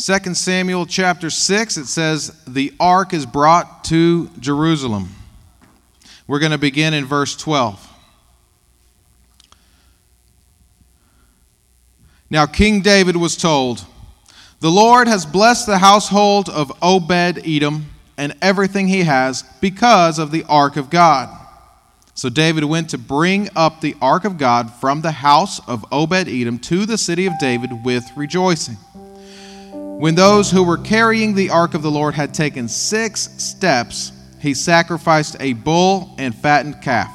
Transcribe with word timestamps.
2 0.00 0.34
Samuel 0.34 0.86
chapter 0.86 1.28
6, 1.28 1.76
it 1.76 1.84
says, 1.84 2.34
The 2.46 2.72
ark 2.80 3.12
is 3.12 3.26
brought 3.26 3.84
to 3.84 4.30
Jerusalem. 4.40 5.10
We're 6.26 6.38
going 6.38 6.52
to 6.52 6.58
begin 6.58 6.94
in 6.94 7.04
verse 7.04 7.36
12. 7.36 7.86
Now, 12.30 12.46
King 12.46 12.80
David 12.80 13.14
was 13.14 13.36
told, 13.36 13.84
The 14.60 14.70
Lord 14.70 15.06
has 15.06 15.26
blessed 15.26 15.66
the 15.66 15.78
household 15.78 16.48
of 16.48 16.72
Obed 16.80 17.46
Edom 17.46 17.90
and 18.16 18.34
everything 18.40 18.88
he 18.88 19.02
has 19.02 19.44
because 19.60 20.18
of 20.18 20.30
the 20.30 20.44
ark 20.44 20.76
of 20.76 20.88
God. 20.88 21.28
So 22.14 22.30
David 22.30 22.64
went 22.64 22.88
to 22.90 22.98
bring 22.98 23.50
up 23.54 23.82
the 23.82 23.96
ark 24.00 24.24
of 24.24 24.38
God 24.38 24.72
from 24.72 25.02
the 25.02 25.12
house 25.12 25.60
of 25.68 25.84
Obed 25.92 26.26
Edom 26.26 26.58
to 26.60 26.86
the 26.86 26.96
city 26.96 27.26
of 27.26 27.38
David 27.38 27.84
with 27.84 28.10
rejoicing. 28.16 28.78
When 30.00 30.14
those 30.14 30.50
who 30.50 30.62
were 30.62 30.78
carrying 30.78 31.34
the 31.34 31.50
ark 31.50 31.74
of 31.74 31.82
the 31.82 31.90
Lord 31.90 32.14
had 32.14 32.32
taken 32.32 32.68
six 32.68 33.28
steps, 33.36 34.12
he 34.40 34.54
sacrificed 34.54 35.36
a 35.40 35.52
bull 35.52 36.14
and 36.16 36.34
fattened 36.34 36.80
calf. 36.80 37.14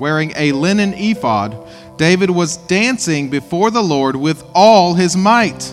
Wearing 0.00 0.32
a 0.34 0.50
linen 0.50 0.92
ephod, 0.92 1.56
David 1.96 2.30
was 2.30 2.56
dancing 2.56 3.30
before 3.30 3.70
the 3.70 3.80
Lord 3.80 4.16
with 4.16 4.42
all 4.56 4.94
his 4.94 5.16
might, 5.16 5.72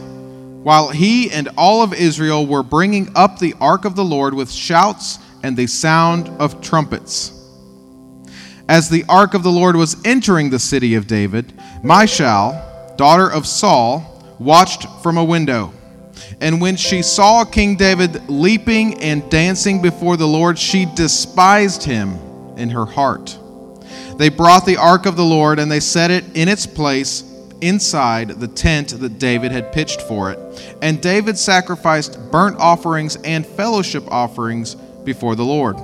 while 0.62 0.90
he 0.90 1.32
and 1.32 1.50
all 1.58 1.82
of 1.82 1.92
Israel 1.92 2.46
were 2.46 2.62
bringing 2.62 3.10
up 3.16 3.40
the 3.40 3.56
ark 3.60 3.84
of 3.84 3.96
the 3.96 4.06
Lord 4.06 4.36
with 4.36 4.52
shouts 4.52 5.18
and 5.42 5.58
the 5.58 5.66
sound 5.66 6.30
of 6.40 6.62
trumpets. 6.62 7.32
As 8.70 8.90
the 8.90 9.06
ark 9.10 9.34
of 9.34 9.42
the 9.42 9.52
Lord 9.52 9.76
was 9.76 9.98
entering 10.06 10.52
the 10.52 10.60
city 10.60 10.94
of 10.94 11.08
David, 11.08 11.52
Michal, 11.84 12.94
daughter 12.96 13.28
of 13.28 13.48
Saul, 13.48 14.38
watched 14.38 14.86
from 15.02 15.18
a 15.18 15.24
window. 15.24 15.72
And 16.42 16.60
when 16.60 16.76
she 16.76 17.02
saw 17.02 17.46
King 17.46 17.76
David 17.76 18.30
leaping 18.30 19.02
and 19.02 19.30
dancing 19.30 19.82
before 19.82 20.18
the 20.18 20.28
Lord, 20.28 20.60
she 20.60 20.86
despised 20.86 21.84
him 21.84 22.20
in 22.58 22.70
her 22.70 22.86
heart. 22.86 23.38
They 24.18 24.30
brought 24.30 24.66
the 24.66 24.78
ark 24.78 25.06
of 25.06 25.16
the 25.16 25.26
Lord 25.26 25.60
and 25.60 25.72
they 25.72 25.80
set 25.80 26.12
it 26.12 26.24
in 26.36 26.48
its 26.48 26.66
place 26.66 27.24
inside 27.62 28.30
the 28.30 28.48
tent 28.48 29.00
that 29.00 29.20
David 29.20 29.52
had 29.52 29.72
pitched 29.72 30.02
for 30.02 30.32
it. 30.32 30.40
And 30.82 31.02
David 31.02 31.38
sacrificed 31.38 32.20
burnt 32.32 32.58
offerings 32.58 33.18
and 33.24 33.46
fellowship 33.46 34.04
offerings 34.12 34.76
before 34.76 35.36
the 35.36 35.46
Lord. 35.46 35.78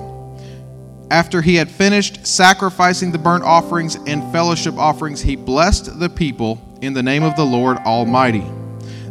After 1.10 1.42
he 1.42 1.56
had 1.56 1.70
finished 1.70 2.26
sacrificing 2.26 3.12
the 3.12 3.18
burnt 3.18 3.44
offerings 3.44 3.96
and 4.06 4.32
fellowship 4.32 4.76
offerings, 4.78 5.20
he 5.20 5.36
blessed 5.36 5.98
the 5.98 6.08
people 6.08 6.60
in 6.80 6.94
the 6.94 7.02
name 7.02 7.22
of 7.22 7.36
the 7.36 7.44
Lord 7.44 7.76
Almighty. 7.78 8.46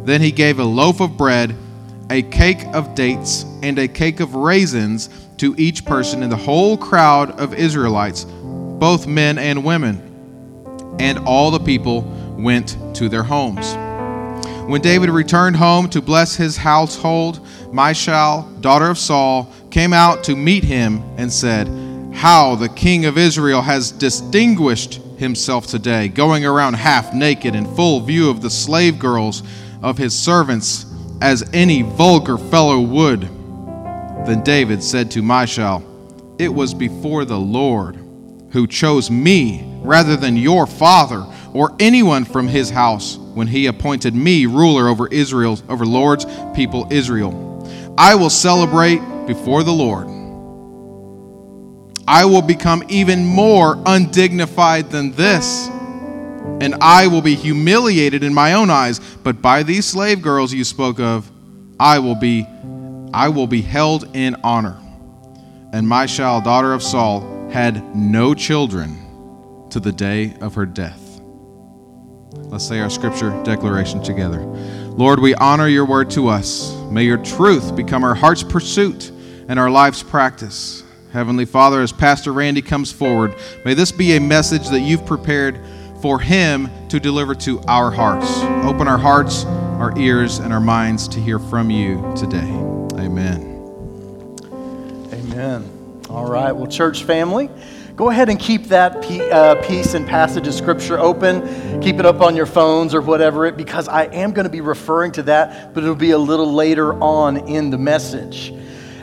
Then 0.04 0.20
he 0.20 0.32
gave 0.32 0.58
a 0.58 0.64
loaf 0.64 1.00
of 1.00 1.16
bread, 1.16 1.54
a 2.10 2.22
cake 2.22 2.64
of 2.72 2.94
dates, 2.94 3.44
and 3.62 3.78
a 3.78 3.88
cake 3.88 4.20
of 4.20 4.34
raisins 4.34 5.08
to 5.38 5.54
each 5.56 5.84
person 5.84 6.22
in 6.22 6.30
the 6.30 6.36
whole 6.36 6.76
crowd 6.76 7.32
of 7.40 7.54
Israelites, 7.54 8.24
both 8.24 9.06
men 9.06 9.38
and 9.38 9.64
women. 9.64 10.08
And 10.98 11.18
all 11.20 11.50
the 11.50 11.60
people 11.60 12.02
went 12.36 12.76
to 12.96 13.08
their 13.08 13.22
homes. 13.22 13.74
When 14.68 14.80
David 14.80 15.10
returned 15.10 15.56
home 15.56 15.88
to 15.90 16.00
bless 16.00 16.36
his 16.36 16.56
household, 16.56 17.46
Michal, 17.72 18.42
daughter 18.60 18.90
of 18.90 18.98
Saul, 18.98 19.52
came 19.70 19.92
out 19.92 20.24
to 20.24 20.36
meet 20.36 20.62
him 20.62 21.02
and 21.16 21.32
said, 21.32 21.68
How 22.14 22.54
the 22.54 22.68
king 22.68 23.04
of 23.04 23.18
Israel 23.18 23.62
has 23.62 23.90
distinguished 23.90 25.00
himself 25.16 25.66
today, 25.66 26.08
going 26.08 26.44
around 26.44 26.74
half 26.74 27.12
naked 27.14 27.54
in 27.54 27.64
full 27.74 28.00
view 28.00 28.30
of 28.30 28.42
the 28.42 28.50
slave 28.50 28.98
girls 28.98 29.42
of 29.82 29.98
his 29.98 30.18
servants 30.18 30.86
as 31.20 31.48
any 31.52 31.82
vulgar 31.82 32.38
fellow 32.38 32.80
would. 32.80 33.22
Then 34.26 34.42
David 34.44 34.82
said 34.82 35.10
to 35.12 35.22
Michal, 35.22 35.82
It 36.38 36.48
was 36.48 36.74
before 36.74 37.24
the 37.24 37.38
Lord 37.38 37.96
who 38.50 38.66
chose 38.66 39.10
me 39.10 39.64
rather 39.82 40.16
than 40.16 40.36
your 40.36 40.66
father 40.66 41.26
or 41.52 41.74
anyone 41.80 42.24
from 42.24 42.48
his 42.48 42.70
house 42.70 43.16
when 43.16 43.46
he 43.46 43.66
appointed 43.66 44.14
me 44.14 44.46
ruler 44.46 44.88
over 44.88 45.08
Israel, 45.08 45.58
over 45.68 45.84
Lord's 45.84 46.26
people 46.54 46.86
Israel. 46.90 47.48
I 47.98 48.14
will 48.14 48.30
celebrate 48.30 49.00
before 49.26 49.62
the 49.62 49.72
Lord. 49.72 50.06
I 52.06 52.24
will 52.24 52.42
become 52.42 52.82
even 52.88 53.24
more 53.24 53.80
undignified 53.86 54.90
than 54.90 55.12
this 55.12 55.68
and 56.62 56.76
I 56.80 57.08
will 57.08 57.22
be 57.22 57.34
humiliated 57.34 58.22
in 58.22 58.32
my 58.32 58.52
own 58.52 58.70
eyes. 58.70 59.00
But 59.22 59.42
by 59.42 59.64
these 59.64 59.84
slave 59.84 60.22
girls 60.22 60.52
you 60.52 60.62
spoke 60.62 61.00
of, 61.00 61.30
I 61.80 61.98
will 61.98 62.14
be 62.14 62.46
I 63.12 63.28
will 63.28 63.46
be 63.46 63.60
held 63.60 64.16
in 64.16 64.36
honor. 64.42 64.78
And 65.72 65.86
Michal, 65.88 66.40
daughter 66.40 66.72
of 66.72 66.82
Saul, 66.82 67.50
had 67.50 67.94
no 67.94 68.32
children 68.32 69.66
to 69.70 69.80
the 69.80 69.92
day 69.92 70.34
of 70.40 70.54
her 70.54 70.64
death. 70.64 71.20
Let's 72.34 72.66
say 72.66 72.80
our 72.80 72.88
scripture 72.88 73.30
declaration 73.42 74.02
together. 74.02 74.40
Lord, 74.40 75.18
we 75.18 75.34
honor 75.34 75.68
your 75.68 75.84
word 75.84 76.10
to 76.10 76.28
us. 76.28 76.74
May 76.90 77.04
your 77.04 77.18
truth 77.18 77.74
become 77.74 78.04
our 78.04 78.14
heart's 78.14 78.42
pursuit 78.42 79.10
and 79.48 79.58
our 79.58 79.70
life's 79.70 80.02
practice. 80.02 80.82
Heavenly 81.12 81.44
Father, 81.44 81.82
as 81.82 81.92
Pastor 81.92 82.32
Randy 82.32 82.62
comes 82.62 82.90
forward, 82.92 83.34
may 83.64 83.74
this 83.74 83.92
be 83.92 84.16
a 84.16 84.20
message 84.20 84.68
that 84.68 84.80
you've 84.80 85.04
prepared 85.04 85.60
for 86.02 86.18
Him 86.18 86.68
to 86.88 86.98
deliver 86.98 87.34
to 87.36 87.60
our 87.68 87.90
hearts. 87.92 88.42
Open 88.66 88.88
our 88.88 88.98
hearts, 88.98 89.44
our 89.44 89.96
ears, 89.96 90.38
and 90.38 90.52
our 90.52 90.60
minds 90.60 91.06
to 91.08 91.20
hear 91.20 91.38
from 91.38 91.70
you 91.70 92.12
today. 92.16 92.50
Amen. 92.98 93.48
Amen. 95.12 96.02
All 96.10 96.28
right. 96.28 96.50
Well, 96.50 96.66
church 96.66 97.04
family, 97.04 97.48
go 97.94 98.10
ahead 98.10 98.28
and 98.28 98.38
keep 98.38 98.64
that 98.64 98.96
uh, 98.96 99.54
piece 99.66 99.94
and 99.94 100.04
passage 100.04 100.48
of 100.48 100.54
Scripture 100.54 100.98
open. 100.98 101.80
Keep 101.80 102.00
it 102.00 102.04
up 102.04 102.20
on 102.20 102.34
your 102.34 102.46
phones 102.46 102.96
or 102.96 103.00
whatever, 103.00 103.46
it 103.46 103.56
because 103.56 103.86
I 103.86 104.06
am 104.06 104.32
going 104.32 104.44
to 104.44 104.50
be 104.50 104.60
referring 104.60 105.12
to 105.12 105.22
that, 105.22 105.72
but 105.72 105.84
it'll 105.84 105.94
be 105.94 106.10
a 106.10 106.18
little 106.18 106.52
later 106.52 106.94
on 107.00 107.48
in 107.48 107.70
the 107.70 107.78
message. 107.78 108.52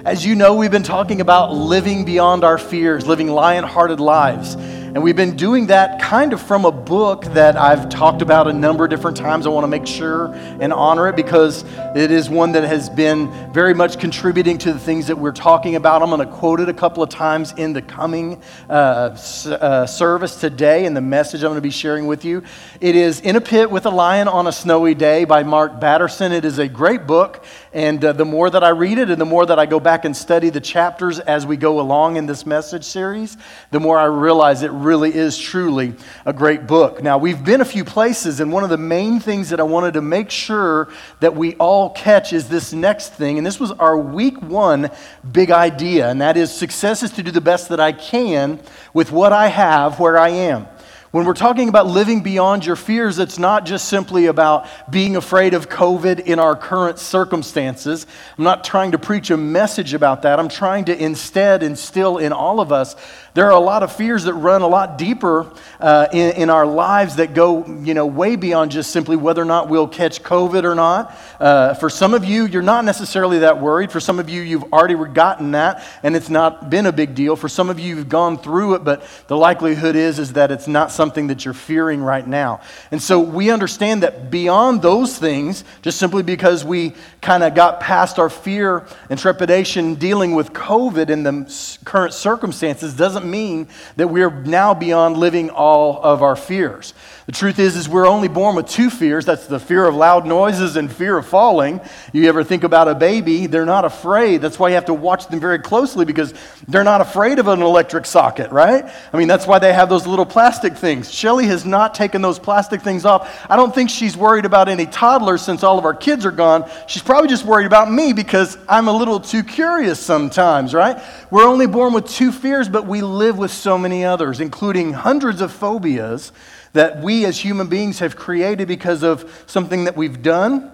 As 0.04 0.26
you 0.26 0.36
know, 0.36 0.56
we've 0.56 0.72
been 0.72 0.84
talking 0.84 1.22
about 1.22 1.54
living 1.54 2.04
beyond 2.04 2.44
our 2.44 2.58
fears, 2.58 3.08
living 3.08 3.28
lion 3.28 3.64
hearted 3.64 4.02
lives. 4.02 4.58
And 4.92 5.04
we've 5.04 5.16
been 5.16 5.36
doing 5.36 5.68
that 5.68 6.02
kind 6.02 6.34
of 6.34 6.42
from 6.42 6.66
a 6.66 6.72
book 6.72 7.24
that 7.26 7.56
I've 7.56 7.90
talked 7.90 8.24
about 8.24 8.48
a 8.48 8.54
number 8.54 8.86
of 8.86 8.90
different 8.90 9.18
times. 9.18 9.46
I 9.46 9.50
want 9.50 9.64
to 9.64 9.68
make 9.68 9.86
sure 9.86 10.34
and 10.34 10.74
honor 10.74 11.08
it 11.08 11.16
because 11.16 11.64
it 11.96 12.10
is 12.10 12.28
one 12.28 12.54
that 12.54 12.64
has 12.64 12.90
been 12.90 13.32
very 13.54 13.76
much 13.76 14.00
contributing 14.00 14.58
to 14.58 14.74
the 14.74 14.80
things 14.80 15.06
that 15.06 15.20
we're 15.20 15.32
talking 15.32 15.76
about. 15.76 16.02
I'm 16.02 16.10
going 16.10 16.28
to 16.28 16.36
quote 16.36 16.60
it 16.60 16.70
a 16.70 16.74
couple 16.74 17.04
of 17.04 17.10
times 17.10 17.54
in 17.56 17.74
the 17.74 17.84
coming 17.84 18.42
uh, 18.68 19.16
uh, 19.46 19.86
service 19.86 20.42
today 20.42 20.88
and 20.88 20.98
the 20.98 21.02
message 21.02 21.44
I'm 21.44 21.50
going 21.50 21.58
to 21.58 21.62
be 21.62 21.70
sharing 21.70 22.08
with 22.08 22.26
you. 22.26 22.42
It 22.82 22.96
is 22.96 23.20
In 23.20 23.36
a 23.36 23.42
Pit 23.42 23.70
with 23.70 23.86
a 23.86 23.90
Lion 23.90 24.30
on 24.30 24.48
a 24.48 24.54
Snowy 24.54 24.96
Day 24.96 25.26
by 25.26 25.44
Mark 25.44 25.82
Batterson. 25.82 26.32
It 26.32 26.46
is 26.46 26.60
a 26.60 26.70
great 26.70 27.06
book, 27.06 27.44
and 27.74 28.04
uh, 28.06 28.14
the 28.14 28.24
more 28.24 28.50
that 28.50 28.64
I 28.64 28.70
read 28.70 29.00
it 29.00 29.10
and 29.10 29.20
the 29.20 29.26
more 29.26 29.46
that 29.46 29.60
I 29.60 29.66
go 29.66 29.82
back 29.82 30.06
and 30.06 30.16
study 30.16 30.50
the 30.50 30.62
chapters 30.62 31.20
as 31.20 31.46
we 31.46 31.58
go 31.58 31.82
along 31.82 32.16
in 32.16 32.26
this 32.26 32.46
message 32.46 32.86
series, 32.86 33.36
the 33.72 33.82
more 33.82 33.98
I 33.98 34.06
realize 34.06 34.62
it 34.62 34.72
really 34.72 35.14
is 35.14 35.38
truly 35.38 35.94
a 36.26 36.32
great 36.32 36.68
book. 36.68 37.04
Now, 37.04 37.18
we've 37.18 37.44
been 37.44 37.60
a 37.60 37.66
few 37.66 37.84
places, 37.84 38.40
and 38.40 38.50
one 38.50 38.64
of 38.64 38.70
the 38.70 38.78
main 38.78 39.20
things 39.20 39.50
that 39.50 39.60
I 39.60 39.64
wanted 39.64 39.96
to 39.96 40.02
make 40.02 40.30
sure 40.30 40.88
that 41.20 41.36
we 41.36 41.56
all 41.56 41.90
catch 41.90 42.32
is 42.32 42.48
this 42.48 42.72
next 42.72 43.10
thing. 43.10 43.38
And 43.38 43.46
this 43.46 43.60
was 43.60 43.74
our 43.74 43.98
week 44.00 44.42
one 44.42 44.90
big 45.30 45.52
idea, 45.52 46.10
and 46.10 46.22
that 46.22 46.38
is 46.38 46.50
success 46.50 47.04
is 47.04 47.12
to 47.12 47.24
do 47.24 47.32
the 47.32 47.42
best 47.42 47.68
that 47.68 47.82
I 47.82 47.92
can 47.92 48.58
with 48.94 49.12
what 49.12 49.34
I 49.34 49.48
have 49.48 50.00
where 50.00 50.18
I 50.18 50.30
am. 50.30 50.66
When 51.12 51.26
we're 51.26 51.34
talking 51.34 51.70
about 51.70 51.88
living 51.88 52.22
beyond 52.22 52.68
your 52.68 52.76
fears, 52.76 53.18
it's 53.18 53.40
not 53.40 53.66
just 53.66 53.88
simply 53.88 54.28
about 54.28 54.68
being 54.92 55.16
afraid 55.16 55.56
of 55.56 55.68
COVID 55.68 56.20
in 56.20 56.38
our 56.38 56.56
current 56.56 57.00
circumstances. 57.00 58.06
I'm 58.38 58.44
not 58.44 58.64
trying 58.64 58.92
to 58.92 59.00
preach 59.00 59.32
a 59.32 59.38
message 59.38 59.96
about 59.96 60.22
that. 60.22 60.40
I'm 60.40 60.50
trying 60.50 60.86
to 60.86 60.96
instead 60.96 61.64
instill 61.64 62.20
in 62.20 62.32
all 62.32 62.60
of 62.60 62.72
us 62.72 62.96
there 63.34 63.46
are 63.46 63.52
a 63.52 63.60
lot 63.60 63.84
of 63.84 63.96
fears 63.96 64.24
that 64.24 64.34
run 64.34 64.62
a 64.62 64.68
lot 64.68 64.98
deeper 64.98 65.52
uh, 65.80 66.08
in, 66.12 66.36
in, 66.36 66.50
our 66.50 66.66
lives 66.66 67.18
that 67.18 67.34
go, 67.34 67.66
you 67.66 67.94
know, 67.94 68.06
way 68.06 68.36
beyond 68.36 68.72
just 68.72 68.92
simply 68.92 69.16
whether 69.16 69.42
or 69.42 69.46
not 69.46 69.70
we'll 69.70 69.88
catch 69.88 70.24
COVID 70.24 70.64
or 70.64 70.76
not. 70.76 71.16
Uh, 71.40 71.74
for 71.76 71.90
some 71.90 72.14
of 72.14 72.26
you, 72.26 72.46
you're 72.46 72.62
not 72.62 72.86
necessarily 72.86 73.40
that 73.40 73.62
worried. 73.62 73.92
For 73.92 74.00
some 74.00 74.20
of 74.20 74.30
you, 74.30 74.42
you've 74.42 74.74
already 74.74 74.96
gotten 75.14 75.52
that, 75.52 75.84
and 76.04 76.16
it's 76.16 76.30
not 76.30 76.70
been 76.70 76.86
a 76.86 76.92
big 76.92 77.16
deal. 77.16 77.36
For 77.36 77.48
some 77.48 77.70
of 77.70 77.80
you, 77.80 77.96
you've 77.96 78.10
gone 78.10 78.38
through 78.38 78.76
it, 78.76 78.84
but 78.84 79.04
the 79.28 79.38
likelihood 79.38 79.96
is 79.96 80.20
is 80.20 80.34
that 80.34 80.52
it's 80.52 80.68
not 80.68 80.92
something 80.92 81.28
that 81.28 81.46
you're 81.46 81.54
fearing 81.54 82.02
right 82.02 82.28
now. 82.28 82.62
And 82.92 83.02
so 83.02 83.20
we 83.20 83.52
understand 83.52 84.04
that 84.04 84.32
beyond 84.32 84.82
those 84.82 85.18
things, 85.18 85.64
just 85.82 86.00
simply 86.00 86.24
because 86.24 86.66
we 86.66 86.94
kind 87.22 87.44
of 87.44 87.56
got 87.56 87.80
past 87.80 88.20
our 88.20 88.30
fear 88.30 88.86
and 89.10 89.20
trepidation 89.20 89.96
dealing 89.96 90.36
with 90.36 90.54
COVID 90.54 91.10
in 91.10 91.24
the 91.24 91.80
current 91.86 92.14
circumstances, 92.14 92.94
doesn't 92.96 93.19
doesn't 93.20 93.32
mean 93.32 93.68
that 93.98 94.08
we're 94.08 94.30
now 94.30 94.74
beyond 94.74 95.18
living 95.18 95.50
all 95.50 96.02
of 96.02 96.24
our 96.24 96.36
fears. 96.36 96.94
The 97.30 97.36
truth 97.36 97.60
is, 97.60 97.76
is 97.76 97.88
we're 97.88 98.08
only 98.08 98.28
born 98.28 98.56
with 98.56 98.66
two 98.66 98.90
fears. 98.90 99.24
That's 99.24 99.46
the 99.46 99.60
fear 99.60 99.86
of 99.86 99.94
loud 99.94 100.26
noises 100.26 100.78
and 100.78 100.92
fear 100.92 101.16
of 101.16 101.28
falling. 101.28 101.80
You 102.12 102.28
ever 102.28 102.44
think 102.44 102.64
about 102.64 102.88
a 102.88 102.96
baby? 102.96 103.46
They're 103.46 103.68
not 103.68 103.86
afraid. 103.86 104.42
That's 104.42 104.58
why 104.58 104.70
you 104.70 104.74
have 104.74 104.86
to 104.86 104.96
watch 104.96 105.28
them 105.28 105.40
very 105.40 105.60
closely 105.60 106.06
because 106.06 106.34
they're 106.68 106.84
not 106.84 107.02
afraid 107.02 107.38
of 107.38 107.48
an 107.48 107.62
electric 107.62 108.08
socket, 108.08 108.50
right? 108.50 108.84
I 109.14 109.18
mean, 109.18 109.28
that's 109.28 109.46
why 109.46 109.60
they 109.60 109.72
have 109.74 109.90
those 109.90 110.08
little 110.08 110.26
plastic 110.26 110.76
things. 110.76 111.14
Shelly 111.14 111.46
has 111.46 111.68
not 111.68 111.94
taken 111.94 112.24
those 112.24 112.40
plastic 112.40 112.82
things 112.82 113.06
off. 113.06 113.46
I 113.48 113.56
don't 113.56 113.76
think 113.76 113.92
she's 113.92 114.18
worried 114.18 114.46
about 114.46 114.68
any 114.68 114.88
toddlers 114.88 115.44
since 115.44 115.62
all 115.62 115.78
of 115.78 115.86
our 115.86 115.94
kids 115.94 116.26
are 116.26 116.32
gone. 116.32 116.68
She's 116.88 117.04
probably 117.04 117.30
just 117.30 117.46
worried 117.46 117.68
about 117.68 117.92
me 117.92 118.12
because 118.12 118.58
I'm 118.68 118.88
a 118.88 118.92
little 118.92 119.20
too 119.20 119.44
curious 119.44 120.00
sometimes, 120.00 120.74
right? 120.74 121.00
We're 121.30 121.48
only 121.48 121.68
born 121.68 121.94
with 121.94 122.10
two 122.10 122.32
fears, 122.32 122.68
but 122.68 122.88
we 122.88 123.02
live 123.02 123.38
with 123.38 123.52
so 123.52 123.78
many 123.78 124.04
others, 124.04 124.40
including 124.40 124.94
hundreds 124.94 125.42
of 125.42 125.52
phobias 125.52 126.32
that 126.74 127.02
we 127.02 127.26
as 127.26 127.40
human 127.40 127.68
beings 127.68 128.00
have 128.00 128.16
created 128.16 128.68
because 128.68 129.04
of 129.04 129.44
something 129.48 129.86
that 129.86 129.98
we've 129.98 130.22
done 130.22 130.72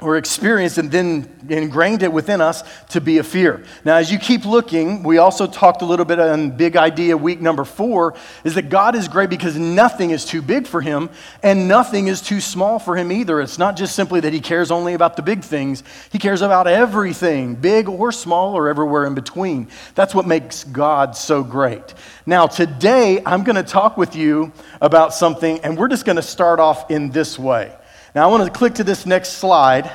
or 0.00 0.16
experienced 0.16 0.78
and 0.78 0.90
then 0.90 1.28
ingrained 1.48 2.02
it 2.02 2.12
within 2.12 2.40
us 2.40 2.62
to 2.88 3.00
be 3.00 3.18
a 3.18 3.22
fear. 3.22 3.64
Now, 3.84 3.96
as 3.96 4.10
you 4.10 4.18
keep 4.18 4.44
looking, 4.44 5.02
we 5.02 5.18
also 5.18 5.46
talked 5.46 5.82
a 5.82 5.84
little 5.84 6.04
bit 6.04 6.18
on 6.18 6.50
big 6.52 6.76
idea 6.76 7.16
week 7.16 7.40
number 7.40 7.64
four 7.64 8.14
is 8.44 8.54
that 8.54 8.70
God 8.70 8.94
is 8.94 9.08
great 9.08 9.30
because 9.30 9.56
nothing 9.56 10.10
is 10.10 10.24
too 10.24 10.42
big 10.42 10.66
for 10.66 10.80
him 10.80 11.10
and 11.42 11.68
nothing 11.68 12.08
is 12.08 12.20
too 12.20 12.40
small 12.40 12.78
for 12.78 12.96
him 12.96 13.12
either. 13.12 13.40
It's 13.40 13.58
not 13.58 13.76
just 13.76 13.94
simply 13.94 14.20
that 14.20 14.32
he 14.32 14.40
cares 14.40 14.70
only 14.70 14.94
about 14.94 15.16
the 15.16 15.22
big 15.22 15.42
things, 15.42 15.82
he 16.10 16.18
cares 16.18 16.42
about 16.42 16.66
everything, 16.66 17.54
big 17.54 17.88
or 17.88 18.12
small 18.12 18.54
or 18.54 18.68
everywhere 18.68 19.04
in 19.04 19.14
between. 19.14 19.68
That's 19.94 20.14
what 20.14 20.26
makes 20.26 20.64
God 20.64 21.16
so 21.16 21.42
great. 21.42 21.94
Now, 22.26 22.46
today, 22.46 23.22
I'm 23.26 23.44
going 23.44 23.56
to 23.56 23.62
talk 23.62 23.96
with 23.96 24.14
you 24.14 24.52
about 24.80 25.12
something, 25.14 25.60
and 25.60 25.76
we're 25.76 25.88
just 25.88 26.04
going 26.04 26.16
to 26.16 26.22
start 26.22 26.60
off 26.60 26.90
in 26.90 27.10
this 27.10 27.38
way. 27.38 27.74
Now, 28.14 28.28
I 28.28 28.30
want 28.30 28.44
to 28.44 28.58
click 28.58 28.74
to 28.74 28.84
this 28.84 29.06
next 29.06 29.34
slide. 29.34 29.90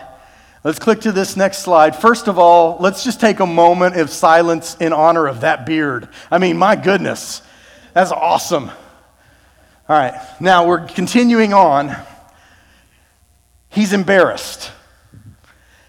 Let's 0.63 0.79
click 0.79 1.01
to 1.01 1.11
this 1.11 1.35
next 1.35 1.59
slide. 1.59 1.95
First 1.95 2.27
of 2.27 2.39
all, 2.39 2.77
let's 2.79 3.03
just 3.03 3.19
take 3.19 3.39
a 3.39 3.45
moment 3.45 3.97
of 3.97 4.09
silence 4.09 4.75
in 4.79 4.93
honor 4.93 5.27
of 5.27 5.41
that 5.41 5.65
beard. 5.65 6.09
I 6.31 6.37
mean, 6.37 6.57
my 6.57 6.75
goodness, 6.75 7.41
that's 7.93 8.11
awesome. 8.11 8.69
All 9.87 9.95
right, 9.95 10.19
now 10.39 10.65
we're 10.65 10.87
continuing 10.87 11.53
on. 11.53 11.95
He's 13.69 13.93
embarrassed. 13.93 14.71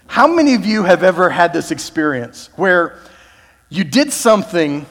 How 0.08 0.26
many 0.26 0.54
of 0.54 0.66
you 0.66 0.82
have 0.82 1.02
ever 1.02 1.30
had 1.30 1.52
this 1.52 1.70
experience 1.70 2.50
where 2.56 2.98
you 3.68 3.84
did 3.84 4.12
something 4.12 4.86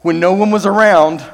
when 0.00 0.20
no 0.20 0.32
one 0.32 0.50
was 0.50 0.64
around 0.64 1.24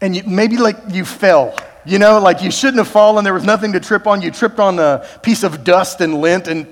and 0.00 0.14
you, 0.14 0.22
maybe 0.24 0.58
like 0.58 0.76
you 0.90 1.04
fell? 1.04 1.56
You 1.84 1.98
know, 1.98 2.20
like 2.20 2.42
you 2.42 2.50
shouldn't 2.50 2.78
have 2.78 2.88
fallen. 2.88 3.24
There 3.24 3.34
was 3.34 3.44
nothing 3.44 3.72
to 3.72 3.80
trip 3.80 4.06
on. 4.06 4.22
You 4.22 4.30
tripped 4.30 4.60
on 4.60 4.78
a 4.78 5.06
piece 5.22 5.42
of 5.42 5.64
dust 5.64 6.00
and 6.00 6.20
lint, 6.20 6.46
and 6.46 6.66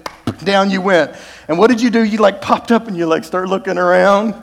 down 0.45 0.71
you 0.71 0.81
went. 0.81 1.15
And 1.49 1.59
what 1.59 1.69
did 1.69 1.81
you 1.81 1.91
do? 1.91 2.03
You 2.05 2.19
like 2.19 2.41
popped 2.41 2.71
up 2.71 2.87
and 2.87 2.97
you 2.97 3.07
like 3.07 3.25
start 3.25 3.49
looking 3.49 3.79
around. 3.79 4.35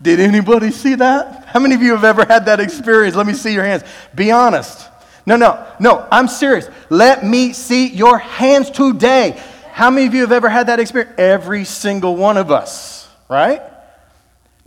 Did 0.00 0.20
anybody 0.20 0.70
see 0.70 0.94
that? 0.96 1.46
How 1.46 1.60
many 1.60 1.74
of 1.74 1.82
you 1.82 1.92
have 1.92 2.04
ever 2.04 2.24
had 2.24 2.46
that 2.46 2.60
experience? 2.60 3.16
Let 3.16 3.26
me 3.26 3.34
see 3.34 3.52
your 3.52 3.64
hands. 3.64 3.82
Be 4.14 4.30
honest. 4.30 4.88
No, 5.24 5.36
no, 5.36 5.66
no, 5.80 6.06
I'm 6.10 6.28
serious. 6.28 6.68
Let 6.88 7.24
me 7.24 7.52
see 7.52 7.88
your 7.88 8.18
hands 8.18 8.70
today. 8.70 9.42
How 9.72 9.90
many 9.90 10.06
of 10.06 10.14
you 10.14 10.20
have 10.20 10.32
ever 10.32 10.48
had 10.48 10.68
that 10.68 10.78
experience? 10.78 11.14
Every 11.18 11.64
single 11.64 12.14
one 12.14 12.36
of 12.36 12.50
us, 12.50 13.08
right? 13.28 13.60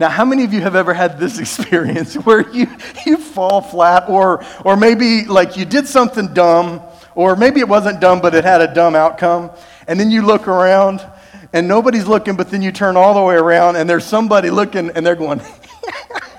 Now, 0.00 0.08
how 0.08 0.24
many 0.24 0.44
of 0.44 0.54
you 0.54 0.62
have 0.62 0.76
ever 0.76 0.94
had 0.94 1.20
this 1.20 1.38
experience 1.44 2.14
where 2.14 2.50
you, 2.50 2.66
you 3.04 3.18
fall 3.18 3.60
flat, 3.60 4.08
or, 4.08 4.42
or 4.64 4.74
maybe 4.74 5.26
like 5.26 5.58
you 5.58 5.66
did 5.66 5.86
something 5.86 6.32
dumb, 6.32 6.80
or 7.14 7.36
maybe 7.36 7.60
it 7.60 7.68
wasn't 7.68 8.00
dumb, 8.00 8.22
but 8.22 8.34
it 8.34 8.42
had 8.42 8.62
a 8.62 8.72
dumb 8.72 8.94
outcome, 8.94 9.50
and 9.86 10.00
then 10.00 10.10
you 10.10 10.22
look 10.22 10.48
around 10.48 11.06
and 11.52 11.68
nobody's 11.68 12.06
looking, 12.06 12.34
but 12.34 12.48
then 12.48 12.62
you 12.62 12.72
turn 12.72 12.96
all 12.96 13.12
the 13.12 13.22
way 13.22 13.34
around 13.34 13.76
and 13.76 13.90
there's 13.90 14.04
somebody 14.04 14.48
looking 14.48 14.88
and 14.90 15.04
they're 15.04 15.16
going, 15.16 15.42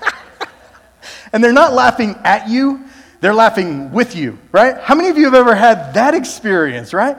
and 1.32 1.44
they're 1.44 1.52
not 1.52 1.72
laughing 1.72 2.16
at 2.24 2.48
you, 2.48 2.84
they're 3.20 3.34
laughing 3.34 3.92
with 3.92 4.16
you, 4.16 4.38
right? 4.50 4.78
How 4.78 4.96
many 4.96 5.10
of 5.10 5.18
you 5.18 5.26
have 5.26 5.34
ever 5.34 5.54
had 5.54 5.94
that 5.94 6.14
experience, 6.14 6.92
right? 6.92 7.18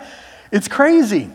It's 0.51 0.67
crazy. 0.67 1.29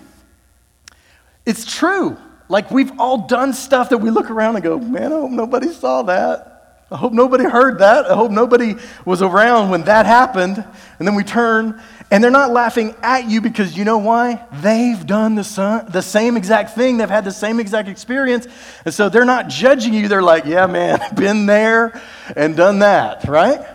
It's 1.47 1.65
true. 1.65 2.19
Like 2.49 2.71
we've 2.71 2.93
all 2.99 3.27
done 3.27 3.53
stuff 3.53 3.91
that 3.91 3.99
we 3.99 4.11
look 4.11 4.31
around 4.31 4.57
and 4.57 4.65
go, 4.65 4.79
man, 4.79 5.13
I 5.13 5.17
hope 5.17 5.31
nobody 5.31 5.69
saw 5.73 6.03
that. 6.03 6.59
I 6.91 6.97
hope 6.97 7.13
nobody 7.13 7.45
heard 7.45 7.81
that. 7.81 8.11
I 8.11 8.15
hope 8.15 8.31
nobody 8.31 8.75
was 9.05 9.21
around 9.21 9.69
when 9.69 9.83
that 9.83 10.07
happened. 10.07 10.65
And 10.99 11.07
then 11.07 11.15
we 11.15 11.23
turn, 11.23 11.83
and 12.11 12.25
they're 12.25 12.31
not 12.31 12.51
laughing 12.51 12.95
at 13.03 13.29
you 13.29 13.43
because 13.43 13.77
you 13.77 13.85
know 13.85 13.99
why? 13.99 14.43
They've 14.63 15.07
done 15.07 15.35
the, 15.35 15.45
son, 15.45 15.85
the 15.91 16.01
same 16.01 16.39
exact 16.39 16.75
thing. 16.75 16.97
They've 16.97 17.09
had 17.09 17.27
the 17.27 17.31
same 17.31 17.61
exact 17.61 17.89
experience. 17.89 18.49
And 18.87 18.95
so 18.95 19.11
they're 19.11 19.27
not 19.27 19.49
judging 19.49 19.93
you. 19.93 20.09
They're 20.09 20.23
like, 20.23 20.47
yeah, 20.47 20.67
man, 20.67 20.99
been 21.15 21.45
there 21.45 22.01
and 22.35 22.57
done 22.57 22.79
that, 22.79 23.29
right? 23.29 23.67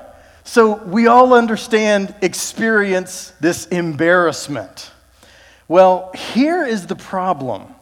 So 0.43 0.83
we 0.83 1.05
all 1.05 1.35
understand, 1.35 2.15
experience 2.23 3.31
this 3.39 3.67
embarrassment. 3.67 4.89
Well, 5.67 6.11
here 6.15 6.65
is 6.65 6.87
the 6.87 6.95
problem 6.95 7.72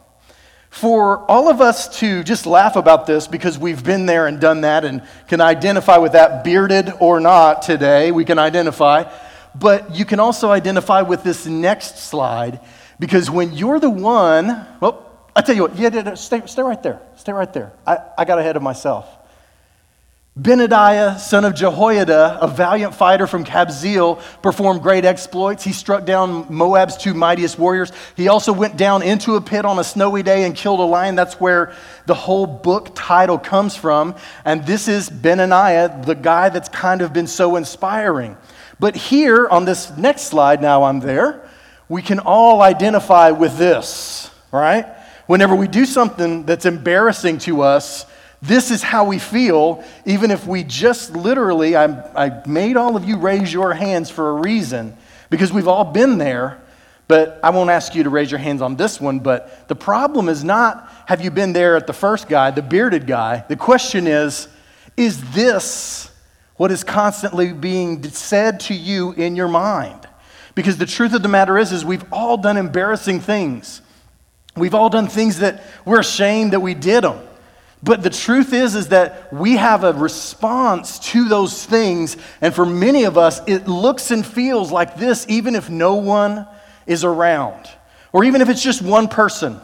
for 0.72 1.30
all 1.30 1.50
of 1.50 1.60
us 1.60 2.00
to 2.00 2.24
just 2.24 2.46
laugh 2.46 2.78
about 2.78 3.06
this 3.06 3.28
because 3.28 3.60
we've 3.60 3.84
been 3.84 4.06
there 4.06 4.26
and 4.26 4.40
done 4.40 4.62
that 4.62 4.86
and 4.86 5.04
can 5.28 5.42
identify 5.42 5.98
with 5.98 6.14
that, 6.14 6.46
bearded 6.46 6.94
or 7.02 7.20
not 7.20 7.62
today, 7.62 8.12
we 8.12 8.24
can 8.24 8.40
identify. 8.40 9.04
But 9.54 9.94
you 9.94 10.06
can 10.06 10.22
also 10.22 10.50
identify 10.50 11.02
with 11.02 11.24
this 11.24 11.46
next 11.46 11.98
slide 11.98 12.62
because 13.00 13.30
when 13.30 13.52
you're 13.52 13.82
the 13.82 13.90
one, 13.90 14.66
well, 14.80 15.12
I 15.36 15.42
tell 15.42 15.56
you 15.56 15.64
what, 15.64 15.76
yeah, 15.76 16.14
stay, 16.14 16.42
stay 16.46 16.62
right 16.62 16.82
there. 16.82 17.02
Stay 17.18 17.34
right 17.34 17.52
there. 17.52 17.74
I, 17.86 17.98
I 18.18 18.24
got 18.24 18.40
ahead 18.40 18.56
of 18.56 18.64
myself. 18.64 19.06
Benadiah, 20.40 21.20
son 21.20 21.44
of 21.44 21.54
Jehoiada, 21.54 22.38
a 22.42 22.48
valiant 22.48 22.96
fighter 22.96 23.28
from 23.28 23.44
Kabzeel, 23.44 24.22
performed 24.42 24.82
great 24.82 25.04
exploits. 25.04 25.62
He 25.62 25.74
struck 25.74 26.06
down 26.06 26.46
Moab's 26.50 26.96
two 26.96 27.14
mightiest 27.14 27.60
warriors. 27.60 27.92
He 28.16 28.30
also 28.30 28.54
went 28.54 28.78
down 28.78 29.04
into 29.04 29.36
a 29.36 29.42
pit 29.42 29.66
on 29.66 29.78
a 29.78 29.84
snowy 29.84 30.24
day 30.24 30.46
and 30.46 30.56
killed 30.56 30.80
a 30.80 30.84
lion. 30.84 31.16
That's 31.16 31.34
where 31.42 31.76
the 32.06 32.14
whole 32.14 32.48
book 32.48 32.92
title 32.96 33.38
comes 33.38 33.76
from. 33.76 34.16
And 34.46 34.66
this 34.66 34.88
is 34.88 35.10
Benaniah, 35.10 36.06
the 36.06 36.16
guy 36.16 36.48
that's 36.48 36.70
kind 36.70 37.02
of 37.02 37.12
been 37.12 37.28
so 37.28 37.58
inspiring. 37.58 38.38
But 38.80 38.96
here 38.96 39.50
on 39.50 39.66
this 39.66 39.92
next 39.98 40.24
slide, 40.24 40.62
now 40.62 40.84
I'm 40.84 41.02
there, 41.02 41.46
we 41.90 42.02
can 42.02 42.20
all 42.20 42.62
identify 42.62 43.32
with 43.32 43.58
this, 43.58 44.32
right? 44.50 44.86
Whenever 45.28 45.58
we 45.58 45.68
do 45.68 45.86
something 45.86 46.46
that's 46.46 46.66
embarrassing 46.66 47.40
to 47.40 47.64
us, 47.64 48.06
this 48.42 48.72
is 48.72 48.82
how 48.82 49.06
we 49.06 49.20
feel, 49.20 49.84
even 50.06 50.32
if 50.32 50.48
we 50.48 50.64
just 50.64 51.12
literally, 51.16 51.76
I, 51.76 51.86
I 52.16 52.48
made 52.48 52.76
all 52.76 52.96
of 52.96 53.06
you 53.06 53.18
raise 53.18 53.54
your 53.54 53.74
hands 53.74 54.10
for 54.10 54.30
a 54.32 54.34
reason, 54.34 54.98
because 55.30 55.54
we've 55.54 55.68
all 55.68 55.86
been 55.86 56.18
there. 56.18 56.60
But 57.08 57.42
I 57.44 57.50
won't 57.50 57.70
ask 57.70 57.94
you 57.94 58.04
to 58.04 58.10
raise 58.10 58.32
your 58.32 58.40
hands 58.40 58.62
on 58.62 58.78
this 58.78 59.02
one. 59.02 59.20
But 59.20 59.68
the 59.68 59.76
problem 59.76 60.30
is 60.30 60.46
not 60.46 60.90
have 61.08 61.20
you 61.20 61.30
been 61.30 61.52
there 61.52 61.76
at 61.76 61.86
the 61.86 61.94
first 61.94 62.30
guy, 62.30 62.52
the 62.52 62.62
bearded 62.62 63.06
guy? 63.06 63.44
The 63.50 63.58
question 63.58 64.08
is, 64.08 64.48
is 64.96 65.34
this 65.34 66.10
what 66.56 66.72
is 66.72 66.86
constantly 66.86 67.52
being 67.52 68.02
said 68.04 68.62
to 68.62 68.74
you 68.74 69.12
in 69.12 69.36
your 69.36 69.50
mind? 69.50 70.08
Because 70.56 70.78
the 70.78 70.86
truth 70.86 71.14
of 71.14 71.22
the 71.22 71.28
matter 71.28 71.58
is, 71.58 71.74
is 71.74 71.84
we've 71.84 72.06
all 72.14 72.38
done 72.38 72.56
embarrassing 72.56 73.20
things. 73.20 73.82
We've 74.56 74.74
all 74.76 74.90
done 74.90 75.08
things 75.08 75.40
that 75.40 75.64
we're 75.84 76.00
ashamed 76.00 76.54
that 76.54 76.62
we 76.62 76.74
did 76.74 77.04
them. 77.04 77.20
But 77.84 78.04
the 78.04 78.10
truth 78.12 78.54
is 78.54 78.76
is 78.76 78.90
that 78.90 79.34
we 79.34 79.58
have 79.58 79.84
a 79.84 79.94
response 79.94 81.00
to 81.12 81.28
those 81.28 81.66
things 81.66 82.16
and 82.40 82.54
for 82.54 82.66
many 82.66 83.06
of 83.06 83.18
us 83.18 83.42
it 83.48 83.68
looks 83.68 84.12
and 84.12 84.26
feels 84.26 84.72
like 84.72 84.98
this 84.98 85.26
even 85.28 85.56
if 85.56 85.70
no 85.70 85.96
one 85.96 86.48
is 86.86 87.04
around 87.04 87.68
or 88.14 88.24
even 88.24 88.42
if 88.42 88.50
it's 88.50 88.62
just 88.62 88.84
one 88.84 89.08
person 89.08 89.60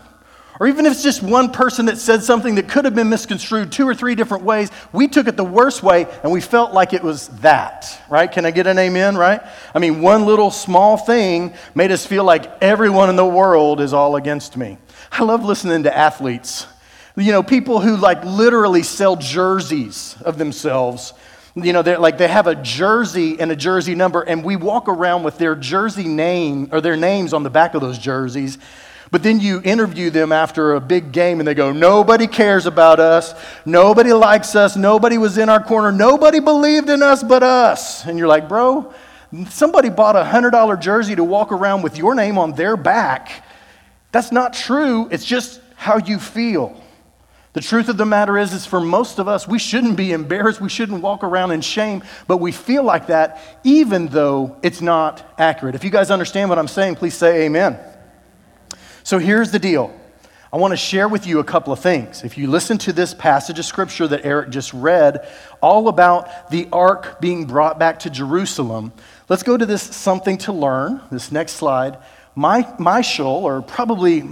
or 0.59 0.67
even 0.67 0.87
if 0.87 0.93
it's 0.93 1.03
just 1.03 1.21
one 1.21 1.51
person 1.51 1.85
that 1.85 1.99
said 1.99 2.23
something 2.23 2.55
that 2.55 2.67
could 2.67 2.85
have 2.85 2.95
been 2.95 3.09
misconstrued 3.09 3.71
two 3.71 3.87
or 3.87 3.93
three 3.93 4.15
different 4.15 4.43
ways, 4.43 4.71
we 4.91 5.07
took 5.07 5.27
it 5.27 5.37
the 5.37 5.43
worst 5.43 5.83
way 5.83 6.07
and 6.23 6.31
we 6.31 6.41
felt 6.41 6.73
like 6.73 6.93
it 6.93 7.03
was 7.03 7.27
that, 7.41 8.01
right? 8.09 8.31
Can 8.31 8.43
I 8.43 8.49
get 8.49 8.65
an 8.65 8.79
amen, 8.79 9.17
right? 9.17 9.41
I 9.75 9.77
mean, 9.77 10.01
one 10.01 10.25
little 10.25 10.49
small 10.49 10.97
thing 10.97 11.53
made 11.75 11.91
us 11.91 12.07
feel 12.07 12.23
like 12.23 12.51
everyone 12.59 13.11
in 13.11 13.15
the 13.15 13.25
world 13.25 13.79
is 13.79 13.93
all 13.93 14.15
against 14.15 14.57
me. 14.57 14.79
I 15.11 15.23
love 15.23 15.45
listening 15.45 15.83
to 15.83 15.95
athletes 15.95 16.65
you 17.17 17.31
know, 17.31 17.41
people 17.41 17.79
who 17.79 17.97
like 17.97 18.23
literally 18.23 18.83
sell 18.83 19.15
jerseys 19.15 20.15
of 20.21 20.37
themselves. 20.37 21.13
You 21.55 21.73
know, 21.73 21.81
they're 21.81 21.97
like 21.97 22.19
they 22.19 22.27
have 22.27 22.45
a 22.45 22.53
jersey 22.53 23.39
and 23.39 23.51
a 23.51 23.55
jersey 23.55 23.95
number, 23.95 24.21
and 24.21 24.43
we 24.43 24.55
walk 24.55 24.87
around 24.87 25.23
with 25.23 25.39
their 25.39 25.55
jersey 25.55 26.07
name 26.07 26.69
or 26.71 26.79
their 26.79 26.95
names 26.95 27.33
on 27.33 27.41
the 27.41 27.49
back 27.49 27.73
of 27.73 27.81
those 27.81 27.97
jerseys. 27.97 28.59
But 29.09 29.23
then 29.23 29.39
you 29.39 29.61
interview 29.63 30.09
them 30.09 30.31
after 30.31 30.75
a 30.75 30.81
big 30.81 31.11
game 31.11 31.39
and 31.39 31.47
they 31.47 31.55
go, 31.55 31.71
Nobody 31.71 32.27
cares 32.27 32.67
about 32.67 32.99
us. 32.99 33.33
Nobody 33.65 34.13
likes 34.13 34.55
us. 34.55 34.75
Nobody 34.75 35.17
was 35.17 35.37
in 35.37 35.49
our 35.49 35.63
corner. 35.63 35.91
Nobody 35.91 36.39
believed 36.39 36.89
in 36.89 37.01
us 37.01 37.23
but 37.23 37.41
us. 37.41 38.05
And 38.05 38.19
you're 38.19 38.27
like, 38.27 38.47
Bro, 38.47 38.93
somebody 39.49 39.89
bought 39.89 40.15
a 40.15 40.23
$100 40.23 40.79
jersey 40.81 41.15
to 41.15 41.23
walk 41.23 41.51
around 41.51 41.81
with 41.81 41.97
your 41.97 42.15
name 42.15 42.37
on 42.37 42.51
their 42.51 42.77
back. 42.77 43.43
That's 44.11 44.31
not 44.31 44.53
true. 44.53 45.07
It's 45.09 45.25
just 45.25 45.61
how 45.75 45.97
you 45.97 46.19
feel. 46.19 46.79
The 47.57 47.63
truth 47.63 47.89
of 47.89 47.97
the 47.97 48.05
matter 48.05 48.37
is, 48.37 48.53
is 48.53 48.67
for 48.67 48.79
most 48.79 49.17
of 49.17 49.27
us, 49.27 49.47
we 49.47 49.57
shouldn't 49.57 49.97
be 49.97 50.11
embarrassed. 50.11 50.61
We 50.61 50.69
shouldn't 50.69 51.01
walk 51.01 51.23
around 51.23 51.49
in 51.49 51.61
shame, 51.61 52.03
but 52.27 52.37
we 52.37 52.51
feel 52.51 52.83
like 52.83 53.07
that 53.07 53.41
even 53.63 54.09
though 54.09 54.57
it's 54.61 54.79
not 54.79 55.33
accurate. 55.39 55.73
If 55.73 55.83
you 55.83 55.89
guys 55.89 56.11
understand 56.11 56.49
what 56.49 56.59
I'm 56.59 56.67
saying, 56.67 56.97
please 56.97 57.15
say 57.15 57.45
amen. 57.45 57.79
So 59.01 59.17
here's 59.17 59.49
the 59.49 59.57
deal. 59.57 59.91
I 60.53 60.57
want 60.57 60.73
to 60.73 60.77
share 60.77 61.07
with 61.07 61.25
you 61.25 61.39
a 61.39 61.43
couple 61.43 61.73
of 61.73 61.79
things. 61.79 62.23
If 62.23 62.37
you 62.37 62.45
listen 62.45 62.77
to 62.77 62.93
this 62.93 63.15
passage 63.15 63.57
of 63.57 63.65
scripture 63.65 64.07
that 64.07 64.23
Eric 64.23 64.51
just 64.51 64.71
read, 64.71 65.27
all 65.59 65.87
about 65.87 66.51
the 66.51 66.67
ark 66.71 67.19
being 67.19 67.45
brought 67.45 67.79
back 67.79 67.97
to 68.01 68.11
Jerusalem, 68.11 68.93
let's 69.29 69.41
go 69.41 69.57
to 69.57 69.65
this 69.65 69.81
something 69.81 70.37
to 70.37 70.53
learn, 70.53 71.01
this 71.11 71.31
next 71.31 71.53
slide. 71.53 71.97
My, 72.35 72.71
Michael, 72.77 73.25
or 73.25 73.63
probably 73.63 74.25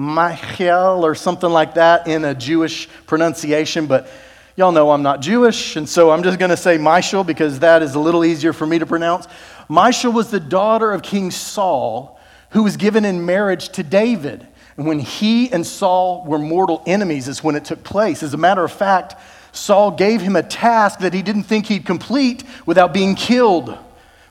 Michael, 0.00 1.04
or 1.04 1.14
something 1.14 1.50
like 1.50 1.74
that 1.74 2.08
in 2.08 2.24
a 2.24 2.34
Jewish 2.34 2.88
pronunciation, 3.06 3.86
but 3.86 4.08
y'all 4.56 4.72
know 4.72 4.90
I'm 4.92 5.02
not 5.02 5.20
Jewish, 5.20 5.76
and 5.76 5.86
so 5.86 6.10
I'm 6.10 6.22
just 6.22 6.38
going 6.38 6.50
to 6.50 6.56
say 6.56 6.78
Michael 6.78 7.22
because 7.22 7.58
that 7.58 7.82
is 7.82 7.94
a 7.94 8.00
little 8.00 8.24
easier 8.24 8.54
for 8.54 8.66
me 8.66 8.78
to 8.78 8.86
pronounce. 8.86 9.28
Michael 9.68 10.12
was 10.12 10.30
the 10.30 10.40
daughter 10.40 10.90
of 10.90 11.02
King 11.02 11.30
Saul 11.30 12.18
who 12.52 12.62
was 12.62 12.78
given 12.78 13.04
in 13.04 13.26
marriage 13.26 13.68
to 13.70 13.82
David. 13.82 14.46
And 14.78 14.86
when 14.86 15.00
he 15.00 15.52
and 15.52 15.66
Saul 15.66 16.24
were 16.24 16.38
mortal 16.38 16.82
enemies, 16.86 17.28
is 17.28 17.44
when 17.44 17.54
it 17.54 17.66
took 17.66 17.84
place. 17.84 18.22
As 18.22 18.32
a 18.32 18.38
matter 18.38 18.64
of 18.64 18.72
fact, 18.72 19.16
Saul 19.52 19.90
gave 19.90 20.22
him 20.22 20.34
a 20.34 20.42
task 20.42 21.00
that 21.00 21.12
he 21.12 21.20
didn't 21.20 21.42
think 21.42 21.66
he'd 21.66 21.84
complete 21.84 22.42
without 22.64 22.94
being 22.94 23.16
killed. 23.16 23.76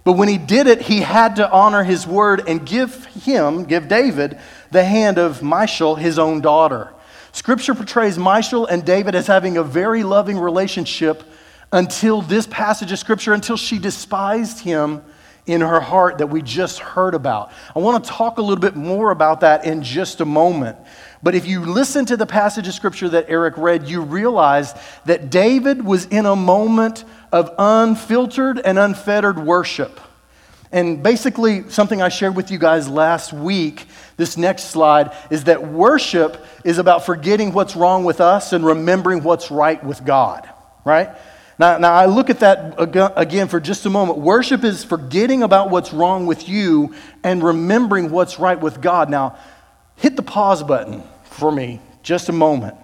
But 0.04 0.14
when 0.14 0.30
he 0.30 0.40
did 0.40 0.66
it, 0.66 0.82
he 0.82 1.02
had 1.02 1.36
to 1.36 1.52
honor 1.52 1.84
his 1.84 2.08
word 2.08 2.42
and 2.48 2.66
give 2.66 3.06
him, 3.06 3.66
give 3.66 3.88
David, 3.88 4.40
the 4.72 4.84
hand 4.84 5.18
of 5.18 5.42
Michal, 5.42 5.96
his 5.96 6.20
own 6.20 6.42
daughter. 6.42 6.94
Scripture 7.32 7.76
portrays 7.76 8.18
Michal 8.18 8.66
and 8.66 8.84
David 8.84 9.16
as 9.16 9.28
having 9.28 9.58
a 9.58 9.64
very 9.64 10.04
loving 10.04 10.38
relationship 10.38 11.24
until 11.72 12.22
this 12.22 12.48
passage 12.48 12.92
of 12.92 13.00
Scripture, 13.00 13.34
until 13.34 13.58
she 13.58 13.78
despised 13.78 14.60
him 14.60 15.04
in 15.46 15.62
her 15.62 15.80
heart 15.80 16.20
that 16.20 16.28
we 16.28 16.42
just 16.42 16.80
heard 16.80 17.16
about. 17.16 17.52
I 17.76 17.80
want 17.80 18.04
to 18.04 18.10
talk 18.10 18.38
a 18.38 18.42
little 18.42 18.62
bit 18.62 18.76
more 18.76 19.12
about 19.12 19.42
that 19.42 19.66
in 19.66 19.82
just 19.82 20.22
a 20.22 20.26
moment. 20.26 20.78
But 21.24 21.36
if 21.36 21.48
you 21.48 21.66
listen 21.66 22.06
to 22.06 22.18
the 22.18 22.26
passage 22.26 22.68
of 22.68 22.74
scripture 22.74 23.10
that 23.10 23.26
Eric 23.28 23.58
read, 23.58 23.88
you 23.88 24.02
realize 24.02 24.74
that 25.06 25.30
David 25.30 25.84
was 25.84 26.06
in 26.06 26.26
a 26.26 26.36
moment 26.36 27.04
of 27.32 27.52
unfiltered 27.58 28.60
and 28.60 28.78
unfettered 28.78 29.40
worship. 29.40 30.00
And 30.72 31.02
basically, 31.02 31.68
something 31.70 32.02
I 32.02 32.10
shared 32.10 32.36
with 32.36 32.52
you 32.52 32.60
guys 32.60 32.88
last 32.88 33.34
week, 33.34 33.88
this 34.18 34.38
next 34.38 34.66
slide, 34.66 35.12
is 35.32 35.46
that 35.46 35.68
worship 35.68 36.46
is 36.64 36.78
about 36.78 37.06
forgetting 37.06 37.54
what's 37.54 37.76
wrong 37.76 38.04
with 38.04 38.22
us 38.22 38.54
and 38.54 38.64
remembering 38.64 39.24
what's 39.24 39.50
right 39.50 39.84
with 39.84 40.06
God, 40.06 40.48
right? 40.86 41.10
Now, 41.58 41.80
now, 41.80 41.94
I 41.94 42.06
look 42.06 42.30
at 42.30 42.42
that 42.42 42.76
again 43.18 43.48
for 43.48 43.60
just 43.60 43.86
a 43.88 43.90
moment. 43.90 44.20
Worship 44.20 44.64
is 44.64 44.84
forgetting 44.84 45.42
about 45.42 45.72
what's 45.72 45.92
wrong 45.92 46.28
with 46.28 46.48
you 46.48 46.94
and 47.24 47.44
remembering 47.44 48.12
what's 48.12 48.40
right 48.40 48.60
with 48.60 48.80
God. 48.80 49.10
Now, 49.10 49.38
hit 49.96 50.16
the 50.16 50.22
pause 50.22 50.62
button 50.62 51.04
for 51.24 51.52
me 51.52 51.82
just 52.04 52.30
a 52.30 52.32
moment. 52.32 52.78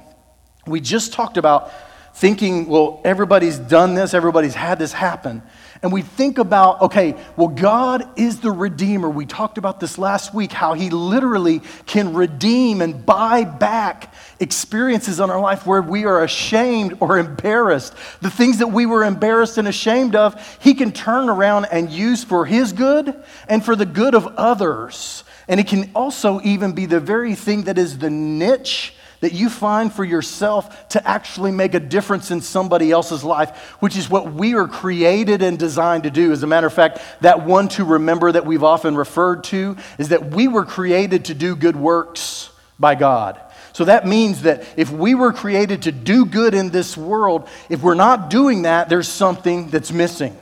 We 0.66 0.82
just 0.82 1.14
talked 1.14 1.38
about 1.38 1.72
thinking, 2.16 2.68
well, 2.68 3.00
everybody's 3.06 3.60
done 3.60 3.94
this, 3.94 4.14
everybody's 4.14 4.56
had 4.56 4.80
this 4.80 4.92
happen 4.92 5.44
and 5.82 5.92
we 5.92 6.02
think 6.02 6.38
about, 6.38 6.82
okay, 6.82 7.16
well, 7.36 7.50
God 7.50 8.08
is 8.18 8.40
the 8.40 8.52
Redeemer. 8.52 9.10
We 9.10 9.26
talked 9.26 9.58
about 9.58 9.80
this 9.80 9.98
last 9.98 10.34
week, 10.34 10.52
how 10.52 10.74
He 10.74 10.90
literally 10.90 11.62
can 11.86 12.14
redeem 12.14 12.82
and 12.82 13.06
buy 13.06 13.44
back 13.44 14.14
experiences 14.40 15.20
in 15.20 15.30
our 15.30 15.40
life 15.40 15.66
where 15.66 15.82
we 15.82 16.06
are 16.06 16.24
ashamed 16.24 16.98
or 17.00 17.18
embarrassed. 17.18 17.94
The 18.22 18.30
things 18.30 18.60
that 18.60 18.68
we 18.68 18.86
were 18.86 19.04
embarrassed 19.04 19.58
and 19.58 19.68
ashamed 19.68 20.16
of, 20.16 20.36
He 20.62 20.74
can 20.74 20.92
turn 20.92 21.30
around 21.30 21.66
and 21.66 21.90
use 21.90 22.24
for 22.24 22.46
His 22.46 22.72
good 22.72 23.16
and 23.50 23.64
for 23.64 23.76
the 23.76 23.86
good 23.86 24.16
of 24.16 24.28
others. 24.38 25.24
And 25.48 25.60
it 25.60 25.68
can 25.68 25.92
also 25.94 26.42
even 26.42 26.74
be 26.74 26.86
the 26.86 27.00
very 27.00 27.36
thing 27.36 27.64
that 27.64 27.78
is 27.78 27.98
the 27.98 28.10
niche 28.10 28.94
that 29.26 29.34
you 29.34 29.50
find 29.50 29.92
for 29.92 30.04
yourself 30.04 30.88
to 30.90 31.08
actually 31.08 31.52
make 31.52 31.74
a 31.74 31.80
difference 31.80 32.30
in 32.30 32.42
somebody 32.42 32.92
else's 32.92 33.24
life, 33.24 33.58
which 33.80 33.98
is 33.98 34.08
what 34.08 34.32
we 34.32 34.54
are 34.54 34.68
created 34.68 35.42
and 35.42 35.58
designed 35.58 36.04
to 36.04 36.12
do. 36.12 36.32
As 36.32 36.44
a 36.44 36.48
matter 36.48 36.68
of 36.68 36.74
fact, 36.74 37.00
that 37.22 37.44
one 37.44 37.68
to 37.70 37.84
remember 37.84 38.32
that 38.32 38.46
we've 38.46 38.64
often 38.64 38.96
referred 38.96 39.44
to 39.46 39.78
is 39.98 40.10
that 40.10 40.30
we 40.30 40.48
were 40.48 40.64
created 40.64 41.26
to 41.26 41.34
do 41.34 41.56
good 41.56 41.76
works 41.76 42.52
by 42.78 42.94
God. 42.94 43.42
So 43.74 43.86
that 43.86 44.06
means 44.06 44.44
that 44.44 44.64
if 44.78 44.92
we 44.92 45.16
were 45.16 45.34
created 45.34 45.82
to 45.82 45.92
do 45.92 46.28
good 46.28 46.54
in 46.54 46.70
this 46.70 46.96
world, 46.96 47.50
if 47.68 47.82
we're 47.82 47.96
not 47.96 48.30
doing 48.30 48.62
that, 48.62 48.90
there's 48.90 49.08
something 49.08 49.70
that's 49.70 49.92
missing. 49.92 50.38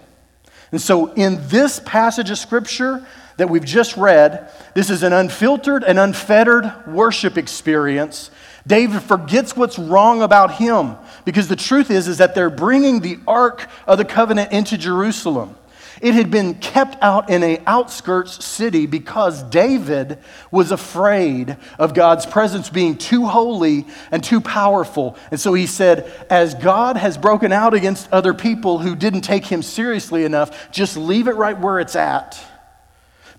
And 0.74 0.82
so 0.82 1.14
in 1.14 1.40
this 1.48 1.80
passage 1.80 2.30
of 2.32 2.38
scripture 2.38 3.08
that 3.38 3.50
we've 3.50 3.66
just 3.66 3.98
read, 3.98 4.52
this 4.74 4.90
is 4.90 5.04
an 5.04 5.14
unfiltered 5.14 5.84
and 5.84 5.98
unfettered 5.98 6.72
worship 6.88 7.38
experience 7.38 8.30
David 8.66 9.02
forgets 9.02 9.56
what's 9.56 9.78
wrong 9.78 10.22
about 10.22 10.56
him 10.56 10.96
because 11.26 11.48
the 11.48 11.56
truth 11.56 11.92
is, 11.92 12.08
is 12.08 12.20
that 12.20 12.34
they're 12.34 12.50
bringing 12.50 13.02
the 13.02 13.20
Ark 13.28 13.68
of 13.86 13.98
the 13.98 14.06
Covenant 14.06 14.52
into 14.52 14.78
Jerusalem. 14.78 15.56
It 16.02 16.16
had 16.16 16.32
been 16.32 16.56
kept 16.56 17.02
out 17.02 17.30
in 17.30 17.44
a 17.44 17.62
outskirts 17.66 18.44
city 18.44 18.88
because 18.88 19.44
David 19.44 20.18
was 20.52 20.72
afraid 20.72 21.56
of 21.80 21.94
God's 21.94 22.26
presence 22.26 22.70
being 22.70 22.98
too 22.98 23.26
holy 23.26 23.86
and 24.12 24.22
too 24.22 24.42
powerful. 24.42 25.16
And 25.32 25.40
so 25.40 25.54
he 25.54 25.66
said, 25.66 26.12
as 26.30 26.56
God 26.56 26.98
has 26.98 27.18
broken 27.18 27.54
out 27.54 27.74
against 27.74 28.12
other 28.12 28.34
people 28.34 28.80
who 28.80 28.96
didn't 28.96 29.22
take 29.22 29.46
him 29.46 29.62
seriously 29.62 30.26
enough, 30.26 30.72
just 30.72 30.98
leave 30.98 31.28
it 31.28 31.36
right 31.36 31.58
where 31.58 31.80
it's 31.80 31.96
at. 31.96 32.38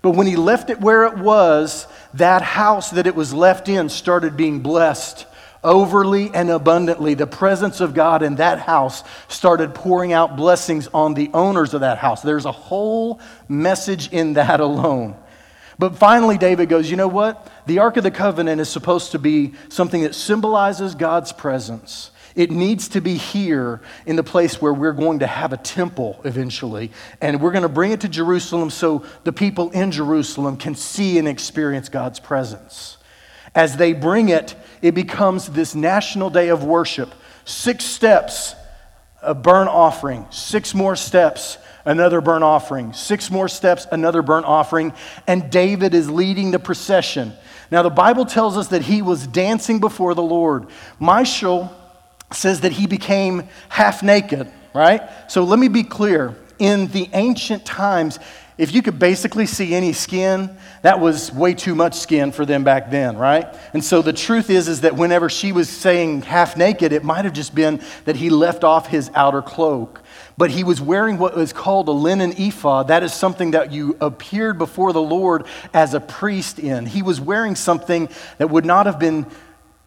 But 0.01 0.11
when 0.11 0.27
he 0.27 0.35
left 0.35 0.69
it 0.69 0.79
where 0.81 1.05
it 1.05 1.17
was, 1.17 1.87
that 2.17 2.41
house 2.41 2.91
that 2.91 3.07
it 3.07 3.15
was 3.15 3.33
left 3.33 3.69
in 3.69 3.89
started 3.89 4.37
being 4.37 4.59
blessed 4.59 5.25
overly 5.63 6.33
and 6.33 6.49
abundantly. 6.49 7.15
The 7.15 7.27
presence 7.27 7.81
of 7.81 7.93
God 7.93 8.23
in 8.23 8.35
that 8.35 8.59
house 8.59 9.03
started 9.27 9.73
pouring 9.75 10.13
out 10.13 10.37
blessings 10.37 10.87
on 10.93 11.13
the 11.13 11.29
owners 11.33 11.73
of 11.73 11.81
that 11.81 11.97
house. 11.97 12.21
There's 12.21 12.45
a 12.45 12.51
whole 12.51 13.19
message 13.49 14.13
in 14.13 14.33
that 14.33 14.59
alone. 14.61 15.15
But 15.77 15.97
finally, 15.97 16.37
David 16.37 16.69
goes, 16.69 16.89
You 16.89 16.95
know 16.95 17.07
what? 17.07 17.51
The 17.65 17.79
Ark 17.79 17.97
of 17.97 18.03
the 18.03 18.11
Covenant 18.11 18.61
is 18.61 18.69
supposed 18.69 19.11
to 19.11 19.19
be 19.19 19.53
something 19.67 20.03
that 20.03 20.15
symbolizes 20.15 20.95
God's 20.95 21.33
presence. 21.33 22.11
It 22.35 22.51
needs 22.51 22.89
to 22.89 23.01
be 23.01 23.15
here 23.15 23.81
in 24.05 24.17
the 24.17 24.23
place 24.23 24.61
where 24.61 24.73
we're 24.73 24.91
going 24.91 25.19
to 25.19 25.27
have 25.27 25.53
a 25.53 25.57
temple 25.57 26.19
eventually. 26.25 26.91
And 27.21 27.41
we're 27.41 27.51
going 27.51 27.63
to 27.63 27.69
bring 27.69 27.91
it 27.91 28.01
to 28.01 28.09
Jerusalem 28.09 28.69
so 28.69 29.05
the 29.23 29.31
people 29.31 29.71
in 29.71 29.91
Jerusalem 29.91 30.57
can 30.57 30.75
see 30.75 31.17
and 31.17 31.27
experience 31.27 31.87
God's 31.87 32.19
presence. 32.19 32.97
As 33.55 33.77
they 33.77 33.93
bring 33.93 34.29
it, 34.29 34.53
it 34.81 34.91
becomes 34.93 35.47
this 35.47 35.75
national 35.75 36.29
day 36.29 36.49
of 36.49 36.65
worship. 36.65 37.13
Six 37.45 37.85
steps, 37.85 38.53
a 39.21 39.33
burnt 39.33 39.69
offering, 39.69 40.25
six 40.29 40.73
more 40.73 40.97
steps, 40.97 41.57
another 41.85 42.19
burnt 42.19 42.43
offering, 42.43 42.91
six 42.91 43.31
more 43.31 43.47
steps, 43.47 43.87
another 43.91 44.21
burnt 44.21 44.45
offering, 44.45 44.91
and 45.25 45.49
David 45.49 45.93
is 45.93 46.09
leading 46.09 46.51
the 46.51 46.59
procession. 46.59 47.31
Now, 47.71 47.81
the 47.81 47.89
Bible 47.89 48.25
tells 48.25 48.57
us 48.57 48.67
that 48.69 48.81
he 48.81 49.01
was 49.01 49.25
dancing 49.25 49.79
before 49.79 50.13
the 50.13 50.21
Lord. 50.21 50.67
My 50.99 51.21
Michal 51.21 51.71
says 52.31 52.61
that 52.61 52.73
he 52.73 52.87
became 52.87 53.47
half 53.69 54.03
naked, 54.03 54.51
right? 54.73 55.01
So 55.29 55.43
let 55.43 55.59
me 55.59 55.67
be 55.67 55.83
clear. 55.83 56.35
In 56.57 56.87
the 56.87 57.09
ancient 57.13 57.65
times, 57.65 58.17
if 58.57 58.73
you 58.73 58.81
could 58.81 58.97
basically 58.97 59.45
see 59.45 59.75
any 59.75 59.91
skin, 59.91 60.55
that 60.81 61.01
was 61.01 61.29
way 61.33 61.53
too 61.53 61.75
much 61.75 61.95
skin 61.95 62.31
for 62.31 62.45
them 62.45 62.63
back 62.63 62.89
then, 62.89 63.17
right? 63.17 63.53
And 63.73 63.83
so 63.83 64.01
the 64.01 64.13
truth 64.13 64.49
is 64.49 64.69
is 64.69 64.81
that 64.81 64.95
whenever 64.95 65.29
she 65.29 65.51
was 65.51 65.69
saying 65.69 66.21
half 66.21 66.55
naked, 66.55 66.93
it 66.93 67.03
might 67.03 67.25
have 67.25 67.33
just 67.33 67.53
been 67.53 67.81
that 68.05 68.15
he 68.15 68.29
left 68.29 68.63
off 68.63 68.87
his 68.87 69.11
outer 69.13 69.41
cloak. 69.41 70.01
But 70.37 70.51
he 70.51 70.63
was 70.63 70.79
wearing 70.79 71.17
what 71.17 71.35
was 71.35 71.51
called 71.51 71.89
a 71.89 71.91
linen 71.91 72.33
ephod. 72.37 72.87
That 72.87 73.03
is 73.03 73.13
something 73.13 73.51
that 73.51 73.73
you 73.73 73.97
appeared 73.99 74.57
before 74.57 74.93
the 74.93 75.01
Lord 75.01 75.45
as 75.73 75.93
a 75.93 75.99
priest 75.99 76.57
in. 76.57 76.85
He 76.85 77.01
was 77.01 77.19
wearing 77.19 77.55
something 77.55 78.07
that 78.37 78.49
would 78.49 78.65
not 78.65 78.85
have 78.85 78.99
been 78.99 79.25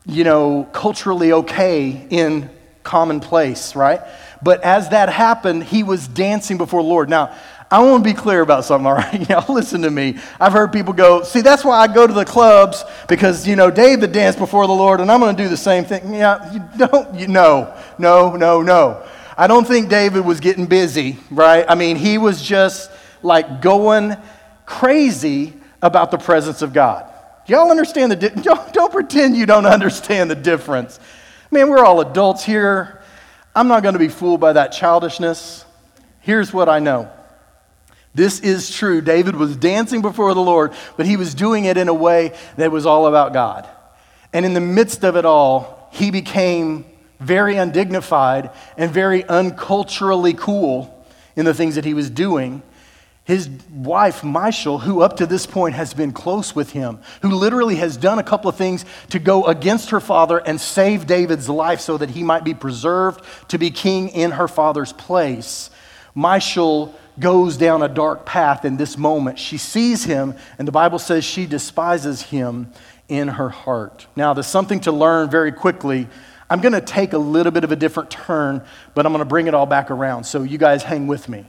you 0.09 0.25
know, 0.25 0.67
culturally 0.73 1.33
okay 1.33 2.07
in 2.09 2.49
commonplace, 2.83 3.77
right? 3.77 4.00
But 4.43 4.62
as 4.62 4.88
that 4.88 5.11
happened, 5.11 5.65
he 5.65 5.83
was 5.83 6.09
dancing 6.09 6.57
before 6.57 6.83
the 6.83 6.88
Lord. 6.88 7.11
Now, 7.11 7.37
I 7.71 7.83
want 7.83 8.03
to 8.03 8.11
be 8.11 8.17
clear 8.17 8.41
about 8.41 8.65
something, 8.65 8.87
all 8.91 8.95
right? 8.95 9.29
Y'all 9.29 9.55
listen 9.55 9.83
to 9.83 9.91
me. 9.91 10.17
I've 10.41 10.53
heard 10.53 10.73
people 10.73 10.95
go, 10.95 11.23
see, 11.23 11.43
that's 11.43 11.62
why 11.62 11.79
I 11.79 11.93
go 11.93 12.07
to 12.07 12.12
the 12.12 12.25
clubs 12.25 12.85
because, 13.07 13.47
you 13.47 13.55
know, 13.55 13.71
David 13.71 14.12
danced 14.12 14.38
before 14.38 14.67
the 14.67 14.73
Lord 14.73 15.00
and 15.00 15.12
I'm 15.12 15.21
going 15.21 15.37
to 15.37 15.43
do 15.43 15.49
the 15.49 15.57
same 15.57 15.85
thing. 15.85 16.15
Yeah, 16.15 16.53
you 16.55 16.87
don't, 16.87 17.15
you, 17.15 17.29
no, 17.29 17.77
no, 17.99 18.35
no, 18.35 18.62
no. 18.62 19.07
I 19.37 19.47
don't 19.47 19.67
think 19.67 19.91
David 19.91 20.25
was 20.25 20.41
getting 20.41 20.67
busy, 20.67 21.19
right? 21.31 21.67
I 21.69 21.75
mean, 21.75 21.97
he 21.97 22.17
was 22.17 22.43
just 22.43 22.91
like 23.23 23.61
going 23.61 24.17
crazy 24.65 25.53
about 25.83 26.11
the 26.11 26.19
presence 26.19 26.62
of 26.62 26.73
God. 26.73 27.12
Y'all 27.49 27.71
understand 27.71 28.12
the, 28.12 28.17
di- 28.17 28.28
don't, 28.43 28.73
don't 28.73 28.93
pretend 28.93 29.37
you 29.37 29.47
don't 29.47 29.67
understand 29.67 30.31
the 30.31 30.37
difference. 30.37 31.00
Man, 31.50 31.69
we're 31.71 31.85
all 31.85 32.00
adults 32.00 32.45
here. 32.45 33.02
I'm 33.57 33.67
not 33.67 33.83
going 33.83 33.95
to 33.95 33.99
be 33.99 34.09
fooled 34.09 34.40
by 34.40 34.52
that 34.52 34.69
childishness. 34.69 35.64
Here's 36.21 36.52
what 36.52 36.69
I 36.69 36.78
know. 36.78 37.11
This 38.14 38.40
is 38.40 38.71
true. 38.71 39.00
David 39.00 39.37
was 39.37 39.57
dancing 39.57 40.02
before 40.02 40.35
the 40.35 40.40
Lord, 40.40 40.73
but 40.97 41.07
he 41.07 41.17
was 41.17 41.35
doing 41.35 41.64
it 41.64 41.76
in 41.76 41.88
a 41.88 41.95
way 41.95 42.37
that 42.57 42.71
was 42.71 42.85
all 42.85 43.07
about 43.07 43.33
God. 43.33 43.67
And 44.33 44.45
in 44.45 44.52
the 44.52 44.61
midst 44.61 45.05
of 45.05 45.17
it 45.17 45.25
all, 45.25 45.88
he 45.93 46.11
became 46.11 46.85
very 47.19 47.57
undignified 47.57 48.50
and 48.76 48.90
very 48.90 49.23
unculturally 49.23 50.37
cool 50.37 51.07
in 51.35 51.45
the 51.45 51.55
things 51.55 51.76
that 51.76 51.85
he 51.85 51.95
was 51.95 52.11
doing. 52.11 52.62
His 53.29 53.51
wife, 53.71 54.25
Michal, 54.25 54.79
who 54.79 55.03
up 55.03 55.19
to 55.19 55.27
this 55.27 55.45
point 55.45 55.75
has 55.75 55.93
been 55.93 56.13
close 56.13 56.57
with 56.57 56.71
him, 56.73 56.99
who 57.21 57.29
literally 57.29 57.77
has 57.77 57.99
done 57.99 58.19
a 58.19 58.23
couple 58.23 58.49
of 58.49 58.57
things 58.57 58.87
to 59.11 59.19
go 59.19 59.45
against 59.45 59.91
her 59.91 60.01
father 60.01 60.39
and 60.39 60.59
save 60.59 61.07
David's 61.07 61.47
life 61.47 61.81
so 61.81 61.99
that 61.99 62.09
he 62.09 62.23
might 62.23 62.43
be 62.43 62.55
preserved 62.55 63.23
to 63.49 63.59
be 63.59 63.71
king 63.71 64.09
in 64.09 64.31
her 64.31 64.49
father's 64.49 64.95
place. 64.95 65.69
Michal 66.15 66.95
goes 67.21 67.59
down 67.59 67.83
a 67.83 67.89
dark 67.89 68.25
path 68.25 68.65
in 68.65 68.79
this 68.79 68.97
moment. 68.97 69.39
She 69.39 69.59
sees 69.59 70.05
him, 70.05 70.35
and 70.59 70.67
the 70.67 70.73
Bible 70.73 70.99
says 70.99 71.23
she 71.23 71.45
despises 71.45 72.23
him 72.23 72.73
in 73.11 73.29
her 73.29 73.51
heart. 73.51 74.07
Now, 74.17 74.33
there's 74.33 74.47
something 74.47 74.81
to 74.81 74.93
learn 74.93 75.29
very 75.29 75.53
quickly. 75.53 76.09
I'm 76.49 76.63
going 76.63 76.73
to 76.73 76.81
take 76.81 77.13
a 77.13 77.19
little 77.19 77.53
bit 77.53 77.65
of 77.65 77.73
a 77.73 77.77
different 77.77 78.11
turn, 78.11 78.65
but 78.95 79.05
I'm 79.05 79.13
going 79.13 79.21
to 79.21 79.29
bring 79.29 79.49
it 79.49 79.55
all 79.55 79.67
back 79.67 79.91
around. 79.91 80.25
So, 80.25 80.45
you 80.45 80.57
guys 80.57 80.83
hang 80.83 81.07
with 81.07 81.29
me. 81.29 81.45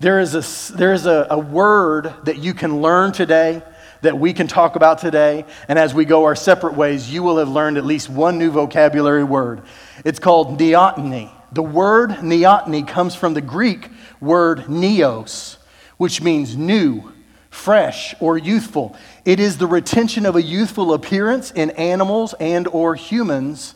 There 0.00 0.20
is 0.20 0.34
a, 0.34 0.76
there 0.76 0.92
is 0.92 1.06
a, 1.06 1.26
a 1.30 1.38
word 1.38 2.14
that 2.24 2.38
you 2.38 2.54
can 2.54 2.80
learn 2.80 3.12
today 3.12 3.62
that 4.02 4.16
we 4.16 4.32
can 4.32 4.46
talk 4.46 4.76
about 4.76 4.98
today. 4.98 5.44
And 5.66 5.78
as 5.78 5.92
we 5.92 6.04
go 6.04 6.24
our 6.24 6.36
separate 6.36 6.74
ways, 6.74 7.12
you 7.12 7.22
will 7.22 7.38
have 7.38 7.48
learned 7.48 7.78
at 7.78 7.84
least 7.84 8.08
one 8.08 8.38
new 8.38 8.50
vocabulary 8.50 9.24
word. 9.24 9.62
It's 10.04 10.20
called 10.20 10.58
neoteny. 10.58 11.32
The 11.52 11.62
word 11.62 12.10
neoteny 12.10 12.86
comes 12.86 13.14
from 13.14 13.34
the 13.34 13.40
Greek 13.40 13.90
word 14.20 14.66
neos, 14.66 15.56
which 15.96 16.22
means 16.22 16.56
new, 16.56 17.12
fresh, 17.50 18.14
or 18.20 18.38
youthful. 18.38 18.96
It 19.24 19.40
is 19.40 19.58
the 19.58 19.66
retention 19.66 20.26
of 20.26 20.36
a 20.36 20.42
youthful 20.42 20.92
appearance 20.92 21.50
in 21.50 21.70
animals 21.70 22.34
and 22.38 22.68
or 22.68 22.94
humans, 22.94 23.74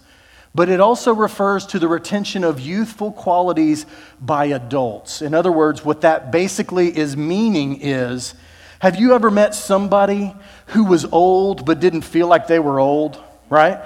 but 0.54 0.68
it 0.68 0.80
also 0.80 1.14
refers 1.14 1.66
to 1.66 1.78
the 1.78 1.88
retention 1.88 2.44
of 2.44 2.60
youthful 2.60 3.12
qualities 3.12 3.86
by 4.20 4.46
adults. 4.46 5.22
In 5.22 5.34
other 5.34 5.50
words, 5.50 5.84
what 5.84 6.02
that 6.02 6.30
basically 6.30 6.96
is 6.96 7.16
meaning 7.16 7.80
is 7.80 8.34
have 8.80 8.98
you 8.98 9.14
ever 9.14 9.30
met 9.30 9.54
somebody 9.54 10.34
who 10.66 10.84
was 10.84 11.04
old 11.04 11.64
but 11.64 11.78
didn't 11.78 12.02
feel 12.02 12.26
like 12.26 12.48
they 12.48 12.58
were 12.58 12.80
old, 12.80 13.22
right? 13.48 13.80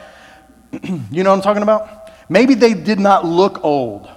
you 0.82 1.22
know 1.22 1.30
what 1.30 1.36
I'm 1.36 1.42
talking 1.42 1.62
about? 1.62 2.10
Maybe 2.30 2.54
they 2.54 2.74
did 2.74 2.98
not 2.98 3.24
look 3.24 3.62
old, 3.62 4.08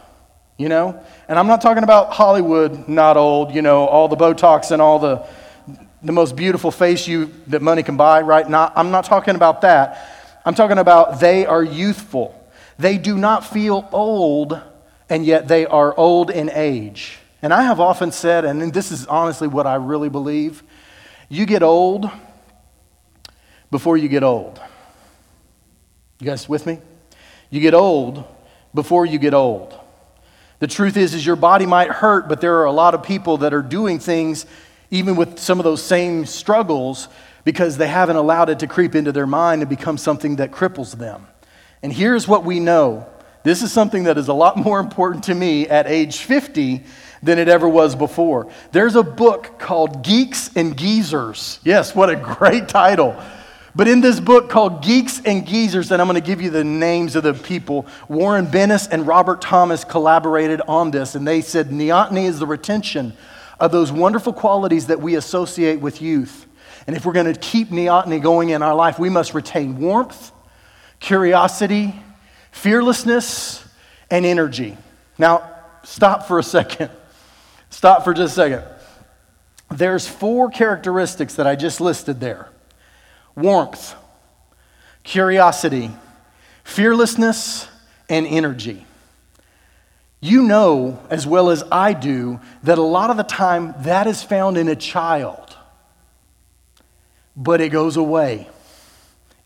you 0.58 0.70
know? 0.70 1.04
And 1.28 1.38
I'm 1.38 1.48
not 1.48 1.62
talking 1.62 1.84
about 1.84 2.14
Hollywood 2.14 2.88
not 2.88 3.18
old, 3.18 3.54
you 3.54 3.62
know, 3.62 3.86
all 3.86 4.08
the 4.08 4.16
Botox 4.16 4.72
and 4.72 4.82
all 4.82 5.00
the, 5.00 5.28
the 6.02 6.14
most 6.14 6.36
beautiful 6.38 6.72
face 6.72 7.08
you, 7.08 7.32
that 7.48 7.62
money 7.62 7.84
can 7.84 7.98
buy, 7.98 8.22
right? 8.22 8.50
Not, 8.50 8.72
I'm 8.76 8.90
not 8.90 9.04
talking 9.04 9.36
about 9.36 9.62
that. 9.62 10.40
I'm 10.46 10.56
talking 10.56 10.78
about 10.78 11.20
they 11.20 11.46
are 11.46 11.62
youthful. 11.62 12.39
They 12.80 12.98
do 12.98 13.18
not 13.18 13.46
feel 13.46 13.88
old, 13.92 14.60
and 15.10 15.26
yet 15.26 15.50
they 15.50 15.66
are 15.66 15.96
old 15.96 16.32
in 16.32 16.50
age. 16.50 17.20
And 17.42 17.54
I 17.54 17.64
have 17.64 17.82
often 17.82 18.14
said, 18.14 18.46
and 18.46 18.74
this 18.74 18.92
is 18.92 19.06
honestly 19.06 19.50
what 19.50 19.68
I 19.68 19.76
really 19.76 20.08
believe 20.08 20.64
you 21.28 21.46
get 21.46 21.62
old 21.62 22.10
before 23.70 23.98
you 23.98 24.08
get 24.08 24.24
old. 24.24 24.60
You 26.20 26.26
guys 26.26 26.48
with 26.48 26.66
me? 26.66 26.80
You 27.50 27.60
get 27.60 27.74
old 27.74 28.24
before 28.74 29.06
you 29.06 29.20
get 29.20 29.34
old. 29.34 29.78
The 30.60 30.68
truth 30.68 30.96
is 30.96 31.14
is 31.14 31.26
your 31.26 31.36
body 31.36 31.66
might 31.66 31.90
hurt, 31.90 32.30
but 32.30 32.40
there 32.40 32.60
are 32.60 32.66
a 32.66 32.72
lot 32.72 32.94
of 32.96 33.04
people 33.04 33.38
that 33.38 33.54
are 33.54 33.62
doing 33.62 34.00
things 34.00 34.46
even 34.90 35.18
with 35.18 35.38
some 35.38 35.60
of 35.60 35.66
those 35.66 35.84
same 35.84 36.26
struggles 36.26 37.10
because 37.44 37.78
they 37.78 37.88
haven't 37.88 38.16
allowed 38.16 38.50
it 38.50 38.60
to 38.60 38.68
creep 38.68 38.96
into 38.96 39.12
their 39.12 39.28
mind 39.28 39.62
and 39.62 39.70
become 39.70 39.98
something 39.98 40.38
that 40.38 40.52
cripples 40.52 40.98
them. 40.98 41.28
And 41.82 41.94
here's 41.94 42.28
what 42.28 42.44
we 42.44 42.60
know. 42.60 43.08
This 43.44 43.64
is 43.64 43.72
something 43.72 44.04
that 44.04 44.18
is 44.18 44.28
a 44.28 44.34
lot 44.34 44.58
more 44.66 44.80
important 44.80 45.26
to 45.26 45.36
me 45.36 45.68
at 45.68 45.88
age 45.88 46.18
50 46.18 46.84
than 47.22 47.38
it 47.38 47.50
ever 47.50 47.68
was 47.68 47.96
before. 47.96 48.52
There's 48.72 48.96
a 48.96 49.04
book 49.04 49.60
called 49.60 50.04
Geeks 50.04 50.52
and 50.56 50.78
Geezers. 50.78 51.60
Yes, 51.64 51.96
what 51.96 52.10
a 52.10 52.16
great 52.38 52.68
title. 52.70 53.22
But 53.76 53.88
in 53.88 54.02
this 54.02 54.20
book 54.20 54.50
called 54.50 54.84
Geeks 54.84 55.22
and 55.24 55.46
Geezers, 55.48 55.92
and 55.92 56.02
I'm 56.02 56.08
going 56.08 56.20
to 56.20 56.26
give 56.26 56.42
you 56.42 56.50
the 56.50 56.64
names 56.64 57.16
of 57.16 57.24
the 57.24 57.34
people, 57.34 57.86
Warren 58.08 58.48
Bennis 58.48 58.88
and 58.90 59.06
Robert 59.06 59.42
Thomas 59.42 59.84
collaborated 59.84 60.62
on 60.68 60.92
this, 60.92 61.16
and 61.16 61.28
they 61.28 61.42
said 61.42 61.68
neoteny 61.70 62.26
is 62.26 62.40
the 62.40 62.48
retention 62.48 63.14
of 63.60 63.72
those 63.72 63.92
wonderful 63.92 64.34
qualities 64.34 64.88
that 64.88 65.00
we 65.00 65.16
associate 65.16 65.80
with 65.80 66.02
youth. 66.02 66.48
And 66.88 66.96
if 66.96 67.06
we're 67.06 67.14
going 67.14 67.32
to 67.32 67.40
keep 67.40 67.70
neoteny 67.70 68.22
going 68.22 68.50
in 68.50 68.64
our 68.64 68.74
life, 68.74 68.98
we 68.98 69.10
must 69.10 69.34
retain 69.34 69.78
warmth, 69.80 70.32
curiosity, 71.00 71.96
fearlessness, 72.52 73.66
and 74.12 74.26
energy. 74.26 74.78
Now, 75.18 75.50
stop 75.84 76.28
for 76.28 76.40
a 76.40 76.44
second. 76.44 76.92
Stop 77.70 78.04
for 78.04 78.14
just 78.14 78.34
a 78.34 78.36
second. 78.36 78.64
There's 79.72 80.08
four 80.08 80.50
characteristics 80.50 81.36
that 81.36 81.46
I 81.46 81.56
just 81.56 81.80
listed 81.80 82.20
there 82.20 82.50
warmth, 83.36 83.96
curiosity, 85.04 85.92
fearlessness, 86.64 87.68
and 88.10 88.26
energy. 88.28 88.86
You 90.22 90.44
know 90.44 91.02
as 91.10 91.26
well 91.26 91.50
as 91.50 91.64
I 91.72 91.94
do 91.94 92.42
that 92.64 92.78
a 92.78 92.84
lot 92.84 93.10
of 93.10 93.18
the 93.18 93.24
time 93.24 93.74
that 93.80 94.08
is 94.08 94.22
found 94.22 94.58
in 94.58 94.68
a 94.68 94.76
child, 94.76 95.56
but 97.38 97.62
it 97.62 97.70
goes 97.70 97.96
away. 97.96 98.50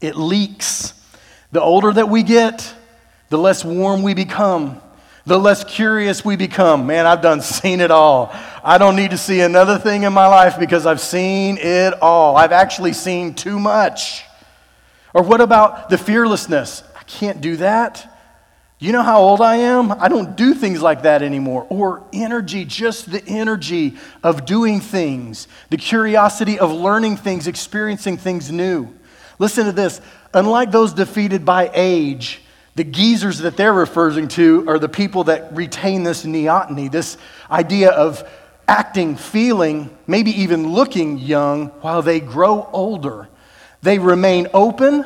It 0.01 0.15
leaks. 0.15 0.93
The 1.53 1.61
older 1.61 1.93
that 1.93 2.09
we 2.09 2.23
get, 2.23 2.73
the 3.29 3.37
less 3.37 3.63
warm 3.63 4.01
we 4.01 4.15
become, 4.15 4.81
the 5.27 5.37
less 5.37 5.63
curious 5.63 6.25
we 6.25 6.35
become. 6.35 6.87
Man, 6.87 7.05
I've 7.05 7.21
done 7.21 7.41
seen 7.43 7.79
it 7.79 7.91
all. 7.91 8.33
I 8.63 8.79
don't 8.79 8.95
need 8.95 9.11
to 9.11 9.19
see 9.19 9.39
another 9.39 9.77
thing 9.77 10.01
in 10.01 10.13
my 10.13 10.25
life 10.25 10.57
because 10.59 10.87
I've 10.87 10.99
seen 10.99 11.59
it 11.59 11.93
all. 12.01 12.35
I've 12.35 12.51
actually 12.51 12.93
seen 12.93 13.35
too 13.35 13.59
much. 13.59 14.23
Or 15.13 15.21
what 15.21 15.41
about 15.41 15.91
the 15.91 15.97
fearlessness? 15.99 16.81
I 16.99 17.03
can't 17.03 17.39
do 17.39 17.57
that. 17.57 18.09
You 18.79 18.91
know 18.91 19.03
how 19.03 19.21
old 19.21 19.39
I 19.39 19.57
am? 19.57 19.91
I 19.91 20.07
don't 20.07 20.35
do 20.35 20.55
things 20.55 20.81
like 20.81 21.03
that 21.03 21.21
anymore. 21.21 21.67
Or 21.69 22.03
energy, 22.11 22.65
just 22.65 23.11
the 23.11 23.23
energy 23.27 23.95
of 24.23 24.47
doing 24.47 24.79
things, 24.79 25.47
the 25.69 25.77
curiosity 25.77 26.57
of 26.57 26.71
learning 26.71 27.17
things, 27.17 27.45
experiencing 27.45 28.17
things 28.17 28.51
new. 28.51 28.91
Listen 29.37 29.67
to 29.67 29.71
this. 29.71 30.01
Unlike 30.33 30.71
those 30.71 30.93
defeated 30.93 31.45
by 31.45 31.69
age, 31.73 32.41
the 32.75 32.83
geezers 32.83 33.39
that 33.39 33.55
they're 33.55 33.73
referring 33.73 34.27
to 34.29 34.65
are 34.67 34.79
the 34.79 34.89
people 34.89 35.25
that 35.25 35.55
retain 35.55 36.03
this 36.03 36.25
neoteny, 36.25 36.91
this 36.91 37.17
idea 37.51 37.91
of 37.91 38.27
acting, 38.67 39.15
feeling, 39.15 39.95
maybe 40.07 40.31
even 40.41 40.73
looking 40.73 41.19
young 41.19 41.67
while 41.81 42.01
they 42.01 42.19
grow 42.19 42.67
older. 42.73 43.27
They 43.83 43.99
remain 43.99 44.47
open, 44.53 45.05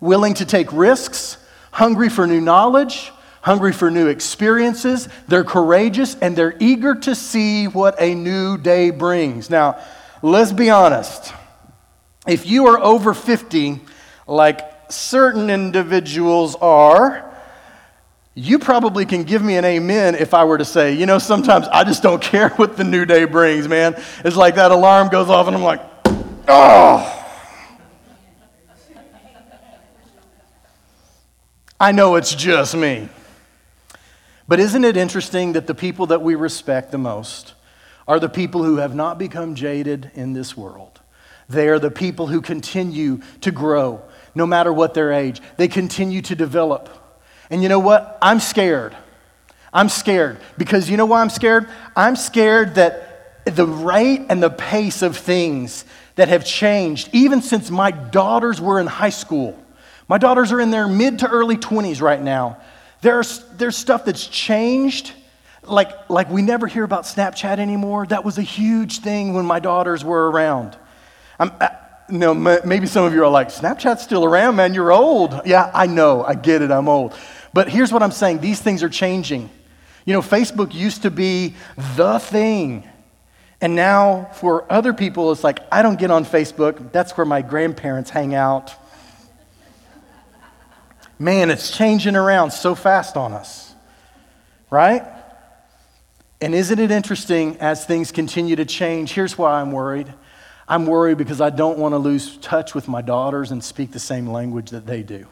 willing 0.00 0.34
to 0.34 0.46
take 0.46 0.72
risks, 0.72 1.36
hungry 1.70 2.08
for 2.08 2.26
new 2.26 2.40
knowledge, 2.40 3.12
hungry 3.42 3.72
for 3.72 3.90
new 3.90 4.08
experiences. 4.08 5.08
They're 5.28 5.44
courageous 5.44 6.16
and 6.16 6.34
they're 6.34 6.56
eager 6.58 6.96
to 6.96 7.14
see 7.14 7.68
what 7.68 7.94
a 8.00 8.14
new 8.14 8.58
day 8.58 8.90
brings. 8.90 9.48
Now, 9.48 9.78
let's 10.22 10.52
be 10.52 10.70
honest. 10.70 11.32
If 12.26 12.46
you 12.46 12.66
are 12.66 12.80
over 12.80 13.14
50, 13.14 13.80
like 14.26 14.60
certain 14.88 15.50
individuals 15.50 16.56
are, 16.56 17.22
you 18.34 18.58
probably 18.58 19.06
can 19.06 19.22
give 19.22 19.42
me 19.42 19.56
an 19.56 19.64
amen 19.64 20.14
if 20.14 20.34
I 20.34 20.44
were 20.44 20.58
to 20.58 20.64
say, 20.64 20.92
you 20.92 21.06
know, 21.06 21.18
sometimes 21.18 21.66
I 21.68 21.84
just 21.84 22.02
don't 22.02 22.22
care 22.22 22.50
what 22.50 22.76
the 22.76 22.84
new 22.84 23.04
day 23.04 23.24
brings, 23.24 23.68
man. 23.68 23.94
It's 24.24 24.36
like 24.36 24.56
that 24.56 24.70
alarm 24.70 25.08
goes 25.08 25.30
off 25.30 25.46
and 25.46 25.56
I'm 25.56 25.62
like, 25.62 25.80
oh. 26.48 27.12
I 31.78 31.92
know 31.92 32.16
it's 32.16 32.34
just 32.34 32.74
me. 32.74 33.08
But 34.48 34.60
isn't 34.60 34.84
it 34.84 34.96
interesting 34.96 35.52
that 35.54 35.66
the 35.66 35.74
people 35.74 36.06
that 36.06 36.22
we 36.22 36.34
respect 36.34 36.90
the 36.90 36.98
most 36.98 37.54
are 38.08 38.20
the 38.20 38.28
people 38.28 38.62
who 38.62 38.76
have 38.76 38.94
not 38.94 39.18
become 39.18 39.54
jaded 39.54 40.10
in 40.14 40.32
this 40.32 40.56
world. 40.56 41.00
They 41.48 41.68
are 41.68 41.78
the 41.78 41.90
people 41.90 42.28
who 42.28 42.40
continue 42.40 43.20
to 43.40 43.50
grow 43.50 44.02
no 44.36 44.46
matter 44.46 44.72
what 44.72 44.94
their 44.94 45.12
age. 45.12 45.40
They 45.56 45.66
continue 45.66 46.20
to 46.22 46.36
develop. 46.36 46.90
And 47.50 47.62
you 47.62 47.68
know 47.68 47.78
what? 47.78 48.18
I'm 48.20 48.38
scared. 48.38 48.94
I'm 49.72 49.88
scared 49.88 50.38
because 50.58 50.88
you 50.88 50.96
know 50.96 51.06
why 51.06 51.22
I'm 51.22 51.30
scared? 51.30 51.68
I'm 51.96 52.14
scared 52.14 52.76
that 52.76 53.44
the 53.46 53.66
rate 53.66 54.26
and 54.28 54.42
the 54.42 54.50
pace 54.50 55.02
of 55.02 55.16
things 55.16 55.84
that 56.16 56.28
have 56.28 56.44
changed, 56.44 57.08
even 57.12 57.40
since 57.40 57.70
my 57.70 57.90
daughters 57.90 58.60
were 58.60 58.78
in 58.78 58.86
high 58.86 59.10
school. 59.10 59.58
My 60.06 60.18
daughters 60.18 60.52
are 60.52 60.60
in 60.60 60.70
their 60.70 60.86
mid 60.86 61.20
to 61.20 61.28
early 61.28 61.56
20s 61.56 62.00
right 62.02 62.20
now. 62.20 62.58
There's, 63.00 63.42
there's 63.56 63.76
stuff 63.76 64.04
that's 64.04 64.26
changed. 64.26 65.12
Like, 65.62 66.10
like 66.10 66.30
we 66.30 66.42
never 66.42 66.66
hear 66.66 66.84
about 66.84 67.04
Snapchat 67.04 67.58
anymore. 67.58 68.06
That 68.06 68.24
was 68.24 68.38
a 68.38 68.42
huge 68.42 69.00
thing 69.00 69.32
when 69.32 69.46
my 69.46 69.60
daughters 69.60 70.04
were 70.04 70.30
around. 70.30 70.76
I'm, 71.38 71.52
you 72.10 72.18
know, 72.18 72.34
maybe 72.34 72.86
some 72.86 73.04
of 73.04 73.12
you 73.12 73.22
are 73.24 73.28
like, 73.28 73.48
Snapchat's 73.48 74.02
still 74.02 74.24
around, 74.24 74.56
man. 74.56 74.74
You're 74.74 74.92
old. 74.92 75.40
Yeah, 75.44 75.70
I 75.74 75.86
know. 75.86 76.24
I 76.24 76.34
get 76.34 76.62
it. 76.62 76.70
I'm 76.70 76.88
old. 76.88 77.14
But 77.52 77.68
here's 77.68 77.92
what 77.92 78.02
I'm 78.02 78.12
saying 78.12 78.40
these 78.40 78.60
things 78.60 78.82
are 78.82 78.88
changing. 78.88 79.50
You 80.04 80.12
know, 80.12 80.22
Facebook 80.22 80.72
used 80.72 81.02
to 81.02 81.10
be 81.10 81.54
the 81.96 82.18
thing. 82.18 82.88
And 83.60 83.74
now 83.74 84.30
for 84.34 84.70
other 84.70 84.92
people, 84.92 85.32
it's 85.32 85.42
like, 85.42 85.60
I 85.72 85.82
don't 85.82 85.98
get 85.98 86.10
on 86.10 86.24
Facebook. 86.24 86.92
That's 86.92 87.16
where 87.16 87.24
my 87.24 87.42
grandparents 87.42 88.10
hang 88.10 88.34
out. 88.34 88.72
Man, 91.18 91.50
it's 91.50 91.76
changing 91.76 92.14
around 92.14 92.50
so 92.50 92.74
fast 92.74 93.16
on 93.16 93.32
us, 93.32 93.74
right? 94.70 95.02
And 96.42 96.54
isn't 96.54 96.78
it 96.78 96.90
interesting 96.90 97.56
as 97.56 97.86
things 97.86 98.12
continue 98.12 98.56
to 98.56 98.66
change? 98.66 99.12
Here's 99.12 99.38
why 99.38 99.60
I'm 99.60 99.72
worried. 99.72 100.12
I'm 100.68 100.86
worried 100.86 101.18
because 101.18 101.40
I 101.40 101.50
don't 101.50 101.78
want 101.78 101.92
to 101.92 101.98
lose 101.98 102.36
touch 102.38 102.74
with 102.74 102.88
my 102.88 103.02
daughters 103.02 103.52
and 103.52 103.62
speak 103.62 103.92
the 103.92 103.98
same 103.98 104.28
language 104.28 104.70
that 104.70 104.86
they 104.86 105.02
do. 105.02 105.26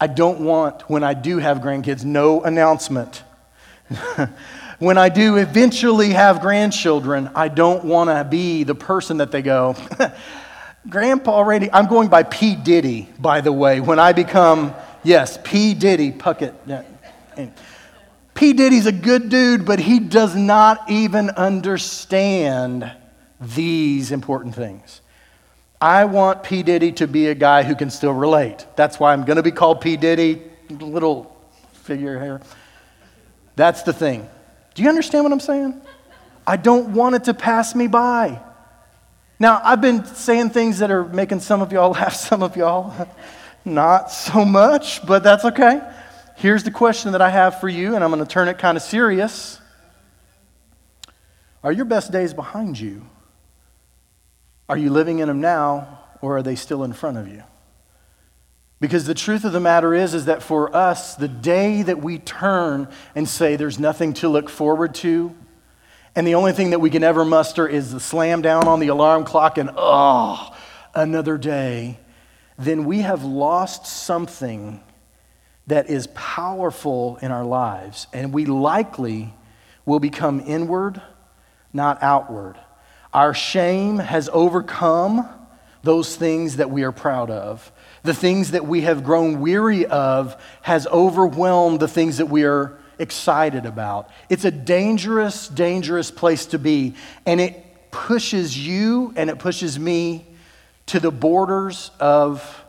I 0.00 0.06
don't 0.06 0.40
want, 0.40 0.88
when 0.90 1.04
I 1.04 1.14
do 1.14 1.38
have 1.38 1.58
grandkids, 1.58 2.04
no 2.04 2.42
announcement. 2.42 3.22
when 4.78 4.98
I 4.98 5.08
do 5.08 5.36
eventually 5.36 6.10
have 6.10 6.40
grandchildren, 6.40 7.30
I 7.34 7.48
don't 7.48 7.84
want 7.84 8.10
to 8.10 8.24
be 8.24 8.64
the 8.64 8.74
person 8.74 9.18
that 9.18 9.30
they 9.30 9.42
go, 9.42 9.76
Grandpa 10.88 11.32
already, 11.32 11.70
I'm 11.70 11.86
going 11.86 12.08
by 12.08 12.22
P. 12.22 12.56
Diddy, 12.56 13.08
by 13.18 13.42
the 13.42 13.52
way, 13.52 13.80
when 13.80 13.98
I 13.98 14.12
become 14.12 14.74
Yes, 15.02 15.38
P. 15.42 15.74
Diddy, 15.74 16.12
Puckett. 16.12 16.54
P. 18.34 18.52
Diddy's 18.52 18.86
a 18.86 18.92
good 18.92 19.28
dude, 19.28 19.64
but 19.64 19.78
he 19.78 19.98
does 19.98 20.36
not 20.36 20.90
even 20.90 21.30
understand 21.30 22.90
these 23.40 24.12
important 24.12 24.54
things. 24.54 25.00
I 25.80 26.04
want 26.04 26.42
P. 26.42 26.62
Diddy 26.62 26.92
to 26.92 27.06
be 27.06 27.28
a 27.28 27.34
guy 27.34 27.62
who 27.62 27.74
can 27.74 27.90
still 27.90 28.12
relate. 28.12 28.66
That's 28.76 29.00
why 29.00 29.12
I'm 29.12 29.24
going 29.24 29.36
to 29.36 29.42
be 29.42 29.50
called 29.50 29.80
P. 29.80 29.96
Diddy, 29.96 30.42
little 30.68 31.34
figure 31.72 32.22
here. 32.22 32.42
That's 33.56 33.82
the 33.82 33.92
thing. 33.92 34.28
Do 34.74 34.82
you 34.82 34.88
understand 34.88 35.24
what 35.24 35.32
I'm 35.32 35.40
saying? 35.40 35.80
I 36.46 36.56
don't 36.56 36.92
want 36.94 37.14
it 37.14 37.24
to 37.24 37.34
pass 37.34 37.74
me 37.74 37.86
by. 37.86 38.40
Now, 39.38 39.60
I've 39.64 39.80
been 39.80 40.04
saying 40.04 40.50
things 40.50 40.80
that 40.80 40.90
are 40.90 41.04
making 41.04 41.40
some 41.40 41.62
of 41.62 41.72
y'all 41.72 41.90
laugh, 41.92 42.14
some 42.14 42.42
of 42.42 42.56
y'all. 42.56 43.08
Not 43.64 44.10
so 44.10 44.44
much, 44.44 45.04
but 45.06 45.22
that's 45.22 45.44
okay. 45.44 45.80
Here's 46.36 46.64
the 46.64 46.70
question 46.70 47.12
that 47.12 47.20
I 47.20 47.28
have 47.28 47.60
for 47.60 47.68
you, 47.68 47.94
and 47.94 48.02
I'm 48.02 48.10
going 48.10 48.24
to 48.24 48.30
turn 48.30 48.48
it 48.48 48.58
kind 48.58 48.76
of 48.76 48.82
serious. 48.82 49.60
Are 51.62 51.72
your 51.72 51.84
best 51.84 52.10
days 52.10 52.32
behind 52.32 52.80
you? 52.80 53.04
Are 54.70 54.78
you 54.78 54.90
living 54.90 55.18
in 55.18 55.26
them 55.26 55.40
now, 55.40 55.98
or 56.22 56.36
are 56.36 56.42
they 56.44 56.54
still 56.54 56.84
in 56.84 56.92
front 56.92 57.16
of 57.16 57.26
you? 57.26 57.42
Because 58.78 59.04
the 59.04 59.14
truth 59.14 59.42
of 59.44 59.50
the 59.50 59.58
matter 59.58 59.96
is, 59.96 60.14
is 60.14 60.26
that 60.26 60.44
for 60.44 60.74
us, 60.76 61.16
the 61.16 61.26
day 61.26 61.82
that 61.82 62.00
we 62.00 62.18
turn 62.18 62.86
and 63.16 63.28
say 63.28 63.56
there's 63.56 63.80
nothing 63.80 64.12
to 64.14 64.28
look 64.28 64.48
forward 64.48 64.94
to, 64.94 65.34
and 66.14 66.24
the 66.24 66.36
only 66.36 66.52
thing 66.52 66.70
that 66.70 66.78
we 66.78 66.88
can 66.88 67.02
ever 67.02 67.24
muster 67.24 67.66
is 67.66 67.90
the 67.90 67.98
slam 67.98 68.42
down 68.42 68.68
on 68.68 68.78
the 68.78 68.86
alarm 68.86 69.24
clock 69.24 69.58
and, 69.58 69.70
oh, 69.76 70.56
another 70.94 71.36
day, 71.36 71.98
then 72.56 72.84
we 72.84 73.00
have 73.00 73.24
lost 73.24 73.86
something 73.86 74.80
that 75.66 75.90
is 75.90 76.06
powerful 76.14 77.18
in 77.22 77.32
our 77.32 77.44
lives, 77.44 78.06
and 78.12 78.32
we 78.32 78.44
likely 78.44 79.34
will 79.84 79.98
become 79.98 80.40
inward, 80.46 81.02
not 81.72 82.00
outward. 82.04 82.56
Our 83.12 83.34
shame 83.34 83.98
has 83.98 84.28
overcome 84.32 85.28
those 85.82 86.16
things 86.16 86.56
that 86.56 86.70
we 86.70 86.82
are 86.84 86.92
proud 86.92 87.30
of. 87.30 87.72
The 88.02 88.14
things 88.14 88.52
that 88.52 88.66
we 88.66 88.82
have 88.82 89.02
grown 89.02 89.40
weary 89.40 89.86
of 89.86 90.40
has 90.62 90.86
overwhelmed 90.86 91.80
the 91.80 91.88
things 91.88 92.18
that 92.18 92.26
we 92.26 92.44
are 92.44 92.78
excited 92.98 93.66
about. 93.66 94.10
It's 94.28 94.44
a 94.44 94.50
dangerous, 94.50 95.48
dangerous 95.48 96.10
place 96.10 96.46
to 96.46 96.58
be, 96.58 96.94
and 97.26 97.40
it 97.40 97.90
pushes 97.90 98.56
you 98.56 99.12
and 99.16 99.30
it 99.30 99.38
pushes 99.38 99.78
me 99.78 100.26
to 100.86 101.00
the 101.00 101.10
borders 101.10 101.90
of 101.98 102.64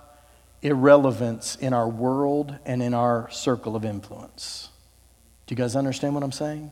irrelevance 0.61 1.55
in 1.57 1.73
our 1.73 1.87
world 1.87 2.55
and 2.65 2.81
in 2.81 2.93
our 2.93 3.29
circle 3.29 3.75
of 3.75 3.83
influence. 3.83 4.69
Do 5.47 5.53
you 5.53 5.57
guys 5.57 5.75
understand 5.75 6.13
what 6.13 6.23
I'm 6.23 6.31
saying? 6.31 6.71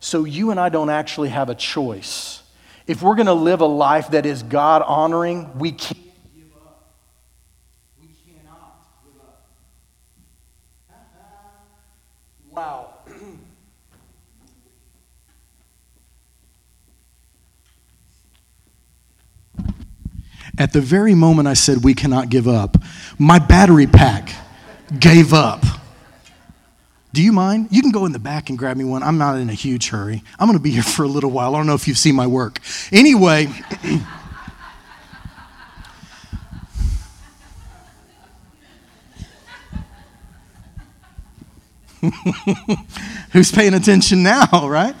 So, 0.00 0.24
you 0.24 0.50
and 0.50 0.60
I 0.60 0.68
don't 0.68 0.90
actually 0.90 1.30
have 1.30 1.48
a 1.48 1.54
choice. 1.54 2.42
If 2.86 3.02
we're 3.02 3.16
going 3.16 3.26
to 3.26 3.34
live 3.34 3.60
a 3.60 3.66
life 3.66 4.10
that 4.10 4.26
is 4.26 4.44
God 4.44 4.82
honoring, 4.82 5.58
we 5.58 5.72
can't 5.72 5.98
give 6.34 6.52
up. 6.54 6.94
We 8.00 8.06
cannot 8.24 8.86
give 9.04 9.20
up. 9.20 9.42
wow. 12.52 12.90
At 20.56 20.72
the 20.72 20.80
very 20.80 21.14
moment 21.14 21.48
I 21.48 21.54
said 21.54 21.82
we 21.82 21.92
cannot 21.92 22.28
give 22.28 22.46
up, 22.46 22.76
my 23.18 23.40
battery 23.40 23.88
pack 23.88 24.30
gave 24.98 25.34
up. 25.34 25.64
Do 27.16 27.22
you 27.22 27.32
mind? 27.32 27.68
You 27.70 27.80
can 27.80 27.92
go 27.92 28.04
in 28.04 28.12
the 28.12 28.18
back 28.18 28.50
and 28.50 28.58
grab 28.58 28.76
me 28.76 28.84
one. 28.84 29.02
I'm 29.02 29.16
not 29.16 29.38
in 29.38 29.48
a 29.48 29.54
huge 29.54 29.88
hurry. 29.88 30.22
I'm 30.38 30.48
going 30.48 30.58
to 30.58 30.62
be 30.62 30.72
here 30.72 30.82
for 30.82 31.02
a 31.02 31.08
little 31.08 31.30
while. 31.30 31.54
I 31.54 31.58
don't 31.58 31.66
know 31.66 31.72
if 31.72 31.88
you've 31.88 31.96
seen 31.96 32.14
my 32.14 32.26
work. 32.26 32.60
Anyway, 32.92 33.46
who's 43.32 43.50
paying 43.50 43.72
attention 43.72 44.22
now, 44.22 44.68
right? 44.68 44.94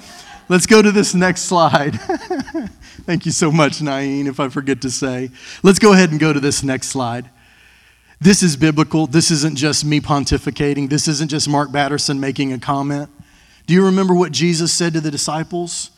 Let's 0.48 0.64
go 0.64 0.80
to 0.80 0.90
this 0.90 1.14
next 1.14 1.42
slide. 1.42 2.00
Thank 3.04 3.26
you 3.26 3.32
so 3.32 3.52
much, 3.52 3.80
Naeen, 3.80 4.26
if 4.26 4.40
I 4.40 4.48
forget 4.48 4.80
to 4.80 4.90
say. 4.90 5.28
Let's 5.62 5.78
go 5.78 5.92
ahead 5.92 6.12
and 6.12 6.18
go 6.18 6.32
to 6.32 6.40
this 6.40 6.62
next 6.62 6.88
slide. 6.88 7.28
This 8.20 8.42
is 8.42 8.56
biblical. 8.56 9.06
This 9.06 9.30
isn't 9.30 9.56
just 9.56 9.84
me 9.84 10.00
pontificating. 10.00 10.88
This 10.88 11.06
isn't 11.06 11.28
just 11.28 11.48
Mark 11.48 11.70
Batterson 11.70 12.18
making 12.18 12.52
a 12.52 12.58
comment. 12.58 13.10
Do 13.66 13.74
you 13.74 13.84
remember 13.84 14.14
what 14.14 14.32
Jesus 14.32 14.72
said 14.72 14.94
to 14.94 15.00
the 15.00 15.10
disciples? 15.10 15.90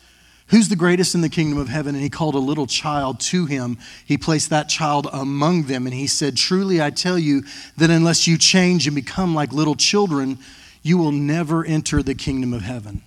Who's 0.49 0.69
the 0.69 0.77
greatest 0.77 1.15
in 1.15 1.21
the 1.21 1.29
kingdom 1.29 1.59
of 1.59 1.69
heaven? 1.69 1.95
And 1.95 2.03
he 2.03 2.09
called 2.09 2.35
a 2.35 2.39
little 2.39 2.67
child 2.67 3.21
to 3.21 3.45
him. 3.47 3.77
He 4.05 4.17
placed 4.17 4.49
that 4.51 4.69
child 4.69 5.07
among 5.13 5.65
them. 5.65 5.87
And 5.87 5.95
he 5.95 6.07
said, 6.07 6.37
Truly, 6.37 6.81
I 6.81 6.91
tell 6.91 7.19
you 7.19 7.43
that 7.77 7.91
unless 7.91 8.27
you 8.27 8.39
change 8.39 8.87
and 8.87 8.97
become 8.97 9.35
like 9.35 9.53
little 9.53 9.75
children, 9.75 10.39
you 10.83 10.97
will 10.97 11.13
never 11.13 11.65
enter 11.65 12.03
the 12.03 12.15
kingdom 12.15 12.55
of 12.55 12.63
heaven. 12.63 13.03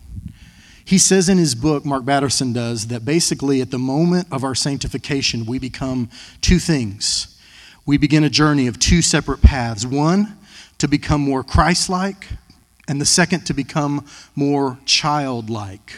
He 0.86 1.00
says 1.00 1.30
in 1.30 1.38
his 1.38 1.56
book, 1.56 1.84
Mark 1.84 2.04
Batterson 2.04 2.54
does, 2.54 2.88
that 2.88 3.06
basically 3.06 3.62
at 3.62 3.72
the 3.72 3.80
moment 3.80 4.28
of 4.32 4.44
our 4.44 4.56
sanctification, 4.56 5.46
we 5.46 5.58
become 5.58 6.10
two 6.42 6.60
things. 6.60 7.31
We 7.86 7.98
begin 7.98 8.24
a 8.24 8.30
journey 8.30 8.68
of 8.68 8.80
two 8.80 9.02
separate 9.02 9.42
paths. 9.42 9.86
One, 9.86 10.38
to 10.78 10.88
become 10.88 11.22
more 11.22 11.44
Christ 11.44 11.90
like, 11.90 12.28
and 12.88 13.02
the 13.02 13.06
second, 13.06 13.46
to 13.46 13.54
become 13.54 14.06
more 14.36 14.78
childlike. 14.86 15.94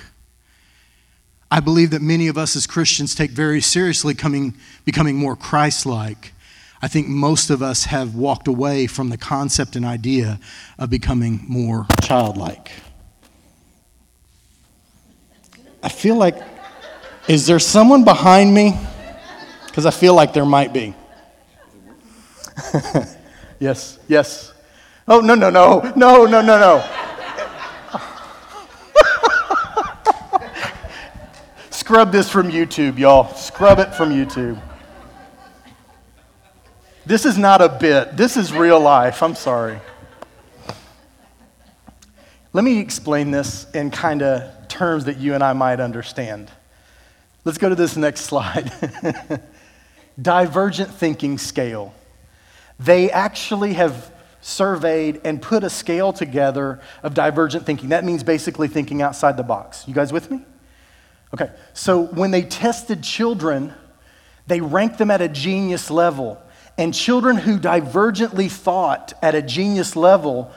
I 1.52 1.60
believe 1.60 1.92
that 1.92 2.02
many 2.02 2.28
of 2.28 2.38
us 2.38 2.56
as 2.56 2.66
Christians 2.66 3.14
take 3.14 3.32
very 3.32 3.62
seriously 3.62 4.14
coming, 4.14 4.56
becoming 4.86 5.16
more 5.16 5.36
Christ 5.36 5.86
like. 5.86 6.34
I 6.82 6.88
think 6.88 7.08
most 7.08 7.50
of 7.50 7.62
us 7.62 7.86
have 7.86 8.16
walked 8.16 8.48
away 8.48 8.88
from 8.88 9.10
the 9.10 9.18
concept 9.18 9.76
and 9.76 9.86
idea 9.86 10.40
of 10.80 10.90
becoming 10.90 11.46
more 11.48 11.86
childlike. 12.02 12.72
I 15.82 15.90
feel 15.90 16.16
like, 16.16 16.36
is 17.28 17.46
there 17.46 17.60
someone 17.60 18.04
behind 18.04 18.54
me? 18.54 18.78
Because 19.68 19.86
I 19.86 19.92
feel 19.92 20.14
like 20.14 20.34
there 20.34 20.46
might 20.46 20.74
be. 20.74 20.94
yes, 23.60 24.00
yes. 24.08 24.54
Oh, 25.08 25.20
no, 25.20 25.36
no, 25.36 25.50
no, 25.50 25.80
no, 25.96 26.26
no, 26.26 26.42
no, 26.42 26.60
no. 26.60 26.84
scrub 31.70 32.12
this 32.12 32.30
from 32.30 32.50
YouTube, 32.50 32.98
y'all. 32.98 33.34
Scrub 33.36 33.80
it 33.80 33.94
from 33.94 34.12
YouTube. 34.12 34.62
This 37.06 37.26
is 37.26 37.38
not 37.38 37.62
a 37.62 37.68
bit, 37.68 38.16
this 38.16 38.38
is 38.38 38.54
real 38.54 38.80
life. 38.80 39.22
I'm 39.22 39.36
sorry. 39.36 39.80
Let 42.54 42.64
me 42.64 42.80
explain 42.80 43.32
this 43.32 43.70
in 43.72 43.92
kind 43.92 44.22
of 44.22 44.68
terms 44.68 45.06
that 45.06 45.18
you 45.18 45.34
and 45.34 45.44
I 45.44 45.54
might 45.54 45.80
understand. 45.80 46.50
Let's 47.44 47.58
go 47.58 47.68
to 47.68 47.76
this 47.76 47.98
next 47.98 48.22
slide. 48.26 48.72
Divergent 50.22 50.92
thinking 50.92 51.38
scale. 51.38 51.94
They 52.86 53.10
actually 53.12 53.74
have 53.74 54.12
surveyed 54.42 55.22
and 55.24 55.42
put 55.42 55.64
a 55.64 55.70
scale 55.70 56.12
together 56.12 56.82
of 57.02 57.14
divergent 57.14 57.66
thinking. 57.66 57.90
That 57.90 58.04
means 58.04 58.24
basically 58.24 58.68
thinking 58.68 59.02
outside 59.02 59.38
the 59.38 59.44
box. 59.44 59.88
You 59.88 59.94
guys 59.94 60.12
with 60.12 60.30
me? 60.30 60.44
Okay, 61.34 61.50
so 61.74 62.02
when 62.02 62.32
they 62.32 62.42
tested 62.44 63.02
children, 63.02 63.74
they 64.48 64.60
ranked 64.60 64.98
them 64.98 65.10
at 65.12 65.22
a 65.22 65.30
genius 65.30 65.90
level. 65.90 66.42
And 66.78 66.94
children 66.94 67.38
who 67.38 67.58
divergently 67.58 68.52
thought 68.52 69.14
at 69.22 69.34
a 69.34 69.42
genius 69.42 69.96
level 69.96 70.52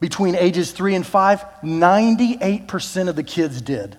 between 0.00 0.34
ages 0.34 0.72
three 0.72 0.94
and 0.94 1.06
five, 1.06 1.44
98% 1.62 3.08
of 3.08 3.16
the 3.16 3.22
kids 3.22 3.60
did. 3.60 3.96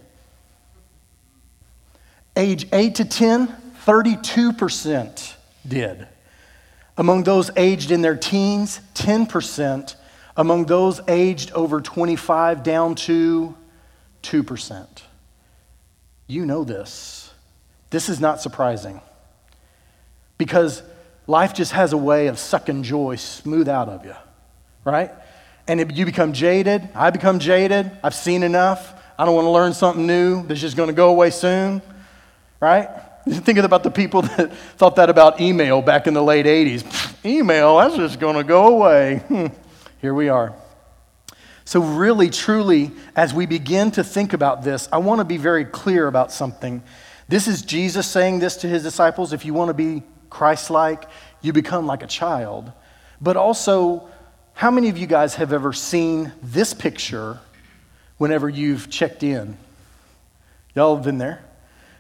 Age 2.36 2.68
8 2.74 2.96
to 2.96 3.06
10, 3.06 3.48
32% 3.86 5.34
did. 5.68 6.08
Among 7.00 7.24
those 7.24 7.50
aged 7.56 7.92
in 7.92 8.02
their 8.02 8.18
teens, 8.18 8.82
10%. 8.96 9.96
Among 10.36 10.66
those 10.66 11.00
aged 11.08 11.54
over 11.54 11.80
25, 11.80 12.62
down 12.62 12.96
to 12.96 13.56
2%. 14.22 14.88
You 16.28 16.46
know 16.46 16.66
this. 16.66 17.34
This 17.90 18.10
is 18.10 18.20
not 18.20 18.42
surprising 18.42 19.00
because 20.38 20.84
life 21.26 21.54
just 21.54 21.72
has 21.72 21.94
a 21.94 21.98
way 21.98 22.28
of 22.28 22.38
sucking 22.38 22.84
joy 22.84 23.16
smooth 23.16 23.70
out 23.70 23.88
of 23.88 24.06
you, 24.06 24.16
right? 24.84 25.12
And 25.70 25.96
you 25.98 26.06
become 26.06 26.34
jaded, 26.34 26.90
I 26.94 27.12
become 27.12 27.40
jaded, 27.40 27.90
I've 28.04 28.14
seen 28.14 28.44
enough, 28.44 28.94
I 29.18 29.24
don't 29.24 29.36
want 29.36 29.46
to 29.46 29.52
learn 29.52 29.74
something 29.74 30.06
new 30.06 30.46
that's 30.46 30.60
just 30.60 30.76
going 30.76 30.88
to 30.88 30.94
go 30.94 31.10
away 31.10 31.30
soon, 31.30 31.82
right? 32.60 32.90
Thinking 33.30 33.66
about 33.66 33.84
the 33.84 33.92
people 33.92 34.22
that 34.22 34.54
thought 34.78 34.96
that 34.96 35.10
about 35.10 35.42
email 35.42 35.82
back 35.82 36.08
in 36.08 36.14
the 36.14 36.24
late 36.24 36.46
80s. 36.46 37.26
email, 37.26 37.78
that's 37.78 37.96
just 37.96 38.20
going 38.20 38.36
to 38.36 38.44
go 38.44 38.68
away. 38.68 39.18
Hmm. 39.28 39.48
Here 40.02 40.14
we 40.14 40.30
are. 40.30 40.54
So, 41.66 41.82
really, 41.82 42.30
truly, 42.30 42.92
as 43.16 43.34
we 43.34 43.46
begin 43.46 43.92
to 43.92 44.04
think 44.04 44.34
about 44.34 44.64
this, 44.64 44.90
I 44.92 44.98
want 44.98 45.20
to 45.20 45.26
be 45.26 45.38
very 45.38 45.66
clear 45.66 46.08
about 46.08 46.32
something. 46.32 46.82
This 47.28 47.48
is 47.48 47.62
Jesus 47.62 48.08
saying 48.08 48.40
this 48.40 48.58
to 48.58 48.68
his 48.68 48.82
disciples. 48.82 49.34
If 49.34 49.46
you 49.46 49.54
want 49.54 49.68
to 49.70 49.76
be 49.76 50.02
Christ 50.30 50.72
like, 50.72 51.06
you 51.42 51.54
become 51.54 51.86
like 51.86 52.02
a 52.02 52.08
child. 52.08 52.72
But 53.22 53.38
also, 53.38 54.10
how 54.54 54.72
many 54.72 54.90
of 54.90 54.98
you 54.98 55.06
guys 55.06 55.36
have 55.36 55.54
ever 55.54 55.74
seen 55.74 56.32
this 56.42 56.74
picture 56.74 57.40
whenever 58.18 58.50
you've 58.50 58.90
checked 58.90 59.22
in? 59.22 59.58
Y'all 60.74 60.96
have 60.96 61.06
been 61.06 61.18
there? 61.18 61.44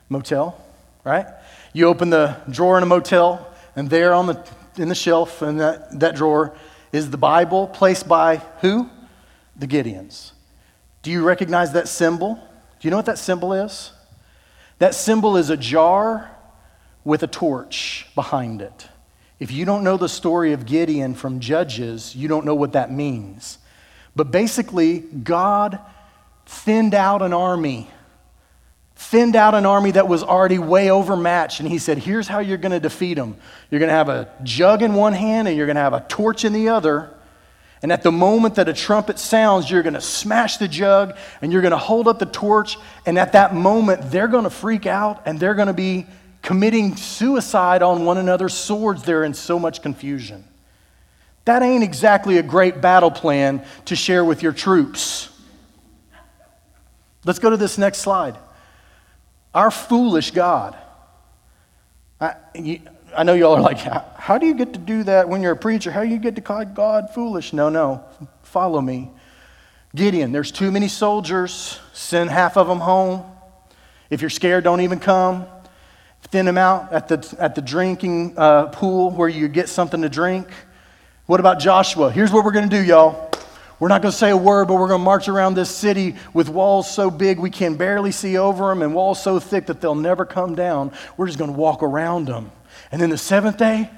Motel, 0.10 0.60
right? 1.04 1.26
You 1.74 1.88
open 1.88 2.10
the 2.10 2.38
drawer 2.50 2.78
in 2.78 2.84
a 2.84 2.88
motel, 2.88 3.48
and 3.76 3.90
there 3.90 4.14
on 4.14 4.28
the, 4.28 4.48
in 4.78 4.90
the 4.90 4.96
shelf 4.96 5.42
in 5.42 5.58
that, 5.58 6.00
that 6.00 6.16
drawer 6.16 6.56
is 6.92 7.10
the 7.10 7.18
Bible 7.18 7.68
placed 7.68 8.08
by 8.08 8.38
who? 8.62 8.90
the 9.60 9.68
Gideons. 9.68 10.32
Do 11.04 11.12
you 11.12 11.24
recognize 11.24 11.74
that 11.74 11.88
symbol? 11.88 12.36
Do 12.36 12.88
you 12.88 12.90
know 12.90 12.98
what 12.98 13.06
that 13.06 13.20
symbol 13.20 13.54
is? 13.54 13.92
That 14.80 14.96
symbol 14.96 15.38
is 15.38 15.50
a 15.50 15.58
jar 15.58 16.32
with 17.04 17.24
a 17.24 17.28
torch 17.28 18.08
behind 18.16 18.62
it. 18.62 18.88
If 19.40 19.52
you 19.52 19.66
don't 19.66 19.84
know 19.84 19.98
the 19.98 20.10
story 20.10 20.54
of 20.54 20.66
Gideon 20.66 21.14
from 21.14 21.40
Judges, 21.40 22.16
you 22.16 22.28
don't 22.28 22.46
know 22.46 22.56
what 22.56 22.74
that 22.74 22.92
means. 22.92 23.58
But 24.16 24.32
basically, 24.32 25.00
God 25.00 25.80
thinned 26.46 26.94
out 26.94 27.22
an 27.22 27.34
army, 27.34 27.90
thinned 29.10 29.36
out 29.36 29.56
an 29.56 29.66
army 29.66 29.90
that 29.90 30.08
was 30.08 30.22
already 30.22 30.60
way 30.60 30.92
overmatched. 30.92 31.60
And 31.60 31.68
he 31.68 31.80
said, 31.80 31.98
Here's 31.98 32.28
how 32.28 32.40
you're 32.40 32.58
going 32.58 32.72
to 32.72 32.80
defeat 32.80 33.16
them 33.16 33.36
you're 33.70 33.80
going 33.80 33.90
to 33.90 33.96
have 33.96 34.10
a 34.10 34.32
jug 34.44 34.84
in 34.84 34.94
one 34.94 35.14
hand 35.14 35.48
and 35.48 35.58
you're 35.58 35.66
going 35.66 35.76
to 35.76 35.82
have 35.82 35.94
a 35.94 36.06
torch 36.08 36.46
in 36.46 36.54
the 36.54 36.70
other. 36.70 37.10
And 37.82 37.92
at 37.94 38.04
the 38.04 38.12
moment 38.12 38.56
that 38.56 38.68
a 38.68 38.74
trumpet 38.74 39.18
sounds, 39.18 39.72
you're 39.72 39.84
going 39.84 39.94
to 39.94 40.02
smash 40.02 40.58
the 40.58 40.68
jug 40.68 41.16
and 41.42 41.52
you're 41.52 41.62
going 41.62 41.72
to 41.72 41.78
hold 41.78 42.08
up 42.08 42.20
the 42.20 42.26
torch. 42.26 42.78
And 43.06 43.18
at 43.18 43.32
that 43.32 43.56
moment, 43.56 44.12
they're 44.12 44.28
going 44.28 44.44
to 44.44 44.50
freak 44.50 44.86
out 44.86 45.24
and 45.26 45.40
they're 45.40 45.56
going 45.56 45.68
to 45.68 45.74
be 45.74 46.06
committing 46.42 46.96
suicide 46.96 47.82
on 47.82 48.06
one 48.06 48.18
another's 48.18 48.54
swords. 48.54 49.04
They're 49.04 49.24
in 49.24 49.34
so 49.34 49.58
much 49.58 49.82
confusion. 49.82 50.44
That 51.46 51.64
ain't 51.64 51.84
exactly 51.84 52.38
a 52.38 52.44
great 52.44 52.82
battle 52.82 53.12
plan 53.12 53.66
to 53.86 53.96
share 53.96 54.26
with 54.26 54.44
your 54.44 54.52
troops. 54.52 55.30
Let's 57.26 57.40
go 57.40 57.50
to 57.50 57.58
this 57.58 57.78
next 57.78 58.00
slide. 58.00 58.38
Our 59.54 59.72
foolish 59.72 60.32
God. 60.32 60.78
I, 62.22 62.36
you, 62.54 62.82
I 63.16 63.24
know 63.24 63.34
y'all 63.34 63.56
are 63.56 63.62
like, 63.62 63.80
how 63.80 64.38
do 64.38 64.46
you 64.46 64.54
get 64.54 64.74
to 64.74 64.80
do 64.80 65.04
that 65.04 65.30
when 65.30 65.42
you're 65.42 65.54
a 65.54 65.58
preacher? 65.58 65.92
How 65.92 66.04
do 66.04 66.10
you 66.10 66.20
get 66.20 66.36
to 66.36 66.42
call 66.42 66.64
God 66.66 67.10
foolish? 67.14 67.54
No, 67.54 67.70
no. 67.70 68.04
Follow 68.44 68.82
me. 68.82 69.10
Gideon, 69.96 70.32
there's 70.32 70.52
too 70.52 70.72
many 70.72 70.88
soldiers. 70.88 71.80
Send 71.94 72.30
half 72.30 72.58
of 72.58 72.68
them 72.68 72.80
home. 72.80 73.24
If 74.10 74.22
you're 74.22 74.30
scared, 74.30 74.64
don't 74.64 74.82
even 74.82 75.00
come. 75.00 75.46
Thin 76.24 76.46
them 76.46 76.58
out 76.58 76.94
at 76.94 77.08
the, 77.08 77.36
at 77.40 77.56
the 77.56 77.62
drinking 77.62 78.38
uh, 78.38 78.68
pool 78.68 79.10
where 79.10 79.30
you 79.30 79.48
get 79.48 79.70
something 79.70 80.02
to 80.02 80.10
drink. 80.10 80.48
What 81.26 81.40
about 81.40 81.60
Joshua? 81.60 82.12
Here's 82.12 82.32
what 82.32 82.44
we're 82.46 82.52
going 82.52 82.70
to 82.70 82.76
do, 82.76 82.84
y'all. 82.84 83.29
We're 83.80 83.88
not 83.88 84.02
going 84.02 84.12
to 84.12 84.18
say 84.18 84.30
a 84.30 84.38
word, 84.38 84.68
but 84.68 84.76
we're 84.76 84.90
going 84.90 85.00
to 85.00 85.06
march 85.06 85.30
around 85.30 85.56
this 85.56 85.74
city 85.74 86.16
with 86.34 86.50
walls 86.50 86.94
so 86.94 87.10
big 87.10 87.40
we 87.40 87.50
can 87.50 87.76
barely 87.76 88.12
see 88.12 88.38
over 88.38 88.68
them 88.68 88.82
and 88.82 88.94
walls 88.94 89.24
so 89.24 89.40
thick 89.40 89.68
that 89.68 89.80
they'll 89.80 89.96
never 89.96 90.26
come 90.26 90.56
down. 90.56 90.92
We're 91.16 91.28
just 91.28 91.40
going 91.40 91.52
to 91.52 91.58
walk 91.58 91.82
around 91.82 92.26
them. 92.26 92.52
And 92.92 93.02
then 93.02 93.10
the 93.10 93.18
seventh 93.18 93.58
day, 93.58 93.90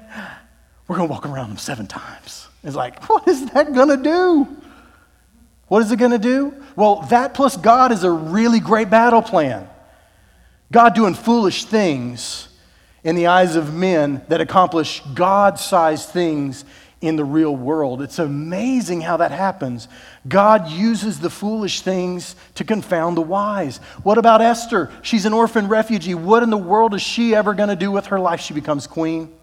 we're 0.86 0.96
going 0.96 1.08
to 1.08 1.12
walk 1.12 1.26
around 1.26 1.48
them 1.48 1.58
seven 1.58 1.86
times. 1.86 2.48
It's 2.62 2.76
like, 2.76 3.08
what 3.08 3.26
is 3.26 3.50
that 3.50 3.72
going 3.74 3.88
to 3.88 3.96
do? 3.96 4.56
What 5.66 5.82
is 5.82 5.90
it 5.90 5.96
going 5.96 6.12
to 6.12 6.18
do? 6.18 6.54
Well, 6.76 7.02
that 7.10 7.34
plus 7.34 7.56
God 7.56 7.92
is 7.92 8.04
a 8.04 8.10
really 8.10 8.60
great 8.60 8.88
battle 8.88 9.22
plan. 9.22 9.68
God 10.70 10.94
doing 10.94 11.14
foolish 11.14 11.64
things 11.64 12.48
in 13.02 13.16
the 13.16 13.26
eyes 13.26 13.56
of 13.56 13.74
men 13.74 14.22
that 14.28 14.40
accomplish 14.40 15.02
God 15.14 15.58
sized 15.58 16.10
things 16.10 16.64
in 17.02 17.16
the 17.16 17.24
real 17.24 17.54
world. 17.54 18.00
It's 18.00 18.20
amazing 18.20 19.00
how 19.00 19.18
that 19.18 19.32
happens. 19.32 19.88
God 20.26 20.70
uses 20.70 21.18
the 21.18 21.28
foolish 21.28 21.82
things 21.82 22.36
to 22.54 22.64
confound 22.64 23.16
the 23.16 23.22
wise. 23.22 23.78
What 24.04 24.18
about 24.18 24.40
Esther? 24.40 24.90
She's 25.02 25.26
an 25.26 25.32
orphan 25.32 25.66
refugee. 25.68 26.14
What 26.14 26.44
in 26.44 26.50
the 26.50 26.56
world 26.56 26.94
is 26.94 27.02
she 27.02 27.34
ever 27.34 27.54
going 27.54 27.68
to 27.68 27.76
do 27.76 27.90
with 27.90 28.06
her 28.06 28.20
life? 28.20 28.40
She 28.40 28.54
becomes 28.54 28.86
queen. 28.86 29.34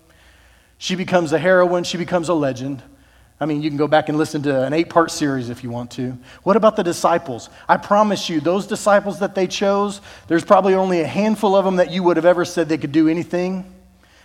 She 0.77 0.95
becomes 0.95 1.33
a 1.33 1.37
heroine. 1.37 1.83
She 1.83 1.97
becomes 1.97 2.29
a 2.29 2.33
legend. 2.33 2.81
I 3.41 3.45
mean, 3.45 3.61
you 3.61 3.69
can 3.69 3.77
go 3.77 3.87
back 3.87 4.07
and 4.07 4.17
listen 4.17 4.41
to 4.43 4.63
an 4.63 4.71
eight 4.71 4.89
part 4.89 5.11
series 5.11 5.49
if 5.49 5.61
you 5.61 5.69
want 5.69 5.91
to. 5.91 6.17
What 6.43 6.55
about 6.55 6.77
the 6.77 6.83
disciples? 6.83 7.49
I 7.67 7.75
promise 7.75 8.29
you, 8.29 8.39
those 8.39 8.67
disciples 8.67 9.19
that 9.19 9.35
they 9.35 9.47
chose, 9.47 9.99
there's 10.27 10.45
probably 10.45 10.73
only 10.75 11.01
a 11.01 11.07
handful 11.07 11.55
of 11.55 11.65
them 11.65 11.75
that 11.75 11.91
you 11.91 12.03
would 12.03 12.15
have 12.15 12.25
ever 12.25 12.45
said 12.45 12.69
they 12.69 12.77
could 12.77 12.91
do 12.93 13.09
anything 13.09 13.65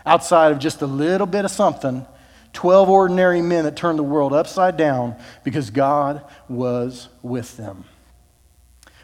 outside 0.06 0.52
of 0.52 0.60
just 0.60 0.82
a 0.82 0.86
little 0.86 1.26
bit 1.26 1.44
of 1.44 1.50
something 1.50 2.06
12 2.54 2.88
ordinary 2.88 3.42
men 3.42 3.64
that 3.64 3.76
turned 3.76 3.98
the 3.98 4.04
world 4.04 4.32
upside 4.32 4.76
down 4.76 5.16
because 5.42 5.70
God 5.70 6.24
was 6.48 7.08
with 7.22 7.56
them. 7.56 7.84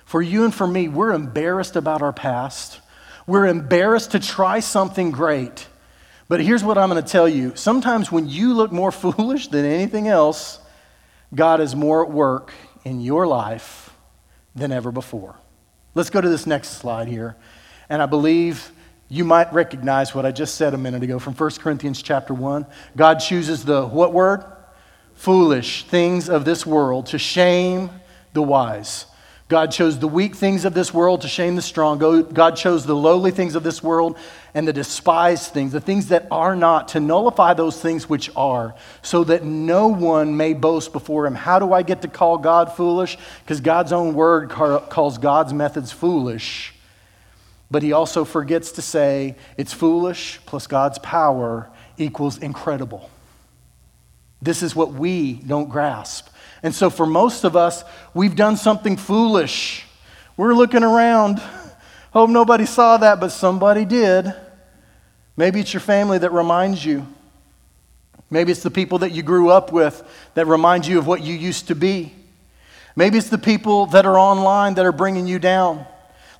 For 0.04 0.22
you 0.22 0.44
and 0.44 0.54
for 0.54 0.66
me, 0.66 0.88
we're 0.88 1.12
embarrassed 1.12 1.76
about 1.76 2.02
our 2.02 2.12
past. 2.12 2.80
We're 3.26 3.46
embarrassed 3.46 4.12
to 4.12 4.18
try 4.18 4.60
something 4.60 5.10
great. 5.10 5.68
But 6.28 6.40
here's 6.40 6.64
what 6.64 6.78
I'm 6.78 6.88
going 6.88 7.02
to 7.02 7.08
tell 7.08 7.28
you 7.28 7.54
sometimes 7.54 8.10
when 8.10 8.28
you 8.28 8.54
look 8.54 8.72
more 8.72 8.92
foolish 8.92 9.48
than 9.48 9.64
anything 9.64 10.08
else, 10.08 10.58
God 11.34 11.60
is 11.60 11.76
more 11.76 12.04
at 12.04 12.10
work 12.10 12.52
in 12.84 13.00
your 13.00 13.26
life 13.26 13.90
than 14.54 14.72
ever 14.72 14.90
before. 14.90 15.36
Let's 15.94 16.10
go 16.10 16.20
to 16.20 16.28
this 16.28 16.46
next 16.46 16.70
slide 16.70 17.08
here. 17.08 17.36
And 17.88 18.00
I 18.00 18.06
believe 18.06 18.72
you 19.10 19.24
might 19.24 19.52
recognize 19.52 20.14
what 20.14 20.24
I 20.24 20.30
just 20.30 20.54
said 20.54 20.72
a 20.72 20.78
minute 20.78 21.02
ago 21.02 21.18
from 21.18 21.34
1 21.34 21.50
Corinthians 21.58 22.00
chapter 22.00 22.32
1. 22.32 22.64
God 22.96 23.16
chooses 23.16 23.64
the 23.64 23.84
what 23.84 24.12
word? 24.12 24.44
Foolish 25.14 25.84
things 25.84 26.30
of 26.30 26.44
this 26.44 26.64
world 26.64 27.06
to 27.06 27.18
shame 27.18 27.90
the 28.32 28.40
wise. 28.40 29.06
God 29.48 29.72
chose 29.72 29.98
the 29.98 30.06
weak 30.06 30.36
things 30.36 30.64
of 30.64 30.74
this 30.74 30.94
world 30.94 31.22
to 31.22 31.28
shame 31.28 31.56
the 31.56 31.62
strong. 31.62 31.98
God 31.98 32.54
chose 32.56 32.86
the 32.86 32.94
lowly 32.94 33.32
things 33.32 33.56
of 33.56 33.64
this 33.64 33.82
world 33.82 34.16
and 34.54 34.66
the 34.66 34.72
despised 34.72 35.52
things, 35.52 35.72
the 35.72 35.80
things 35.80 36.06
that 36.08 36.28
are 36.30 36.54
not, 36.54 36.86
to 36.88 37.00
nullify 37.00 37.54
those 37.54 37.80
things 37.80 38.08
which 38.08 38.30
are, 38.36 38.76
so 39.02 39.24
that 39.24 39.42
no 39.44 39.88
one 39.88 40.36
may 40.36 40.54
boast 40.54 40.92
before 40.92 41.26
him. 41.26 41.34
How 41.34 41.58
do 41.58 41.72
I 41.72 41.82
get 41.82 42.02
to 42.02 42.08
call 42.08 42.38
God 42.38 42.72
foolish? 42.72 43.18
Because 43.42 43.60
God's 43.60 43.92
own 43.92 44.14
word 44.14 44.50
calls 44.50 45.18
God's 45.18 45.52
methods 45.52 45.90
foolish. 45.90 46.72
But 47.70 47.82
he 47.82 47.92
also 47.92 48.24
forgets 48.24 48.72
to 48.72 48.82
say 48.82 49.36
it's 49.56 49.72
foolish 49.72 50.40
plus 50.44 50.66
God's 50.66 50.98
power 50.98 51.70
equals 51.96 52.38
incredible. 52.38 53.10
This 54.42 54.62
is 54.62 54.74
what 54.74 54.92
we 54.92 55.34
don't 55.34 55.68
grasp. 55.68 56.28
And 56.62 56.74
so, 56.74 56.90
for 56.90 57.06
most 57.06 57.44
of 57.44 57.56
us, 57.56 57.84
we've 58.12 58.36
done 58.36 58.56
something 58.56 58.96
foolish. 58.96 59.86
We're 60.36 60.54
looking 60.54 60.82
around. 60.82 61.38
Hope 62.12 62.30
nobody 62.30 62.66
saw 62.66 62.96
that, 62.96 63.20
but 63.20 63.28
somebody 63.28 63.84
did. 63.84 64.34
Maybe 65.36 65.60
it's 65.60 65.72
your 65.72 65.80
family 65.80 66.18
that 66.18 66.32
reminds 66.32 66.84
you. 66.84 67.06
Maybe 68.30 68.52
it's 68.52 68.62
the 68.62 68.70
people 68.70 68.98
that 68.98 69.12
you 69.12 69.22
grew 69.22 69.50
up 69.50 69.72
with 69.72 70.02
that 70.34 70.46
remind 70.46 70.86
you 70.86 70.98
of 70.98 71.06
what 71.06 71.22
you 71.22 71.34
used 71.34 71.68
to 71.68 71.74
be. 71.74 72.14
Maybe 72.96 73.18
it's 73.18 73.30
the 73.30 73.38
people 73.38 73.86
that 73.86 74.06
are 74.06 74.18
online 74.18 74.74
that 74.74 74.84
are 74.84 74.92
bringing 74.92 75.26
you 75.26 75.38
down. 75.38 75.86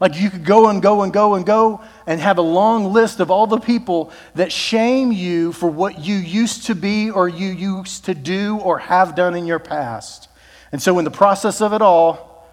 Like 0.01 0.19
you 0.19 0.31
could 0.31 0.47
go 0.47 0.69
and 0.69 0.81
go 0.81 1.03
and 1.03 1.13
go 1.13 1.35
and 1.35 1.45
go 1.45 1.83
and 2.07 2.21
have 2.21 2.39
a 2.39 2.43
long 2.43 2.93
list 2.93 3.21
of 3.21 3.31
all 3.31 3.47
the 3.47 3.61
people 3.61 4.11
that 4.35 4.51
shame 4.51 5.13
you 5.13 5.53
for 5.53 5.69
what 5.69 6.01
you 6.01 6.17
used 6.17 6.67
to 6.67 6.75
be 6.75 7.11
or 7.11 7.29
you 7.29 7.49
used 7.49 8.07
to 8.07 8.15
do 8.15 8.59
or 8.59 8.79
have 8.79 9.15
done 9.15 9.35
in 9.35 9.47
your 9.47 9.59
past. 9.59 10.29
And 10.73 10.81
so, 10.81 10.99
in 10.99 11.05
the 11.05 11.11
process 11.11 11.61
of 11.61 11.75
it 11.75 11.83
all, 11.83 12.49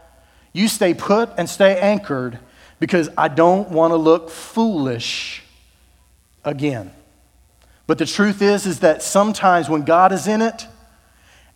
you 0.52 0.68
stay 0.68 0.94
put 0.94 1.30
and 1.38 1.50
stay 1.50 1.80
anchored 1.80 2.40
because 2.80 3.10
I 3.18 3.30
don't 3.30 3.70
want 3.70 3.92
to 3.92 3.98
look 3.98 4.30
foolish 4.30 5.44
again. 6.44 6.92
But 7.86 7.98
the 7.98 8.06
truth 8.06 8.42
is 8.42 8.66
is 8.66 8.82
that 8.82 9.02
sometimes 9.02 9.70
when 9.70 9.84
God 9.84 10.12
is 10.12 10.28
in 10.28 10.42
it 10.42 10.68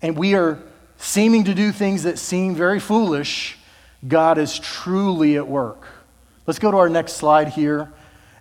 and 0.01 0.17
we 0.17 0.35
are 0.35 0.59
seeming 0.97 1.43
to 1.45 1.53
do 1.53 1.71
things 1.71 2.03
that 2.03 2.17
seem 2.17 2.55
very 2.55 2.79
foolish, 2.79 3.57
God 4.07 4.37
is 4.37 4.57
truly 4.57 5.37
at 5.37 5.47
work. 5.47 5.85
Let's 6.47 6.59
go 6.59 6.71
to 6.71 6.77
our 6.77 6.89
next 6.89 7.13
slide 7.13 7.49
here. 7.49 7.91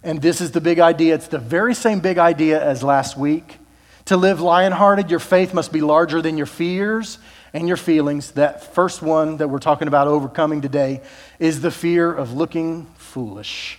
And 0.02 0.22
this 0.22 0.40
is 0.40 0.52
the 0.52 0.60
big 0.60 0.80
idea. 0.80 1.14
It's 1.14 1.28
the 1.28 1.38
very 1.38 1.74
same 1.74 2.00
big 2.00 2.18
idea 2.18 2.62
as 2.62 2.82
last 2.82 3.16
week. 3.16 3.58
To 4.06 4.16
live 4.16 4.40
lion 4.40 4.72
hearted, 4.72 5.10
your 5.10 5.20
faith 5.20 5.52
must 5.52 5.72
be 5.72 5.82
larger 5.82 6.22
than 6.22 6.38
your 6.38 6.46
fears 6.46 7.18
and 7.52 7.68
your 7.68 7.76
feelings. 7.76 8.32
That 8.32 8.74
first 8.74 9.02
one 9.02 9.36
that 9.36 9.48
we're 9.48 9.58
talking 9.58 9.88
about 9.88 10.08
overcoming 10.08 10.62
today 10.62 11.02
is 11.38 11.60
the 11.60 11.70
fear 11.70 12.12
of 12.12 12.32
looking 12.32 12.86
foolish. 12.96 13.78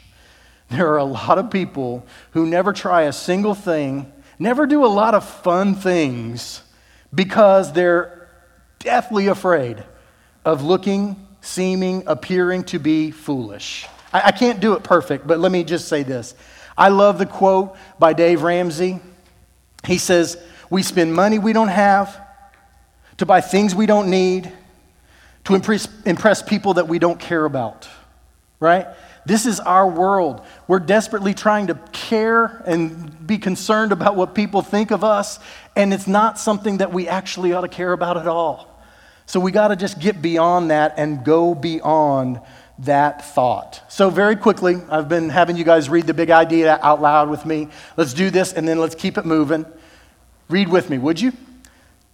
There 0.70 0.94
are 0.94 0.98
a 0.98 1.04
lot 1.04 1.38
of 1.38 1.50
people 1.50 2.06
who 2.32 2.46
never 2.46 2.72
try 2.72 3.02
a 3.02 3.12
single 3.12 3.56
thing, 3.56 4.12
never 4.40 4.66
do 4.66 4.86
a 4.86 4.88
lot 4.88 5.16
of 5.16 5.28
fun 5.28 5.76
things 5.76 6.62
because 7.14 7.74
they're 7.74 8.30
deathly 8.80 9.28
afraid 9.28 9.84
of 10.46 10.64
looking 10.64 11.28
seeming, 11.42 12.04
appearing 12.08 12.64
to 12.66 12.80
be 12.80 13.12
foolish. 13.12 13.88
I, 14.14 14.22
I 14.28 14.32
can't 14.32 14.60
do 14.60 14.74
it 14.74 14.84
perfect, 14.84 15.28
but 15.28 15.40
let 15.40 15.52
me 15.52 15.64
just 15.64 15.88
say 15.88 16.04
this. 16.04 16.36
I 16.78 16.90
love 16.90 17.18
the 17.18 17.26
quote 17.26 17.76
by 18.00 18.14
Dave 18.14 18.44
Ramsey. 18.44 19.00
He 19.86 19.98
says, 19.98 20.42
We 20.70 20.84
spend 20.84 21.14
money 21.14 21.40
we 21.40 21.54
don't 21.54 21.68
have 21.68 22.20
to 23.18 23.26
buy 23.26 23.42
things 23.42 23.76
we 23.76 23.86
don't 23.86 24.10
need, 24.10 24.52
to 25.44 25.56
impress, 25.56 25.88
impress 26.06 26.42
people 26.42 26.76
that 26.76 26.88
we 26.88 26.98
don't 26.98 27.20
care 27.20 27.46
about, 27.46 27.88
right? 28.60 28.88
This 29.26 29.46
is 29.46 29.60
our 29.60 29.88
world. 29.88 30.42
We're 30.68 30.80
desperately 30.80 31.34
trying 31.34 31.68
to 31.68 31.76
care 31.92 32.64
and 32.66 33.28
be 33.28 33.38
concerned 33.38 33.92
about 33.92 34.16
what 34.16 34.34
people 34.34 34.62
think 34.62 34.92
of 34.92 35.04
us, 35.04 35.40
and 35.76 35.94
it's 35.94 36.08
not 36.08 36.40
something 36.40 36.78
that 36.78 36.92
we 36.92 37.08
actually 37.08 37.54
ought 37.54 37.62
to 37.62 37.68
care 37.68 37.94
about 37.94 38.18
at 38.18 38.28
all. 38.28 38.71
So 39.26 39.40
we 39.40 39.52
got 39.52 39.70
to 39.70 39.76
just 39.76 40.00
get 40.00 40.22
beyond 40.22 40.72
that 40.72 40.96
and 40.98 41.24
go 41.24 41.56
beyond 41.56 42.42
that 42.80 43.24
thought. 43.24 43.84
So, 43.90 44.10
very 44.10 44.36
quickly, 44.36 44.78
I've 44.90 45.08
been 45.08 45.30
having 45.30 45.56
you 45.56 45.64
guys 45.64 45.90
read 45.90 46.08
the 46.08 46.14
big 46.14 46.32
idea 46.32 46.80
out 46.82 47.02
loud 47.02 47.30
with 47.30 47.46
me. 47.46 47.68
Let's 47.96 48.14
do 48.14 48.30
this 48.30 48.54
and 48.54 48.68
then 48.68 48.80
let's 48.80 48.96
keep 48.96 49.18
it 49.18 49.26
moving. 49.26 49.66
Read 50.50 50.68
with 50.68 50.90
me, 50.90 50.98
would 50.98 51.22
you? 51.22 51.32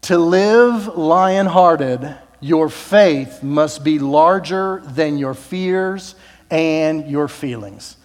To 0.01 0.17
live 0.17 0.87
lion 0.97 1.47
hearted, 1.47 2.15
your 2.39 2.69
faith 2.69 3.41
must 3.41 3.83
be 3.83 3.97
larger 3.97 4.81
than 4.85 5.17
your 5.17 5.33
fears 5.33 6.15
and 6.51 7.09
your 7.09 7.27
feelings. 7.27 7.97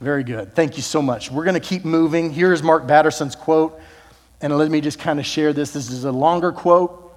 Very 0.00 0.24
good. 0.24 0.54
Thank 0.54 0.76
you 0.76 0.82
so 0.82 1.00
much. 1.02 1.30
We're 1.30 1.44
going 1.44 1.54
to 1.54 1.60
keep 1.60 1.84
moving. 1.84 2.32
Here's 2.32 2.62
Mark 2.62 2.86
Batterson's 2.86 3.36
quote. 3.36 3.80
And 4.40 4.56
let 4.56 4.70
me 4.70 4.80
just 4.80 4.98
kind 4.98 5.20
of 5.20 5.26
share 5.26 5.52
this. 5.52 5.72
This 5.72 5.90
is 5.90 6.04
a 6.04 6.12
longer 6.12 6.52
quote. 6.52 7.11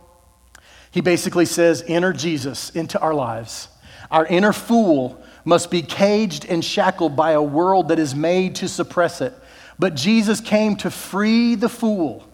He 0.95 1.01
basically 1.01 1.45
says, 1.45 1.83
Enter 1.89 2.13
Jesus 2.13 2.69
into 2.69 2.97
our 3.01 3.13
lives. 3.13 3.67
Our 4.09 4.25
inner 4.25 4.53
fool 4.53 5.21
must 5.43 5.69
be 5.69 5.81
caged 5.81 6.45
and 6.45 6.63
shackled 6.63 7.17
by 7.17 7.31
a 7.31 7.41
world 7.41 7.89
that 7.89 7.99
is 7.99 8.15
made 8.15 8.55
to 8.55 8.69
suppress 8.69 9.19
it. 9.19 9.33
But 9.77 9.95
Jesus 9.95 10.39
came 10.39 10.77
to 10.77 10.89
free 10.89 11.55
the 11.55 11.67
fool. 11.67 12.25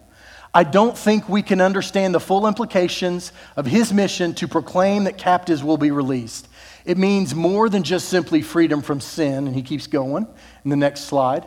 I 0.54 0.62
don't 0.62 0.96
think 0.96 1.28
we 1.28 1.42
can 1.42 1.60
understand 1.60 2.14
the 2.14 2.20
full 2.20 2.46
implications 2.46 3.32
of 3.56 3.66
his 3.66 3.92
mission 3.92 4.32
to 4.34 4.46
proclaim 4.46 5.04
that 5.04 5.18
captives 5.18 5.64
will 5.64 5.76
be 5.76 5.90
released. 5.90 6.46
It 6.84 6.96
means 6.96 7.34
more 7.34 7.68
than 7.68 7.82
just 7.82 8.10
simply 8.10 8.42
freedom 8.42 8.80
from 8.80 9.00
sin, 9.00 9.48
and 9.48 9.56
he 9.56 9.62
keeps 9.62 9.88
going 9.88 10.28
in 10.62 10.70
the 10.70 10.76
next 10.76 11.06
slide. 11.06 11.44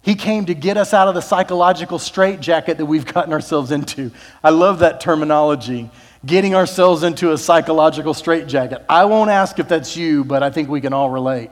He 0.00 0.14
came 0.14 0.46
to 0.46 0.54
get 0.54 0.78
us 0.78 0.94
out 0.94 1.06
of 1.06 1.14
the 1.14 1.20
psychological 1.20 1.98
straitjacket 1.98 2.78
that 2.78 2.86
we've 2.86 3.04
gotten 3.04 3.34
ourselves 3.34 3.70
into. 3.70 4.10
I 4.42 4.48
love 4.48 4.78
that 4.78 5.02
terminology 5.02 5.90
getting 6.24 6.54
ourselves 6.54 7.02
into 7.02 7.32
a 7.32 7.38
psychological 7.38 8.14
straitjacket. 8.14 8.84
I 8.88 9.06
won't 9.06 9.30
ask 9.30 9.58
if 9.58 9.68
that's 9.68 9.96
you, 9.96 10.24
but 10.24 10.42
I 10.42 10.50
think 10.50 10.68
we 10.68 10.80
can 10.80 10.92
all 10.92 11.10
relate. 11.10 11.50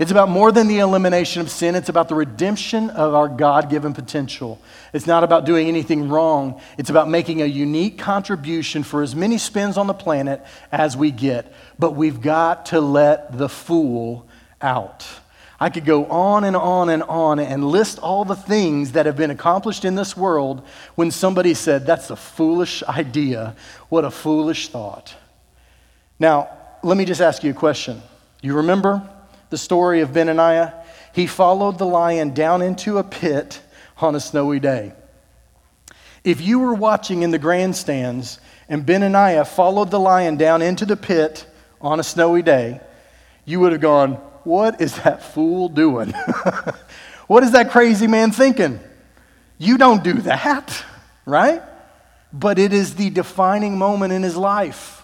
It's 0.00 0.10
about 0.10 0.30
more 0.30 0.50
than 0.50 0.66
the 0.66 0.78
elimination 0.78 1.42
of 1.42 1.50
sin, 1.50 1.74
it's 1.74 1.90
about 1.90 2.08
the 2.08 2.14
redemption 2.14 2.88
of 2.88 3.14
our 3.14 3.28
God 3.28 3.68
given 3.68 3.92
potential. 3.92 4.58
It's 4.94 5.06
not 5.06 5.24
about 5.24 5.44
doing 5.44 5.68
anything 5.68 6.08
wrong, 6.08 6.58
it's 6.78 6.88
about 6.88 7.10
making 7.10 7.42
a 7.42 7.46
unique 7.46 7.98
contribution 7.98 8.82
for 8.82 9.02
as 9.02 9.14
many 9.14 9.36
spins 9.36 9.76
on 9.76 9.86
the 9.86 9.94
planet 9.94 10.42
as 10.72 10.96
we 10.96 11.10
get. 11.10 11.52
But 11.78 11.96
we've 11.96 12.22
got 12.22 12.66
to 12.66 12.80
let 12.80 13.36
the 13.36 13.48
fool 13.48 14.26
out. 14.62 15.06
I 15.62 15.68
could 15.68 15.84
go 15.84 16.06
on 16.06 16.44
and 16.44 16.56
on 16.56 16.88
and 16.88 17.02
on 17.02 17.38
and 17.38 17.66
list 17.66 17.98
all 17.98 18.24
the 18.24 18.34
things 18.34 18.92
that 18.92 19.04
have 19.04 19.16
been 19.16 19.30
accomplished 19.30 19.84
in 19.84 19.94
this 19.94 20.16
world 20.16 20.66
when 20.94 21.10
somebody 21.10 21.52
said, 21.52 21.84
That's 21.84 22.08
a 22.08 22.16
foolish 22.16 22.82
idea. 22.84 23.54
What 23.90 24.06
a 24.06 24.10
foolish 24.10 24.68
thought. 24.68 25.14
Now, 26.18 26.48
let 26.82 26.96
me 26.96 27.04
just 27.04 27.20
ask 27.20 27.44
you 27.44 27.50
a 27.50 27.54
question. 27.54 28.00
You 28.40 28.56
remember 28.56 29.06
the 29.50 29.58
story 29.58 30.00
of 30.00 30.14
Benaiah? 30.14 30.82
He 31.14 31.26
followed 31.26 31.76
the 31.76 31.86
lion 31.86 32.32
down 32.32 32.62
into 32.62 32.96
a 32.96 33.04
pit 33.04 33.60
on 33.98 34.14
a 34.14 34.20
snowy 34.20 34.60
day. 34.60 34.94
If 36.24 36.40
you 36.40 36.58
were 36.58 36.74
watching 36.74 37.22
in 37.22 37.32
the 37.32 37.38
grandstands 37.38 38.40
and 38.68 38.86
Benaiah 38.86 39.44
followed 39.44 39.90
the 39.90 40.00
lion 40.00 40.36
down 40.36 40.62
into 40.62 40.86
the 40.86 40.96
pit 40.96 41.46
on 41.80 42.00
a 42.00 42.04
snowy 42.04 42.40
day, 42.42 42.80
you 43.44 43.60
would 43.60 43.72
have 43.72 43.80
gone, 43.80 44.22
what 44.44 44.80
is 44.80 44.96
that 45.02 45.22
fool 45.22 45.68
doing? 45.68 46.10
what 47.26 47.42
is 47.42 47.52
that 47.52 47.70
crazy 47.70 48.06
man 48.06 48.32
thinking? 48.32 48.80
You 49.58 49.78
don't 49.78 50.02
do 50.02 50.14
that, 50.22 50.84
right? 51.26 51.62
But 52.32 52.58
it 52.58 52.72
is 52.72 52.94
the 52.94 53.10
defining 53.10 53.78
moment 53.78 54.12
in 54.12 54.22
his 54.22 54.36
life. 54.36 55.00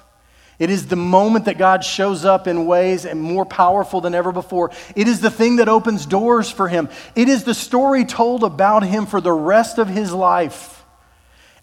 It 0.59 0.71
is 0.71 0.87
the 0.87 0.97
moment 0.97 1.45
that 1.45 1.59
God 1.59 1.85
shows 1.85 2.25
up 2.25 2.47
in 2.47 2.65
ways 2.65 3.05
and 3.05 3.21
more 3.21 3.45
powerful 3.45 4.01
than 4.01 4.15
ever 4.15 4.33
before. 4.33 4.71
It 4.95 5.07
is 5.07 5.21
the 5.21 5.31
thing 5.31 5.57
that 5.57 5.69
opens 5.69 6.07
doors 6.07 6.51
for 6.51 6.67
him. 6.67 6.89
It 7.15 7.29
is 7.29 7.45
the 7.45 7.55
story 7.55 8.05
told 8.07 8.43
about 8.43 8.83
him 8.83 9.05
for 9.05 9.21
the 9.21 9.33
rest 9.33 9.77
of 9.77 9.89
his 9.89 10.13
life. 10.13 10.76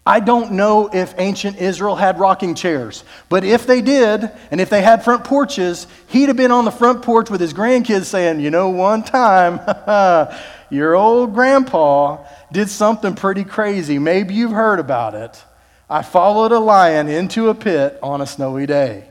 I 0.06 0.20
don't 0.20 0.52
know 0.52 0.90
if 0.92 1.14
ancient 1.16 1.56
Israel 1.56 1.96
had 1.96 2.18
rocking 2.18 2.54
chairs, 2.54 3.04
but 3.30 3.42
if 3.42 3.66
they 3.66 3.80
did, 3.80 4.30
and 4.50 4.60
if 4.60 4.68
they 4.68 4.82
had 4.82 5.02
front 5.02 5.24
porches, 5.24 5.86
he'd 6.08 6.28
have 6.28 6.36
been 6.36 6.50
on 6.50 6.66
the 6.66 6.70
front 6.70 7.02
porch 7.02 7.30
with 7.30 7.40
his 7.40 7.54
grandkids 7.54 8.04
saying, 8.04 8.40
You 8.40 8.50
know, 8.50 8.68
one 8.68 9.02
time, 9.02 9.60
your 10.70 10.94
old 10.94 11.32
grandpa 11.32 12.22
did 12.52 12.68
something 12.68 13.14
pretty 13.14 13.44
crazy. 13.44 13.98
Maybe 13.98 14.34
you've 14.34 14.52
heard 14.52 14.78
about 14.78 15.14
it. 15.14 15.42
I 15.88 16.02
followed 16.02 16.52
a 16.52 16.58
lion 16.58 17.08
into 17.08 17.48
a 17.48 17.54
pit 17.54 17.98
on 18.02 18.20
a 18.20 18.26
snowy 18.26 18.66
day. 18.66 19.08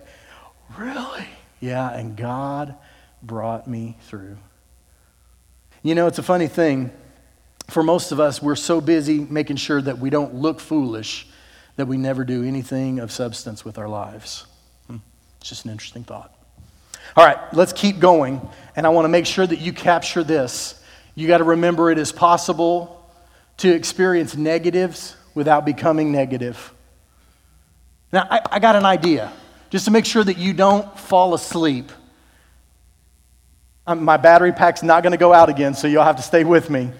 Really? 0.77 1.25
Yeah, 1.59 1.89
and 1.89 2.15
God 2.15 2.75
brought 3.23 3.67
me 3.67 3.97
through. 4.01 4.37
You 5.81 5.95
know, 5.95 6.05
it's 6.05 6.19
a 6.19 6.23
funny 6.23 6.47
thing 6.47 6.91
for 7.67 7.83
most 7.83 8.11
of 8.11 8.19
us, 8.19 8.41
we're 8.41 8.55
so 8.55 8.81
busy 8.81 9.19
making 9.19 9.55
sure 9.55 9.81
that 9.81 9.99
we 9.99 10.09
don't 10.09 10.35
look 10.35 10.59
foolish 10.59 11.27
that 11.75 11.87
we 11.87 11.97
never 11.97 12.23
do 12.23 12.43
anything 12.43 12.99
of 12.99 13.11
substance 13.11 13.65
with 13.65 13.77
our 13.77 13.87
lives. 13.87 14.45
Hmm. 14.87 14.97
It's 15.39 15.49
just 15.49 15.65
an 15.65 15.71
interesting 15.71 16.03
thought. 16.03 16.33
All 17.15 17.25
right, 17.25 17.37
let's 17.53 17.73
keep 17.73 17.99
going. 17.99 18.41
And 18.75 18.85
I 18.85 18.89
want 18.89 19.05
to 19.05 19.09
make 19.09 19.25
sure 19.25 19.45
that 19.45 19.59
you 19.59 19.73
capture 19.73 20.23
this. 20.23 20.81
You 21.15 21.27
got 21.27 21.39
to 21.39 21.43
remember 21.43 21.91
it 21.91 21.97
is 21.97 22.11
possible 22.11 23.11
to 23.57 23.73
experience 23.73 24.35
negatives 24.35 25.15
without 25.35 25.65
becoming 25.65 26.11
negative. 26.11 26.73
Now, 28.11 28.27
I, 28.29 28.41
I 28.51 28.59
got 28.59 28.75
an 28.75 28.85
idea, 28.85 29.31
just 29.69 29.85
to 29.85 29.91
make 29.91 30.05
sure 30.05 30.23
that 30.23 30.37
you 30.37 30.53
don't 30.53 30.99
fall 30.99 31.33
asleep. 31.33 31.91
Um, 33.85 34.03
my 34.03 34.17
battery 34.17 34.51
pack's 34.51 34.83
not 34.83 35.03
going 35.03 35.11
to 35.11 35.17
go 35.17 35.33
out 35.33 35.49
again, 35.49 35.73
so 35.73 35.87
you'll 35.87 36.03
have 36.03 36.15
to 36.17 36.21
stay 36.21 36.43
with 36.43 36.69
me. 36.69 36.91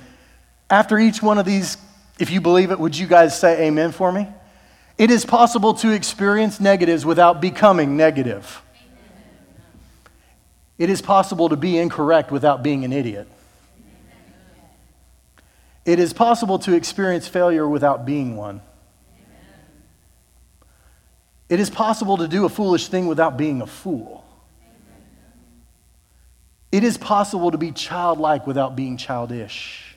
After 0.73 0.97
each 0.97 1.21
one 1.21 1.37
of 1.37 1.45
these, 1.45 1.77
if 2.17 2.31
you 2.31 2.41
believe 2.41 2.71
it, 2.71 2.79
would 2.79 2.97
you 2.97 3.05
guys 3.05 3.39
say 3.39 3.67
amen 3.67 3.91
for 3.91 4.11
me? 4.11 4.27
It 4.97 5.11
is 5.11 5.23
possible 5.23 5.75
to 5.75 5.91
experience 5.91 6.59
negatives 6.59 7.05
without 7.05 7.39
becoming 7.39 7.95
negative. 7.95 8.59
It 10.79 10.89
is 10.89 10.99
possible 10.99 11.49
to 11.49 11.55
be 11.55 11.77
incorrect 11.77 12.31
without 12.31 12.63
being 12.63 12.83
an 12.85 12.91
idiot. 12.91 13.27
It 15.85 15.99
is 15.99 16.11
possible 16.11 16.57
to 16.57 16.73
experience 16.73 17.27
failure 17.27 17.69
without 17.69 18.03
being 18.03 18.35
one. 18.35 18.59
It 21.49 21.59
is 21.59 21.69
possible 21.69 22.17
to 22.17 22.27
do 22.27 22.45
a 22.45 22.49
foolish 22.49 22.87
thing 22.87 23.05
without 23.05 23.37
being 23.37 23.61
a 23.61 23.67
fool. 23.67 24.25
It 26.71 26.83
is 26.83 26.97
possible 26.97 27.51
to 27.51 27.59
be 27.59 27.71
childlike 27.71 28.47
without 28.47 28.75
being 28.75 28.97
childish. 28.97 29.92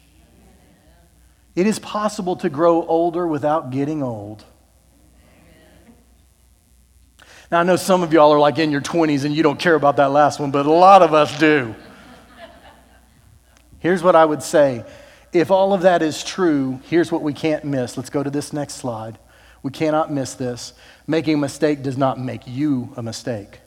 It 1.57 1.66
is 1.66 1.78
possible 1.78 2.36
to 2.36 2.50
grow 2.50 2.86
older 2.86 3.26
without 3.26 3.70
getting 3.70 4.02
old. 4.02 4.44
Now, 7.50 7.61
I 7.61 7.62
know 7.62 7.76
some 7.76 8.02
of 8.02 8.12
y'all 8.12 8.32
are 8.32 8.38
like 8.38 8.59
in 8.59 8.70
your 8.70 8.80
20s 8.80 9.24
and 9.24 9.34
you 9.34 9.42
don't 9.42 9.59
care 9.59 9.74
about 9.74 9.96
that 9.96 10.11
last 10.11 10.38
one, 10.38 10.50
but 10.50 10.66
a 10.66 10.72
lot 10.72 11.02
of 11.02 11.14
us 11.14 11.38
do. 11.38 11.74
Here's 13.78 14.02
what 14.02 14.14
I 14.14 14.24
would 14.24 14.42
say 14.42 14.84
if 15.32 15.50
all 15.50 15.72
of 15.72 15.82
that 15.82 16.02
is 16.02 16.24
true, 16.24 16.80
here's 16.84 17.11
what 17.11 17.22
we 17.22 17.32
can't 17.32 17.64
miss. 17.64 17.96
Let's 17.96 18.11
go 18.11 18.22
to 18.22 18.30
this 18.30 18.52
next 18.52 18.74
slide. 18.74 19.18
We 19.62 19.70
cannot 19.70 20.12
miss 20.12 20.34
this. 20.34 20.74
Making 21.07 21.34
a 21.34 21.38
mistake 21.38 21.82
does 21.82 21.96
not 21.96 22.18
make 22.18 22.42
you 22.46 22.92
a 22.96 23.02
mistake. 23.02 23.61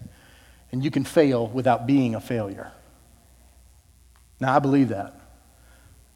And 0.71 0.83
you 0.83 0.91
can 0.91 1.03
fail 1.03 1.47
without 1.47 1.87
being 1.87 2.15
a 2.15 2.21
failure. 2.21 2.71
Now, 4.39 4.55
I 4.55 4.59
believe 4.59 4.89
that. 4.89 5.18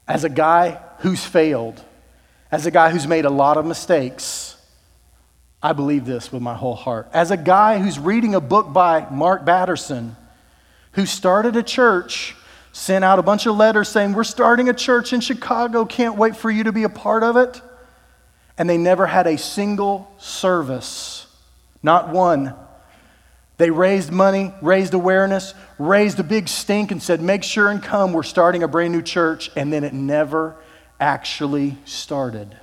As 0.06 0.24
a 0.24 0.28
guy 0.28 0.80
who's 0.98 1.24
failed, 1.24 1.82
as 2.50 2.66
a 2.66 2.70
guy 2.70 2.90
who's 2.90 3.06
made 3.06 3.24
a 3.24 3.30
lot 3.30 3.56
of 3.56 3.64
mistakes, 3.64 4.56
I 5.62 5.72
believe 5.72 6.04
this 6.04 6.30
with 6.30 6.42
my 6.42 6.54
whole 6.54 6.74
heart. 6.74 7.08
As 7.12 7.30
a 7.30 7.36
guy 7.36 7.78
who's 7.78 7.98
reading 7.98 8.34
a 8.34 8.40
book 8.40 8.72
by 8.72 9.08
Mark 9.10 9.46
Batterson, 9.46 10.14
who 10.92 11.06
started 11.06 11.56
a 11.56 11.62
church, 11.62 12.36
sent 12.72 13.04
out 13.04 13.18
a 13.18 13.22
bunch 13.22 13.46
of 13.46 13.56
letters 13.56 13.88
saying, 13.88 14.12
We're 14.12 14.24
starting 14.24 14.68
a 14.68 14.74
church 14.74 15.12
in 15.12 15.20
Chicago, 15.20 15.84
can't 15.86 16.16
wait 16.16 16.36
for 16.36 16.50
you 16.50 16.64
to 16.64 16.72
be 16.72 16.82
a 16.82 16.88
part 16.90 17.22
of 17.22 17.36
it. 17.36 17.62
And 18.58 18.68
they 18.68 18.76
never 18.76 19.06
had 19.06 19.26
a 19.26 19.38
single 19.38 20.12
service, 20.18 21.26
not 21.82 22.10
one. 22.10 22.54
They 23.56 23.70
raised 23.70 24.10
money, 24.10 24.52
raised 24.60 24.94
awareness, 24.94 25.54
raised 25.78 26.18
a 26.18 26.24
big 26.24 26.48
stink, 26.48 26.90
and 26.90 27.02
said, 27.02 27.20
Make 27.20 27.44
sure 27.44 27.70
and 27.70 27.82
come. 27.82 28.12
We're 28.12 28.24
starting 28.24 28.62
a 28.62 28.68
brand 28.68 28.92
new 28.92 29.02
church. 29.02 29.50
And 29.54 29.72
then 29.72 29.84
it 29.84 29.92
never 29.92 30.56
actually 30.98 31.76
started. 31.84 32.56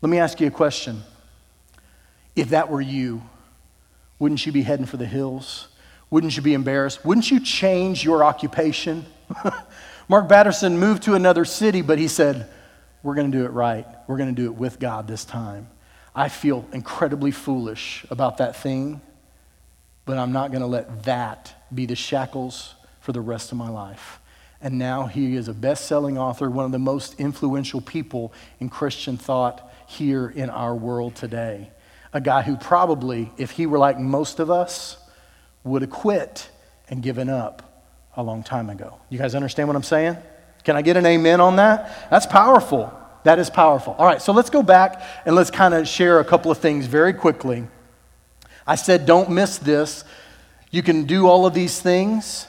Let 0.00 0.08
me 0.08 0.18
ask 0.18 0.40
you 0.40 0.46
a 0.46 0.50
question. 0.50 1.02
If 2.34 2.50
that 2.50 2.70
were 2.70 2.80
you, 2.80 3.22
wouldn't 4.18 4.46
you 4.46 4.52
be 4.52 4.62
heading 4.62 4.86
for 4.86 4.96
the 4.96 5.06
hills? 5.06 5.68
Wouldn't 6.10 6.36
you 6.36 6.42
be 6.42 6.54
embarrassed? 6.54 7.04
Wouldn't 7.04 7.30
you 7.30 7.40
change 7.40 8.04
your 8.04 8.24
occupation? 8.24 9.04
Mark 10.08 10.28
Batterson 10.28 10.78
moved 10.78 11.02
to 11.02 11.14
another 11.14 11.44
city, 11.44 11.82
but 11.82 11.98
he 11.98 12.08
said, 12.08 12.48
We're 13.02 13.14
going 13.14 13.30
to 13.30 13.36
do 13.36 13.44
it 13.44 13.50
right. 13.50 13.86
We're 14.06 14.16
going 14.16 14.34
to 14.34 14.42
do 14.42 14.46
it 14.46 14.54
with 14.54 14.78
God 14.78 15.06
this 15.06 15.26
time. 15.26 15.68
I 16.14 16.30
feel 16.30 16.66
incredibly 16.72 17.32
foolish 17.32 18.06
about 18.08 18.38
that 18.38 18.56
thing 18.56 19.02
but 20.08 20.16
I'm 20.16 20.32
not 20.32 20.52
going 20.52 20.62
to 20.62 20.66
let 20.66 21.02
that 21.02 21.54
be 21.72 21.84
the 21.84 21.94
shackles 21.94 22.74
for 22.98 23.12
the 23.12 23.20
rest 23.20 23.52
of 23.52 23.58
my 23.58 23.68
life. 23.68 24.20
And 24.58 24.78
now 24.78 25.04
he 25.04 25.36
is 25.36 25.48
a 25.48 25.52
best 25.52 25.84
selling 25.84 26.16
author, 26.16 26.48
one 26.48 26.64
of 26.64 26.72
the 26.72 26.78
most 26.78 27.20
influential 27.20 27.82
people 27.82 28.32
in 28.58 28.70
Christian 28.70 29.18
thought 29.18 29.70
here 29.86 30.30
in 30.30 30.48
our 30.48 30.74
world 30.74 31.14
today. 31.14 31.70
A 32.14 32.22
guy 32.22 32.40
who 32.40 32.56
probably, 32.56 33.30
if 33.36 33.50
he 33.50 33.66
were 33.66 33.76
like 33.76 33.98
most 33.98 34.40
of 34.40 34.50
us, 34.50 34.96
would 35.62 35.82
have 35.82 35.90
quit 35.90 36.48
and 36.88 37.02
given 37.02 37.28
up 37.28 37.86
a 38.16 38.22
long 38.22 38.42
time 38.42 38.70
ago. 38.70 38.98
You 39.10 39.18
guys 39.18 39.34
understand 39.34 39.68
what 39.68 39.76
I'm 39.76 39.82
saying? 39.82 40.16
Can 40.64 40.74
I 40.74 40.80
get 40.80 40.96
an 40.96 41.04
amen 41.04 41.42
on 41.42 41.56
that? 41.56 42.08
That's 42.10 42.24
powerful. 42.24 42.98
That 43.24 43.38
is 43.38 43.50
powerful. 43.50 43.94
All 43.98 44.06
right, 44.06 44.22
so 44.22 44.32
let's 44.32 44.48
go 44.48 44.62
back 44.62 45.02
and 45.26 45.36
let's 45.36 45.50
kind 45.50 45.74
of 45.74 45.86
share 45.86 46.18
a 46.18 46.24
couple 46.24 46.50
of 46.50 46.56
things 46.56 46.86
very 46.86 47.12
quickly 47.12 47.66
I 48.68 48.74
said, 48.74 49.06
don't 49.06 49.30
miss 49.30 49.56
this. 49.56 50.04
You 50.70 50.82
can 50.82 51.04
do 51.04 51.26
all 51.26 51.46
of 51.46 51.54
these 51.54 51.80
things. 51.80 52.46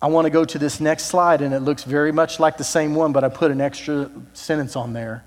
I 0.00 0.06
want 0.06 0.26
to 0.26 0.30
go 0.30 0.44
to 0.44 0.58
this 0.58 0.80
next 0.80 1.06
slide, 1.06 1.42
and 1.42 1.52
it 1.52 1.60
looks 1.60 1.82
very 1.82 2.12
much 2.12 2.38
like 2.38 2.56
the 2.56 2.64
same 2.64 2.94
one, 2.94 3.12
but 3.12 3.24
I 3.24 3.28
put 3.28 3.50
an 3.50 3.60
extra 3.60 4.08
sentence 4.34 4.76
on 4.76 4.92
there. 4.92 5.24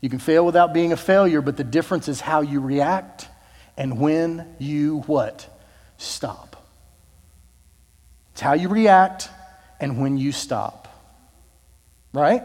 You 0.00 0.10
can 0.10 0.18
fail 0.18 0.44
without 0.44 0.74
being 0.74 0.92
a 0.92 0.96
failure, 0.96 1.40
but 1.40 1.56
the 1.56 1.64
difference 1.64 2.08
is 2.08 2.20
how 2.20 2.40
you 2.40 2.60
react 2.60 3.28
and 3.76 4.00
when 4.00 4.54
you 4.58 5.02
what? 5.06 5.48
Stop. 5.96 6.56
It's 8.32 8.40
how 8.40 8.54
you 8.54 8.68
react 8.68 9.30
and 9.80 10.00
when 10.00 10.16
you 10.18 10.32
stop. 10.32 10.88
Right? 12.12 12.42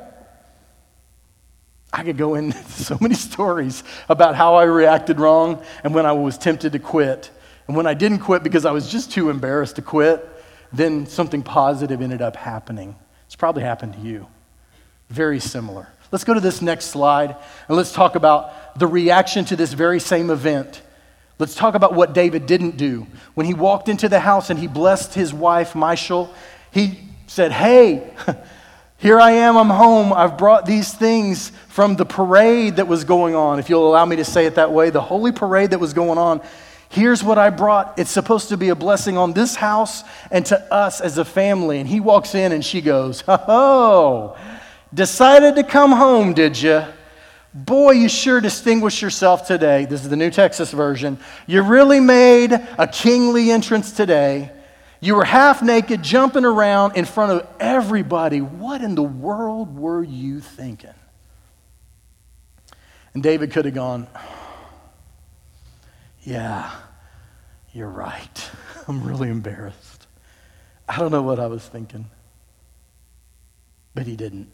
I 1.92 2.04
could 2.04 2.18
go 2.18 2.36
into 2.36 2.58
so 2.70 2.98
many 3.00 3.16
stories 3.16 3.84
about 4.08 4.36
how 4.36 4.56
I 4.56 4.64
reacted 4.64 5.20
wrong 5.20 5.64
and 5.84 5.94
when 5.94 6.06
I 6.06 6.12
was 6.12 6.38
tempted 6.38 6.74
to 6.74 6.80
quit. 6.80 7.32
And 7.68 7.76
when 7.76 7.88
I 7.88 7.94
didn't 7.94 8.20
quit 8.20 8.44
because 8.44 8.66
I 8.66 8.72
was 8.72 8.92
just 8.92 9.12
too 9.12 9.30
embarrassed 9.30 9.76
to 9.76 9.82
quit, 9.82 10.28
then 10.72 11.06
something 11.06 11.44
positive 11.44 12.02
ended 12.02 12.22
up 12.22 12.36
happening. 12.36 12.96
It's 13.26 13.36
probably 13.36 13.64
happened 13.64 13.94
to 13.94 14.00
you. 14.00 14.28
Very 15.10 15.40
similar. 15.40 15.88
Let's 16.12 16.24
go 16.24 16.34
to 16.34 16.40
this 16.40 16.62
next 16.62 16.86
slide 16.86 17.36
and 17.68 17.78
let's 17.78 17.92
talk 17.92 18.16
about 18.16 18.78
the 18.80 18.88
reaction 18.88 19.46
to 19.46 19.56
this 19.56 19.74
very 19.74 20.00
same 20.00 20.30
event. 20.30 20.82
Let's 21.38 21.56
talk 21.56 21.76
about 21.76 21.94
what 21.94 22.14
David 22.14 22.46
didn't 22.46 22.78
do. 22.78 23.08
When 23.34 23.46
he 23.46 23.54
walked 23.54 23.88
into 23.88 24.10
the 24.10 24.20
house 24.20 24.50
and 24.50 24.60
he 24.60 24.68
blessed 24.68 25.14
his 25.14 25.34
wife, 25.34 25.76
Michal, 25.76 26.34
he 26.72 27.00
said, 27.28 27.52
Hey, 27.52 28.12
Here 29.00 29.18
I 29.18 29.32
am, 29.32 29.56
I'm 29.56 29.70
home. 29.70 30.12
I've 30.12 30.38
brought 30.38 30.66
these 30.66 30.94
things 30.94 31.54
from 31.70 31.96
the 31.96 32.06
parade 32.06 32.76
that 32.76 32.88
was 32.90 33.06
going 33.06 33.34
on, 33.34 33.58
if 33.58 33.70
you'll 33.70 33.88
allow 33.88 34.04
me 34.04 34.18
to 34.18 34.26
say 34.26 34.46
it 34.46 34.56
that 34.56 34.74
way, 34.74 34.90
the 34.90 35.00
holy 35.00 35.32
parade 35.32 35.70
that 35.70 35.80
was 35.80 35.94
going 35.94 36.18
on. 36.18 36.42
Here's 36.90 37.24
what 37.24 37.38
I 37.38 37.50
brought. 37.50 37.98
It's 37.98 38.12
supposed 38.12 38.50
to 38.50 38.58
be 38.58 38.70
a 38.70 38.76
blessing 38.76 39.18
on 39.18 39.32
this 39.32 39.56
house 39.56 40.04
and 40.32 40.46
to 40.48 40.74
us 40.74 41.00
as 41.00 41.18
a 41.18 41.24
family. 41.24 41.80
And 41.80 41.88
he 41.88 42.02
walks 42.02 42.36
in 42.36 42.52
and 42.52 42.66
she 42.66 42.82
goes, 42.82 43.24
Oh, 43.28 44.36
decided 44.94 45.56
to 45.56 45.64
come 45.64 45.94
home, 45.94 46.34
did 46.34 46.62
you? 46.62 46.84
Boy, 47.54 47.92
you 47.92 48.10
sure 48.10 48.42
distinguished 48.42 49.02
yourself 49.02 49.48
today. 49.48 49.86
This 49.86 50.04
is 50.04 50.10
the 50.10 50.18
New 50.18 50.30
Texas 50.30 50.72
version. 50.72 51.20
You 51.48 51.62
really 51.62 52.02
made 52.02 52.52
a 52.52 52.88
kingly 52.88 53.50
entrance 53.50 53.94
today. 53.94 54.52
You 55.02 55.16
were 55.16 55.24
half 55.24 55.62
naked, 55.62 56.04
jumping 56.04 56.44
around 56.44 56.98
in 56.98 57.06
front 57.06 57.32
of 57.32 57.48
everybody. 57.60 58.42
What 58.42 58.82
in 58.82 58.96
the 58.96 59.04
world 59.04 59.78
were 59.78 60.04
you 60.04 60.42
thinking? 60.42 60.94
And 63.14 63.24
David 63.24 63.52
could 63.52 63.66
have 63.66 63.74
gone, 63.74 64.08
Yeah, 66.22 66.70
you're 67.72 67.90
right. 67.90 68.50
I'm 68.88 69.04
really 69.04 69.30
embarrassed. 69.30 70.08
I 70.88 70.98
don't 70.98 71.12
know 71.12 71.22
what 71.22 71.40
I 71.40 71.48
was 71.48 71.66
thinking. 71.66 72.10
But 73.96 74.06
he 74.06 74.16
didn't. 74.16 74.52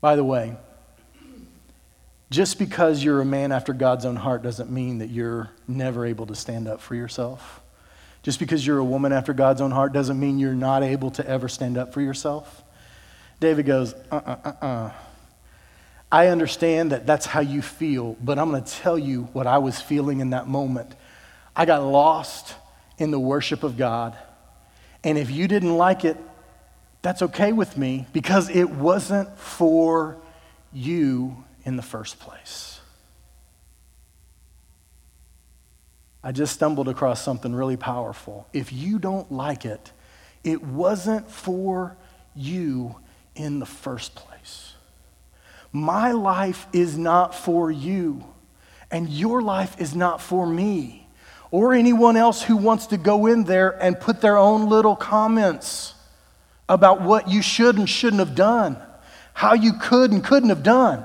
By 0.00 0.16
the 0.16 0.24
way, 0.24 0.56
just 2.30 2.58
because 2.58 3.02
you're 3.02 3.20
a 3.20 3.24
man 3.24 3.52
after 3.52 3.72
God's 3.72 4.04
own 4.04 4.16
heart 4.16 4.42
doesn't 4.42 4.70
mean 4.70 4.98
that 4.98 5.08
you're 5.08 5.50
never 5.66 6.04
able 6.04 6.26
to 6.26 6.34
stand 6.34 6.68
up 6.68 6.80
for 6.80 6.94
yourself. 6.94 7.62
Just 8.24 8.38
because 8.38 8.66
you're 8.66 8.78
a 8.78 8.84
woman 8.84 9.12
after 9.12 9.34
God's 9.34 9.60
own 9.60 9.70
heart 9.70 9.92
doesn't 9.92 10.18
mean 10.18 10.38
you're 10.38 10.54
not 10.54 10.82
able 10.82 11.10
to 11.12 11.28
ever 11.28 11.46
stand 11.46 11.76
up 11.76 11.92
for 11.92 12.00
yourself. 12.00 12.64
David 13.38 13.66
goes, 13.66 13.94
uh 14.10 14.16
uh 14.16 14.36
uh 14.44 14.64
uh. 14.64 14.90
I 16.10 16.28
understand 16.28 16.92
that 16.92 17.06
that's 17.06 17.26
how 17.26 17.40
you 17.40 17.60
feel, 17.60 18.16
but 18.22 18.38
I'm 18.38 18.50
going 18.50 18.64
to 18.64 18.72
tell 18.72 18.98
you 18.98 19.24
what 19.34 19.46
I 19.46 19.58
was 19.58 19.80
feeling 19.80 20.20
in 20.20 20.30
that 20.30 20.48
moment. 20.48 20.94
I 21.54 21.66
got 21.66 21.82
lost 21.82 22.54
in 22.96 23.10
the 23.10 23.20
worship 23.20 23.62
of 23.62 23.76
God. 23.76 24.16
And 25.02 25.18
if 25.18 25.30
you 25.30 25.46
didn't 25.46 25.76
like 25.76 26.06
it, 26.06 26.16
that's 27.02 27.20
okay 27.20 27.52
with 27.52 27.76
me 27.76 28.06
because 28.14 28.48
it 28.48 28.70
wasn't 28.70 29.36
for 29.38 30.16
you 30.72 31.44
in 31.64 31.76
the 31.76 31.82
first 31.82 32.18
place. 32.18 32.73
I 36.26 36.32
just 36.32 36.54
stumbled 36.54 36.88
across 36.88 37.22
something 37.22 37.54
really 37.54 37.76
powerful. 37.76 38.48
If 38.54 38.72
you 38.72 38.98
don't 38.98 39.30
like 39.30 39.66
it, 39.66 39.92
it 40.42 40.64
wasn't 40.64 41.30
for 41.30 41.98
you 42.34 42.96
in 43.34 43.58
the 43.58 43.66
first 43.66 44.14
place. 44.14 44.72
My 45.70 46.12
life 46.12 46.66
is 46.72 46.96
not 46.96 47.34
for 47.34 47.70
you, 47.70 48.24
and 48.90 49.08
your 49.10 49.42
life 49.42 49.78
is 49.78 49.94
not 49.94 50.22
for 50.22 50.46
me. 50.46 51.02
or 51.54 51.72
anyone 51.72 52.16
else 52.16 52.42
who 52.42 52.56
wants 52.56 52.88
to 52.88 52.96
go 52.96 53.26
in 53.26 53.44
there 53.44 53.80
and 53.80 54.00
put 54.00 54.20
their 54.20 54.36
own 54.36 54.68
little 54.68 54.96
comments 54.96 55.94
about 56.68 57.00
what 57.00 57.28
you 57.28 57.40
should 57.40 57.78
and 57.78 57.88
shouldn't 57.88 58.18
have 58.18 58.34
done, 58.34 58.76
how 59.34 59.54
you 59.54 59.72
could 59.74 60.10
and 60.10 60.24
couldn't 60.24 60.48
have 60.48 60.64
done. 60.64 61.04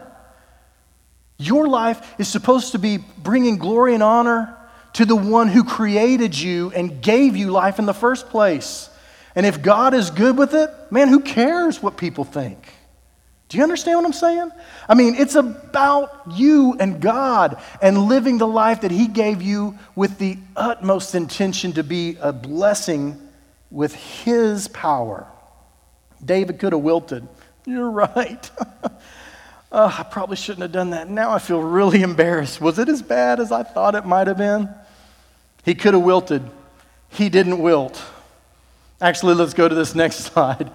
Your 1.38 1.68
life 1.68 2.16
is 2.18 2.28
supposed 2.28 2.72
to 2.72 2.80
be 2.80 2.98
bringing 2.98 3.60
glory 3.60 3.94
and 3.94 4.02
honor 4.02 4.58
to 4.94 5.06
the 5.06 5.16
one 5.16 5.48
who 5.48 5.64
created 5.64 6.38
you 6.38 6.72
and 6.72 7.02
gave 7.02 7.36
you 7.36 7.52
life 7.52 7.80
in 7.80 7.86
the 7.86 7.94
first 7.94 8.30
place. 8.30 8.90
And 9.36 9.46
if 9.46 9.62
God 9.62 9.94
is 9.94 10.10
good 10.10 10.38
with 10.38 10.54
it, 10.54 10.70
man, 10.92 11.08
who 11.08 11.20
cares 11.22 11.82
what 11.82 11.98
people 11.98 12.24
think? 12.24 12.74
Do 13.50 13.58
you 13.58 13.64
understand 13.64 13.98
what 13.98 14.06
I'm 14.06 14.14
saying? 14.14 14.52
I 14.88 14.94
mean, 14.94 15.16
it's 15.16 15.34
about 15.34 16.22
you 16.36 16.76
and 16.80 17.02
God 17.02 17.60
and 17.82 17.98
living 18.08 18.38
the 18.38 18.48
life 18.48 18.82
that 18.82 18.92
He 18.92 19.08
gave 19.08 19.42
you 19.42 19.78
with 19.96 20.20
the 20.20 20.38
utmost 20.56 21.16
intention 21.16 21.74
to 21.74 21.84
be 21.84 22.18
a 22.22 22.32
blessing 22.32 23.20
with 23.72 23.96
His 23.96 24.68
power. 24.68 25.26
David 26.24 26.60
could 26.60 26.74
have 26.74 26.82
wilted. 26.82 27.28
You're 27.66 27.90
right. 27.90 28.50
oh, 29.72 29.96
I 29.98 30.04
probably 30.04 30.36
shouldn't 30.36 30.62
have 30.62 30.72
done 30.72 30.92
that. 30.92 31.10
Now 31.10 31.32
I 31.32 31.40
feel 31.40 31.62
really 31.62 32.02
embarrassed. 32.04 32.62
Was 32.62 32.80
it 32.80 32.90
as 32.90 33.02
bad 33.02 33.40
as 33.40 33.52
I 33.52 33.64
thought 33.64 33.96
it 33.96 34.06
might 34.06 34.28
have 34.28 34.38
been? 34.38 34.70
He 35.64 35.76
could 35.76 35.94
have 35.94 36.04
wilted. 36.04 36.44
He 37.10 37.30
didn't 37.30 37.60
wilt. 37.60 38.02
Actually, 39.02 39.36
let's 39.36 39.54
go 39.54 39.68
to 39.68 39.76
this 39.76 39.96
next 40.04 40.18
slide. 40.20 40.72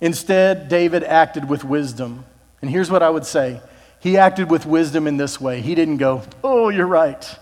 Instead, 0.00 0.68
David 0.68 1.04
acted 1.04 1.48
with 1.48 1.64
wisdom. 1.64 2.24
And 2.60 2.70
here's 2.70 2.90
what 2.90 3.02
I 3.02 3.10
would 3.10 3.26
say 3.26 3.60
He 4.00 4.16
acted 4.16 4.50
with 4.50 4.66
wisdom 4.66 5.06
in 5.06 5.16
this 5.16 5.40
way. 5.40 5.60
He 5.60 5.74
didn't 5.74 5.98
go, 5.98 6.22
Oh, 6.42 6.68
you're 6.68 6.86
right, 6.86 7.38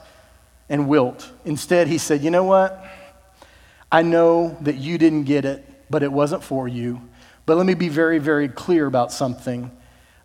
and 0.69 0.89
wilt. 0.89 1.31
Instead, 1.45 1.89
he 1.89 1.99
said, 1.99 2.23
You 2.23 2.31
know 2.31 2.45
what? 2.45 2.85
I 3.91 4.03
know 4.03 4.57
that 4.63 4.77
you 4.77 4.97
didn't 4.97 5.25
get 5.25 5.45
it, 5.45 5.65
but 5.91 6.03
it 6.03 6.11
wasn't 6.11 6.43
for 6.43 6.67
you. 6.67 7.01
But 7.45 7.57
let 7.57 7.67
me 7.67 7.75
be 7.75 7.89
very, 7.89 8.19
very 8.19 8.49
clear 8.49 8.87
about 8.87 9.13
something. 9.13 9.71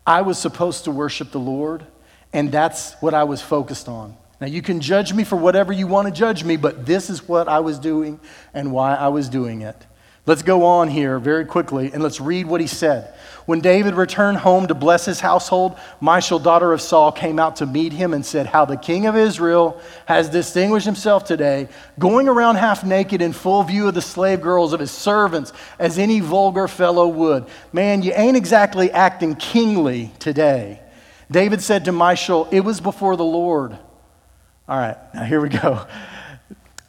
I 0.08 0.22
was 0.22 0.38
supposed 0.38 0.84
to 0.84 0.90
worship 0.90 1.32
the 1.32 1.38
Lord, 1.38 1.84
and 2.32 2.50
that's 2.50 2.94
what 3.02 3.12
I 3.12 3.24
was 3.24 3.42
focused 3.42 3.90
on. 3.90 4.16
Now, 4.40 4.46
you 4.46 4.62
can 4.62 4.80
judge 4.80 5.12
me 5.12 5.22
for 5.22 5.36
whatever 5.36 5.70
you 5.70 5.86
want 5.86 6.08
to 6.08 6.14
judge 6.14 6.44
me, 6.44 6.56
but 6.56 6.86
this 6.86 7.10
is 7.10 7.28
what 7.28 7.46
I 7.46 7.60
was 7.60 7.78
doing 7.78 8.18
and 8.54 8.72
why 8.72 8.94
I 8.94 9.08
was 9.08 9.28
doing 9.28 9.60
it. 9.60 9.76
Let's 10.24 10.42
go 10.42 10.64
on 10.64 10.88
here 10.88 11.18
very 11.18 11.44
quickly 11.44 11.92
and 11.92 12.02
let's 12.02 12.22
read 12.22 12.46
what 12.46 12.62
he 12.62 12.66
said. 12.66 13.12
When 13.48 13.60
David 13.60 13.94
returned 13.94 14.36
home 14.36 14.66
to 14.66 14.74
bless 14.74 15.06
his 15.06 15.20
household, 15.20 15.78
Michal, 16.02 16.38
daughter 16.38 16.74
of 16.74 16.82
Saul, 16.82 17.10
came 17.10 17.38
out 17.38 17.56
to 17.56 17.66
meet 17.66 17.94
him 17.94 18.12
and 18.12 18.22
said, 18.24 18.44
How 18.44 18.66
the 18.66 18.76
king 18.76 19.06
of 19.06 19.16
Israel 19.16 19.80
has 20.04 20.28
distinguished 20.28 20.84
himself 20.84 21.24
today, 21.24 21.70
going 21.98 22.28
around 22.28 22.56
half 22.56 22.84
naked 22.84 23.22
in 23.22 23.32
full 23.32 23.62
view 23.62 23.88
of 23.88 23.94
the 23.94 24.02
slave 24.02 24.42
girls 24.42 24.74
of 24.74 24.80
his 24.80 24.90
servants, 24.90 25.54
as 25.78 25.98
any 25.98 26.20
vulgar 26.20 26.68
fellow 26.68 27.08
would. 27.08 27.46
Man, 27.72 28.02
you 28.02 28.12
ain't 28.14 28.36
exactly 28.36 28.90
acting 28.90 29.34
kingly 29.34 30.12
today. 30.18 30.82
David 31.30 31.62
said 31.62 31.86
to 31.86 31.92
Michal, 31.92 32.48
It 32.50 32.60
was 32.60 32.82
before 32.82 33.16
the 33.16 33.24
Lord. 33.24 33.72
All 34.68 34.78
right, 34.78 34.98
now 35.14 35.24
here 35.24 35.40
we 35.40 35.48
go. 35.48 35.86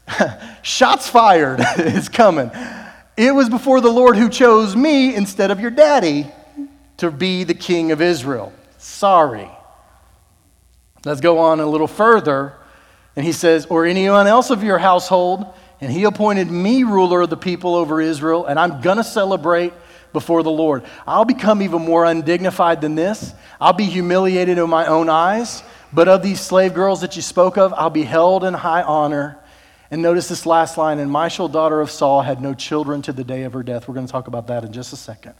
Shots 0.62 1.10
fired 1.10 1.62
is 1.78 2.10
coming. 2.10 2.52
It 3.16 3.34
was 3.34 3.48
before 3.48 3.80
the 3.80 3.92
Lord 3.92 4.18
who 4.18 4.28
chose 4.28 4.76
me 4.76 5.16
instead 5.16 5.52
of 5.52 5.62
your 5.62 5.72
daddy 5.72 6.30
to 7.00 7.12
be 7.12 7.44
the 7.44 7.54
king 7.54 7.92
of 7.92 8.02
Israel. 8.02 8.54
Sorry. 8.78 9.50
Let's 11.06 11.22
go 11.22 11.40
on 11.40 11.60
a 11.60 11.66
little 11.66 11.88
further. 11.88 12.54
And 13.16 13.26
he 13.26 13.32
says, 13.32 13.66
Or 13.66 13.86
anyone 13.86 14.28
else 14.28 14.50
of 14.50 14.64
your 14.64 14.78
household, 14.78 15.46
and 15.82 15.92
he 15.92 16.04
appointed 16.04 16.50
me 16.50 16.84
ruler 16.84 17.22
of 17.22 17.30
the 17.30 17.38
people 17.38 17.76
over 17.76 18.02
Israel, 18.02 18.46
and 18.46 18.60
I'm 18.60 18.82
going 18.82 18.98
to 18.98 19.04
celebrate 19.04 19.74
before 20.12 20.44
the 20.44 20.52
Lord. 20.52 20.84
I'll 21.08 21.26
become 21.26 21.62
even 21.62 21.82
more 21.82 22.06
undignified 22.06 22.82
than 22.82 22.96
this. 22.96 23.34
I'll 23.62 23.74
be 23.74 23.86
humiliated 23.86 24.58
in 24.58 24.70
my 24.70 24.86
own 24.86 25.10
eyes. 25.10 25.64
But 25.92 26.08
of 26.08 26.22
these 26.22 26.40
slave 26.40 26.74
girls 26.74 27.02
that 27.02 27.16
you 27.16 27.22
spoke 27.22 27.58
of, 27.58 27.74
I'll 27.74 27.90
be 27.90 28.04
held 28.04 28.44
in 28.44 28.54
high 28.54 28.84
honor. 28.84 29.38
And 29.92 30.02
notice 30.02 30.28
this 30.28 30.46
last 30.46 30.78
line 30.78 31.00
and 31.00 31.12
Michal, 31.12 31.48
daughter 31.48 31.82
of 31.82 31.90
Saul, 31.90 32.22
had 32.22 32.42
no 32.42 32.54
children 32.54 33.02
to 33.04 33.14
the 33.14 33.24
day 33.24 33.44
of 33.44 33.54
her 33.54 33.64
death. 33.64 33.88
We're 33.88 33.96
going 33.96 34.06
to 34.06 34.12
talk 34.12 34.28
about 34.28 34.48
that 34.48 34.64
in 34.64 34.72
just 34.72 34.94
a 34.94 34.98
second. 34.98 35.34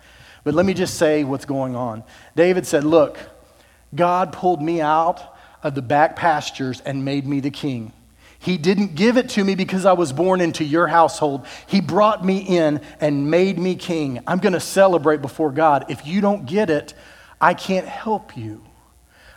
But 0.44 0.54
let 0.54 0.66
me 0.66 0.74
just 0.74 0.96
say 0.96 1.24
what's 1.24 1.46
going 1.46 1.76
on. 1.76 2.04
David 2.36 2.66
said, 2.66 2.84
Look, 2.84 3.18
God 3.94 4.34
pulled 4.34 4.62
me 4.62 4.82
out 4.82 5.36
of 5.64 5.76
the 5.76 5.82
back 5.82 6.16
pastures 6.16 6.82
and 6.82 7.04
made 7.04 7.26
me 7.28 7.40
the 7.40 7.52
king. 7.52 7.94
He 8.42 8.58
didn't 8.58 8.96
give 8.96 9.18
it 9.18 9.30
to 9.32 9.44
me 9.44 9.56
because 9.56 9.86
I 9.86 9.94
was 9.94 10.14
born 10.14 10.40
into 10.40 10.64
your 10.64 10.88
household. 10.88 11.46
He 11.68 11.82
brought 11.82 12.26
me 12.26 12.38
in 12.38 12.80
and 13.02 13.30
made 13.30 13.60
me 13.60 13.76
king. 13.76 14.22
I'm 14.26 14.40
going 14.40 14.54
to 14.54 14.62
celebrate 14.62 15.22
before 15.22 15.52
God. 15.52 15.86
If 15.90 16.08
you 16.08 16.22
don't 16.22 16.46
get 16.46 16.70
it, 16.70 16.94
I 17.42 17.54
can't 17.54 17.88
help 17.88 18.38
you. 18.38 18.64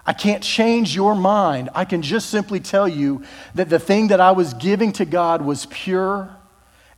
I 0.06 0.12
can't 0.12 0.42
change 0.42 0.94
your 0.94 1.16
mind. 1.16 1.70
I 1.74 1.84
can 1.84 2.02
just 2.02 2.30
simply 2.30 2.60
tell 2.60 2.88
you 2.88 3.24
that 3.56 3.68
the 3.68 3.78
thing 3.78 4.08
that 4.08 4.20
I 4.20 4.32
was 4.32 4.54
giving 4.54 4.92
to 4.92 5.04
God 5.04 5.42
was 5.42 5.66
pure 5.66 6.36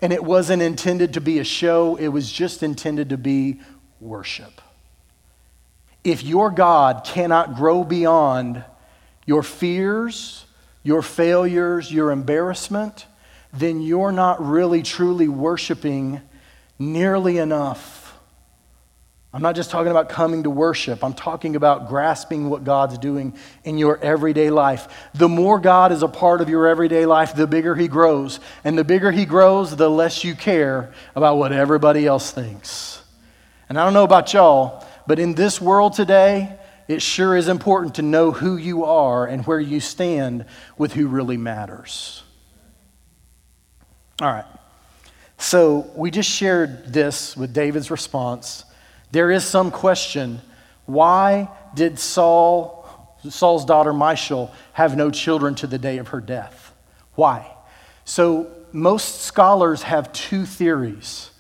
and 0.01 0.13
it 0.13 0.23
wasn't 0.23 0.61
intended 0.61 1.15
to 1.15 1.21
be 1.21 1.39
a 1.39 1.45
show, 1.45 1.97
it 1.97 2.09
was 2.09 2.31
just 2.31 2.63
intended 2.63 3.11
to 3.11 3.19
be 3.19 3.61
worship. 4.01 4.61
If 6.03 6.23
your 6.23 6.51
God 6.51 7.05
cannot 7.05 7.57
grow 7.57 7.85
beyond 7.85 8.65
your 9.27 9.43
fears, 9.43 10.45
your 10.83 11.03
failures, 11.03 11.91
your 11.91 12.11
embarrassment, 12.11 13.07
then 13.53 13.81
you're 13.81 14.13
not 14.13 14.45
really 14.45 14.83
truly 14.83 15.29
worshiping 15.29 16.21
nearly 16.79 17.39
enough 17.39 18.05
I'm 19.35 19.43
not 19.43 19.57
just 19.57 19.73
talking 19.73 19.91
about 19.91 20.09
coming 20.09 20.45
to 20.45 20.51
worship. 20.51 21.03
I'm 21.03 21.13
talking 21.13 21.57
about 21.57 21.89
grasping 21.89 22.49
what 22.49 22.63
God's 22.63 22.99
doing 22.99 23.35
in 23.65 23.79
your 23.79 23.99
everyday 23.99 24.49
life. 24.49 24.87
The 25.13 25.29
more 25.29 25.59
God 25.59 25.91
is 25.91 26.05
a 26.05 26.09
part 26.09 26.41
of 26.41 26.49
your 26.49 26.69
everyday 26.69 27.05
life, 27.05 27.35
the 27.35 27.49
bigger 27.49 27.75
He 27.75 27.89
grows. 27.89 28.39
And 28.63 28.79
the 28.79 28.85
bigger 28.85 29.11
He 29.11 29.25
grows, 29.25 29.75
the 29.75 29.91
less 29.91 30.23
you 30.23 30.37
care 30.37 30.95
about 31.17 31.37
what 31.37 31.51
everybody 31.51 32.07
else 32.07 32.31
thinks. 32.31 33.03
And 33.69 33.79
I 33.79 33.85
don't 33.85 33.95
know 33.95 34.05
about 34.05 34.33
y'all, 34.33 34.87
but 35.07 35.19
in 35.19 35.35
this 35.35 35.61
world 35.61 35.95
today, 35.95 36.59
it 36.87 37.01
sure 37.01 37.37
is 37.37 37.49
important 37.49 37.95
to 37.97 38.03
know 38.03 38.31
who 38.31 38.57
you 38.57 38.85
are 38.85 39.27
and 39.27 39.47
where 39.47 39.61
you 39.61 39.81
stand 39.81 40.45
with 40.77 40.93
who 40.93 41.07
really 41.07 41.37
matters. 41.37 42.23
All 44.21 44.31
right. 44.31 44.45
So 45.39 45.91
we 45.95 46.11
just 46.11 46.31
shared 46.31 46.93
this 46.93 47.37
with 47.37 47.53
David's 47.53 47.91
response 47.91 48.65
there 49.15 49.31
is 49.31 49.45
some 49.45 49.71
question 49.71 50.41
why 50.87 51.49
did 51.73 52.01
Saul, 52.01 53.17
Saul's 53.31 53.65
daughter 53.65 53.93
Michal, 53.93 54.53
have 54.73 54.97
no 54.97 55.13
children 55.13 55.55
to 55.57 55.69
the 55.69 55.79
day 55.79 55.99
of 55.99 56.09
her 56.09 56.21
death? 56.21 56.75
Why? 57.15 57.47
So, 58.05 58.51
most 58.73 59.21
scholars 59.21 59.85
have 59.85 60.13
two 60.13 60.45
theories. 60.45 61.31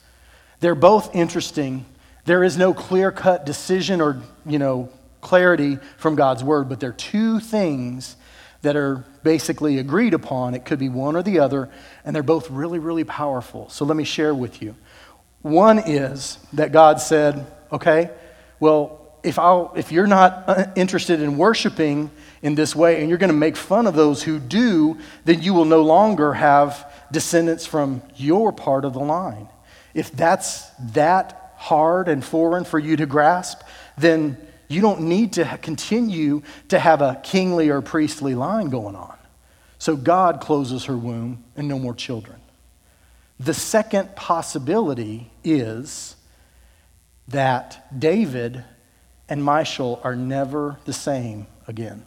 They're 0.60 0.76
both 0.76 1.16
interesting. 1.16 1.84
There 2.24 2.42
is 2.42 2.56
no 2.56 2.72
clear 2.72 3.12
cut 3.12 3.44
decision 3.44 4.00
or, 4.00 4.22
you 4.46 4.58
know, 4.58 4.88
clarity 5.20 5.78
from 5.96 6.14
God's 6.14 6.44
word, 6.44 6.68
but 6.68 6.80
there 6.80 6.90
are 6.90 6.94
two 6.94 7.40
things 7.40 8.16
that 8.62 8.76
are 8.76 9.04
basically 9.22 9.78
agreed 9.78 10.14
upon. 10.14 10.54
It 10.54 10.64
could 10.64 10.78
be 10.78 10.88
one 10.88 11.16
or 11.16 11.22
the 11.22 11.38
other, 11.38 11.68
and 12.04 12.14
they're 12.14 12.22
both 12.22 12.50
really, 12.50 12.78
really 12.78 13.04
powerful. 13.04 13.68
So 13.68 13.84
let 13.84 13.96
me 13.96 14.04
share 14.04 14.34
with 14.34 14.62
you. 14.62 14.74
One 15.42 15.78
is 15.78 16.38
that 16.54 16.72
God 16.72 17.00
said, 17.00 17.46
okay? 17.70 18.10
Well, 18.60 19.00
if, 19.22 19.38
i 19.38 19.66
if 19.76 19.92
you're 19.92 20.06
not 20.06 20.44
uh, 20.46 20.66
interested 20.76 21.20
in 21.20 21.36
worshiping 21.36 22.10
in 22.42 22.54
this 22.54 22.74
way 22.74 23.00
and 23.00 23.08
you're 23.08 23.18
going 23.18 23.28
to 23.28 23.36
make 23.36 23.56
fun 23.56 23.86
of 23.86 23.94
those 23.94 24.22
who 24.22 24.38
do, 24.38 24.98
then 25.24 25.42
you 25.42 25.52
will 25.54 25.64
no 25.64 25.82
longer 25.82 26.34
have 26.34 26.90
descendants 27.10 27.66
from 27.66 28.02
your 28.16 28.52
part 28.52 28.84
of 28.84 28.92
the 28.92 29.00
line. 29.00 29.48
If 29.94 30.10
that's 30.12 30.68
that 30.92 31.43
hard 31.64 32.08
and 32.08 32.22
foreign 32.22 32.62
for 32.62 32.78
you 32.78 32.94
to 32.94 33.06
grasp, 33.06 33.62
then 33.96 34.36
you 34.68 34.82
don't 34.82 35.00
need 35.00 35.32
to 35.32 35.58
continue 35.62 36.42
to 36.68 36.78
have 36.78 37.00
a 37.00 37.18
kingly 37.22 37.70
or 37.70 37.80
priestly 37.80 38.34
line 38.34 38.68
going 38.68 38.94
on. 38.94 39.16
So 39.78 39.96
God 39.96 40.40
closes 40.40 40.84
her 40.84 40.96
womb 40.96 41.42
and 41.56 41.66
no 41.66 41.78
more 41.78 41.94
children. 41.94 42.38
The 43.40 43.54
second 43.54 44.14
possibility 44.14 45.30
is 45.42 46.16
that 47.28 47.98
David 47.98 48.62
and 49.30 49.42
Michal 49.42 50.00
are 50.04 50.14
never 50.14 50.78
the 50.84 50.92
same 50.92 51.46
again. 51.66 52.04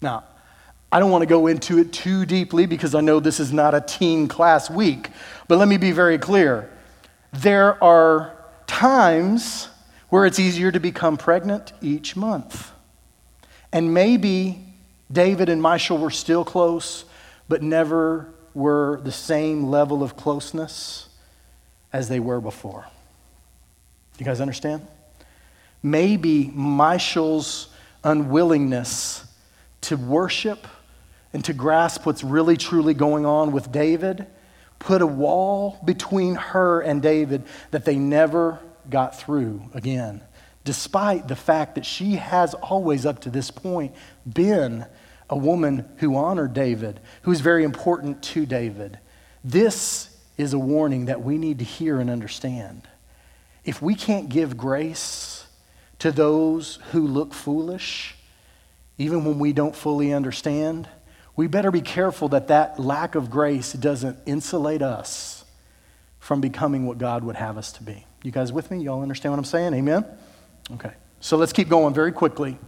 Now, 0.00 0.22
I 0.92 1.00
don't 1.00 1.10
want 1.10 1.22
to 1.22 1.26
go 1.26 1.48
into 1.48 1.78
it 1.78 1.92
too 1.92 2.24
deeply 2.24 2.66
because 2.66 2.94
I 2.94 3.00
know 3.00 3.18
this 3.18 3.40
is 3.40 3.52
not 3.52 3.74
a 3.74 3.80
teen 3.80 4.28
class 4.28 4.70
week, 4.70 5.10
but 5.48 5.58
let 5.58 5.66
me 5.66 5.76
be 5.76 5.90
very 5.90 6.18
clear. 6.18 6.70
There 7.32 7.82
are 7.82 8.36
times 8.66 9.68
where 10.08 10.24
it's 10.24 10.38
easier 10.38 10.72
to 10.72 10.80
become 10.80 11.16
pregnant 11.16 11.72
each 11.82 12.16
month. 12.16 12.72
And 13.72 13.92
maybe 13.92 14.64
David 15.12 15.48
and 15.48 15.62
Michal 15.62 15.98
were 15.98 16.10
still 16.10 16.44
close, 16.44 17.04
but 17.48 17.62
never 17.62 18.32
were 18.54 19.00
the 19.04 19.12
same 19.12 19.64
level 19.64 20.02
of 20.02 20.16
closeness 20.16 21.08
as 21.92 22.08
they 22.08 22.20
were 22.20 22.40
before. 22.40 22.86
You 24.18 24.24
guys 24.24 24.40
understand? 24.40 24.86
Maybe 25.82 26.50
Michal's 26.54 27.68
unwillingness 28.02 29.24
to 29.82 29.96
worship 29.96 30.66
and 31.32 31.44
to 31.44 31.52
grasp 31.52 32.04
what's 32.06 32.24
really 32.24 32.56
truly 32.56 32.94
going 32.94 33.26
on 33.26 33.52
with 33.52 33.70
David 33.70 34.26
put 34.78 35.02
a 35.02 35.06
wall 35.06 35.78
between 35.84 36.34
her 36.34 36.80
and 36.80 37.02
David 37.02 37.44
that 37.70 37.84
they 37.84 37.96
never 37.96 38.60
got 38.88 39.18
through 39.18 39.62
again, 39.74 40.22
despite 40.64 41.28
the 41.28 41.36
fact 41.36 41.74
that 41.74 41.84
she 41.84 42.16
has 42.16 42.54
always, 42.54 43.04
up 43.04 43.20
to 43.20 43.30
this 43.30 43.50
point, 43.50 43.94
been 44.30 44.86
a 45.30 45.36
woman 45.36 45.88
who 45.98 46.16
honored 46.16 46.54
David, 46.54 47.00
who 47.22 47.32
is 47.32 47.40
very 47.40 47.64
important 47.64 48.22
to 48.22 48.46
David. 48.46 48.98
This 49.44 50.16
is 50.36 50.52
a 50.52 50.58
warning 50.58 51.06
that 51.06 51.22
we 51.22 51.36
need 51.36 51.58
to 51.58 51.64
hear 51.64 52.00
and 52.00 52.08
understand. 52.08 52.88
If 53.64 53.82
we 53.82 53.94
can't 53.94 54.28
give 54.28 54.56
grace 54.56 55.46
to 55.98 56.12
those 56.12 56.78
who 56.92 57.06
look 57.06 57.34
foolish, 57.34 58.14
even 58.96 59.24
when 59.24 59.38
we 59.38 59.52
don't 59.52 59.76
fully 59.76 60.12
understand, 60.12 60.88
we 61.38 61.46
better 61.46 61.70
be 61.70 61.80
careful 61.80 62.30
that 62.30 62.48
that 62.48 62.80
lack 62.80 63.14
of 63.14 63.30
grace 63.30 63.72
doesn't 63.72 64.18
insulate 64.26 64.82
us 64.82 65.44
from 66.18 66.40
becoming 66.40 66.84
what 66.84 66.98
God 66.98 67.22
would 67.22 67.36
have 67.36 67.56
us 67.56 67.70
to 67.74 67.84
be. 67.84 68.04
You 68.24 68.32
guys 68.32 68.52
with 68.52 68.72
me? 68.72 68.78
Y'all 68.78 69.02
understand 69.02 69.30
what 69.30 69.38
I'm 69.38 69.44
saying? 69.44 69.72
Amen? 69.72 70.04
Okay. 70.72 70.90
So 71.20 71.36
let's 71.36 71.52
keep 71.52 71.68
going 71.68 71.94
very 71.94 72.10
quickly. 72.10 72.58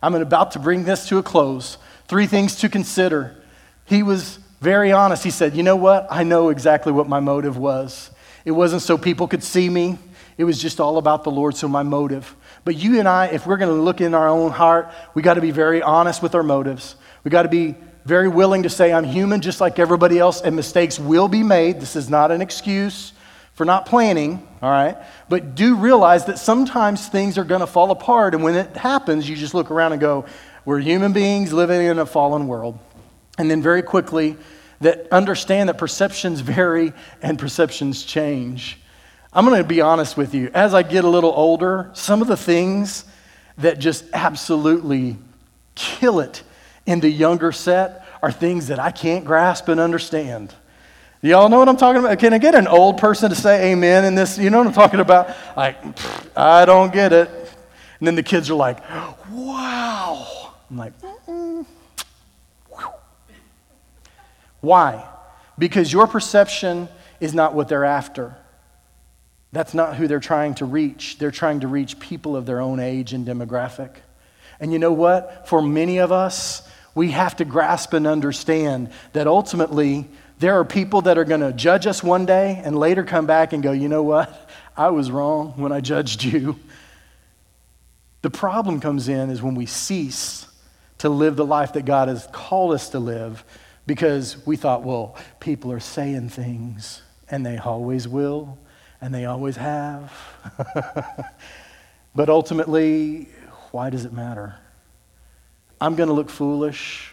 I'm 0.00 0.14
about 0.14 0.52
to 0.52 0.60
bring 0.60 0.84
this 0.84 1.08
to 1.08 1.18
a 1.18 1.22
close. 1.24 1.78
Three 2.06 2.28
things 2.28 2.54
to 2.60 2.68
consider. 2.68 3.42
He 3.86 4.04
was 4.04 4.38
very 4.60 4.92
honest. 4.92 5.24
He 5.24 5.32
said, 5.32 5.56
You 5.56 5.64
know 5.64 5.74
what? 5.74 6.06
I 6.08 6.22
know 6.22 6.50
exactly 6.50 6.92
what 6.92 7.08
my 7.08 7.18
motive 7.18 7.56
was. 7.56 8.12
It 8.44 8.52
wasn't 8.52 8.82
so 8.82 8.96
people 8.96 9.26
could 9.26 9.42
see 9.42 9.68
me, 9.68 9.98
it 10.38 10.44
was 10.44 10.62
just 10.62 10.78
all 10.78 10.96
about 10.96 11.24
the 11.24 11.32
Lord, 11.32 11.56
so 11.56 11.66
my 11.66 11.82
motive. 11.82 12.36
But 12.64 12.76
you 12.76 13.00
and 13.00 13.08
I, 13.08 13.26
if 13.26 13.48
we're 13.48 13.56
going 13.56 13.74
to 13.74 13.82
look 13.82 14.00
in 14.00 14.14
our 14.14 14.28
own 14.28 14.52
heart, 14.52 14.92
we 15.12 15.22
got 15.22 15.34
to 15.34 15.40
be 15.40 15.50
very 15.50 15.82
honest 15.82 16.22
with 16.22 16.36
our 16.36 16.44
motives. 16.44 16.94
We 17.24 17.32
got 17.32 17.42
to 17.42 17.48
be 17.48 17.74
very 18.04 18.28
willing 18.28 18.64
to 18.64 18.70
say, 18.70 18.92
I'm 18.92 19.04
human 19.04 19.40
just 19.40 19.60
like 19.60 19.78
everybody 19.78 20.18
else, 20.18 20.40
and 20.40 20.56
mistakes 20.56 20.98
will 20.98 21.28
be 21.28 21.42
made. 21.42 21.80
This 21.80 21.96
is 21.96 22.10
not 22.10 22.30
an 22.30 22.42
excuse 22.42 23.12
for 23.54 23.64
not 23.64 23.86
planning, 23.86 24.46
all 24.60 24.70
right? 24.70 24.96
But 25.28 25.54
do 25.54 25.76
realize 25.76 26.24
that 26.26 26.38
sometimes 26.38 27.08
things 27.08 27.38
are 27.38 27.44
going 27.44 27.60
to 27.60 27.66
fall 27.66 27.90
apart, 27.90 28.34
and 28.34 28.42
when 28.42 28.54
it 28.54 28.76
happens, 28.76 29.28
you 29.28 29.36
just 29.36 29.54
look 29.54 29.70
around 29.70 29.92
and 29.92 30.00
go, 30.00 30.26
We're 30.64 30.80
human 30.80 31.12
beings 31.12 31.52
living 31.52 31.86
in 31.86 31.98
a 31.98 32.06
fallen 32.06 32.48
world. 32.48 32.78
And 33.38 33.50
then 33.50 33.62
very 33.62 33.82
quickly, 33.82 34.36
that 34.80 35.06
understand 35.12 35.68
that 35.68 35.78
perceptions 35.78 36.40
vary 36.40 36.92
and 37.22 37.38
perceptions 37.38 38.04
change. 38.04 38.78
I'm 39.32 39.46
going 39.46 39.62
to 39.62 39.66
be 39.66 39.80
honest 39.80 40.16
with 40.16 40.34
you. 40.34 40.50
As 40.52 40.74
I 40.74 40.82
get 40.82 41.04
a 41.04 41.08
little 41.08 41.32
older, 41.32 41.90
some 41.94 42.20
of 42.20 42.28
the 42.28 42.36
things 42.36 43.04
that 43.58 43.78
just 43.78 44.04
absolutely 44.12 45.16
kill 45.74 46.20
it 46.20 46.42
in 46.86 47.00
the 47.00 47.10
younger 47.10 47.52
set 47.52 48.06
are 48.22 48.32
things 48.32 48.68
that 48.68 48.78
I 48.78 48.90
can't 48.90 49.24
grasp 49.24 49.68
and 49.68 49.80
understand. 49.80 50.54
Y'all 51.20 51.48
know 51.48 51.58
what 51.58 51.68
I'm 51.68 51.76
talking 51.76 52.04
about? 52.04 52.18
Can 52.18 52.32
I 52.32 52.38
get 52.38 52.54
an 52.56 52.66
old 52.66 52.98
person 52.98 53.30
to 53.30 53.36
say 53.36 53.72
amen 53.72 54.04
in 54.04 54.16
this? 54.16 54.38
You 54.38 54.50
know 54.50 54.58
what 54.58 54.66
I'm 54.66 54.72
talking 54.72 54.98
about? 54.98 55.30
Like, 55.56 55.76
I 56.36 56.64
don't 56.64 56.92
get 56.92 57.12
it. 57.12 57.28
And 57.98 58.06
then 58.08 58.16
the 58.16 58.24
kids 58.24 58.50
are 58.50 58.54
like, 58.54 58.78
wow. 59.30 60.52
I'm 60.68 60.76
like, 60.76 60.92
why? 64.60 65.08
Because 65.58 65.92
your 65.92 66.08
perception 66.08 66.88
is 67.20 67.34
not 67.34 67.54
what 67.54 67.68
they're 67.68 67.84
after. 67.84 68.34
That's 69.52 69.74
not 69.74 69.96
who 69.96 70.08
they're 70.08 70.18
trying 70.18 70.54
to 70.56 70.64
reach. 70.64 71.18
They're 71.18 71.30
trying 71.30 71.60
to 71.60 71.68
reach 71.68 72.00
people 72.00 72.34
of 72.34 72.46
their 72.46 72.60
own 72.60 72.80
age 72.80 73.12
and 73.12 73.24
demographic. 73.24 73.90
And 74.58 74.72
you 74.72 74.78
know 74.80 74.92
what? 74.92 75.46
For 75.46 75.62
many 75.62 75.98
of 75.98 76.10
us, 76.10 76.68
we 76.94 77.10
have 77.12 77.36
to 77.36 77.44
grasp 77.44 77.92
and 77.92 78.06
understand 78.06 78.90
that 79.12 79.26
ultimately 79.26 80.08
there 80.38 80.58
are 80.58 80.64
people 80.64 81.02
that 81.02 81.18
are 81.18 81.24
going 81.24 81.40
to 81.40 81.52
judge 81.52 81.86
us 81.86 82.02
one 82.02 82.26
day 82.26 82.60
and 82.64 82.76
later 82.76 83.04
come 83.04 83.26
back 83.26 83.52
and 83.52 83.62
go, 83.62 83.72
you 83.72 83.88
know 83.88 84.02
what? 84.02 84.50
I 84.76 84.90
was 84.90 85.10
wrong 85.10 85.54
when 85.56 85.72
I 85.72 85.80
judged 85.80 86.24
you. 86.24 86.58
The 88.22 88.30
problem 88.30 88.80
comes 88.80 89.08
in 89.08 89.30
is 89.30 89.42
when 89.42 89.54
we 89.54 89.66
cease 89.66 90.46
to 90.98 91.08
live 91.08 91.36
the 91.36 91.46
life 91.46 91.72
that 91.72 91.84
God 91.84 92.08
has 92.08 92.28
called 92.32 92.74
us 92.74 92.90
to 92.90 92.98
live 92.98 93.44
because 93.86 94.44
we 94.46 94.56
thought, 94.56 94.82
well, 94.82 95.16
people 95.40 95.72
are 95.72 95.80
saying 95.80 96.28
things 96.28 97.02
and 97.28 97.44
they 97.44 97.58
always 97.58 98.06
will 98.06 98.58
and 99.00 99.12
they 99.12 99.24
always 99.24 99.56
have. 99.56 100.12
but 102.14 102.28
ultimately, 102.28 103.28
why 103.72 103.90
does 103.90 104.04
it 104.04 104.12
matter? 104.12 104.56
I'm 105.82 105.96
going 105.96 106.06
to 106.06 106.12
look 106.12 106.30
foolish, 106.30 107.12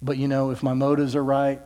but 0.00 0.16
you 0.16 0.28
know, 0.28 0.50
if 0.52 0.62
my 0.62 0.74
motives 0.74 1.16
are 1.16 1.24
right, 1.24 1.60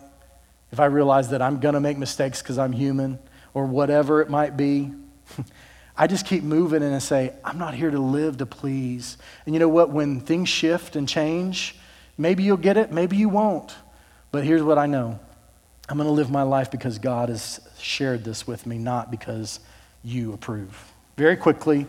if 0.72 0.80
I 0.80 0.86
realize 0.86 1.28
that 1.28 1.42
I'm 1.42 1.60
going 1.60 1.74
to 1.74 1.80
make 1.80 1.98
mistakes 1.98 2.40
because 2.40 2.56
I'm 2.56 2.72
human 2.72 3.18
or 3.52 3.66
whatever 3.66 4.22
it 4.22 4.30
might 4.30 4.56
be, 4.56 4.90
I 5.98 6.06
just 6.06 6.24
keep 6.24 6.42
moving 6.42 6.82
and 6.82 6.94
I 6.94 6.98
say, 6.98 7.34
I'm 7.44 7.58
not 7.58 7.74
here 7.74 7.90
to 7.90 7.98
live 7.98 8.38
to 8.38 8.46
please. 8.46 9.18
And 9.44 9.54
you 9.54 9.58
know 9.58 9.68
what? 9.68 9.90
When 9.90 10.18
things 10.18 10.48
shift 10.48 10.96
and 10.96 11.06
change, 11.06 11.76
maybe 12.16 12.42
you'll 12.42 12.56
get 12.56 12.78
it, 12.78 12.90
maybe 12.90 13.18
you 13.18 13.28
won't. 13.28 13.74
But 14.32 14.44
here's 14.44 14.62
what 14.62 14.78
I 14.78 14.86
know 14.86 15.20
I'm 15.90 15.98
going 15.98 16.08
to 16.08 16.14
live 16.14 16.30
my 16.30 16.42
life 16.42 16.70
because 16.70 16.98
God 16.98 17.28
has 17.28 17.60
shared 17.78 18.24
this 18.24 18.46
with 18.46 18.64
me, 18.64 18.78
not 18.78 19.10
because 19.10 19.60
you 20.02 20.32
approve. 20.32 20.90
Very 21.18 21.36
quickly, 21.36 21.86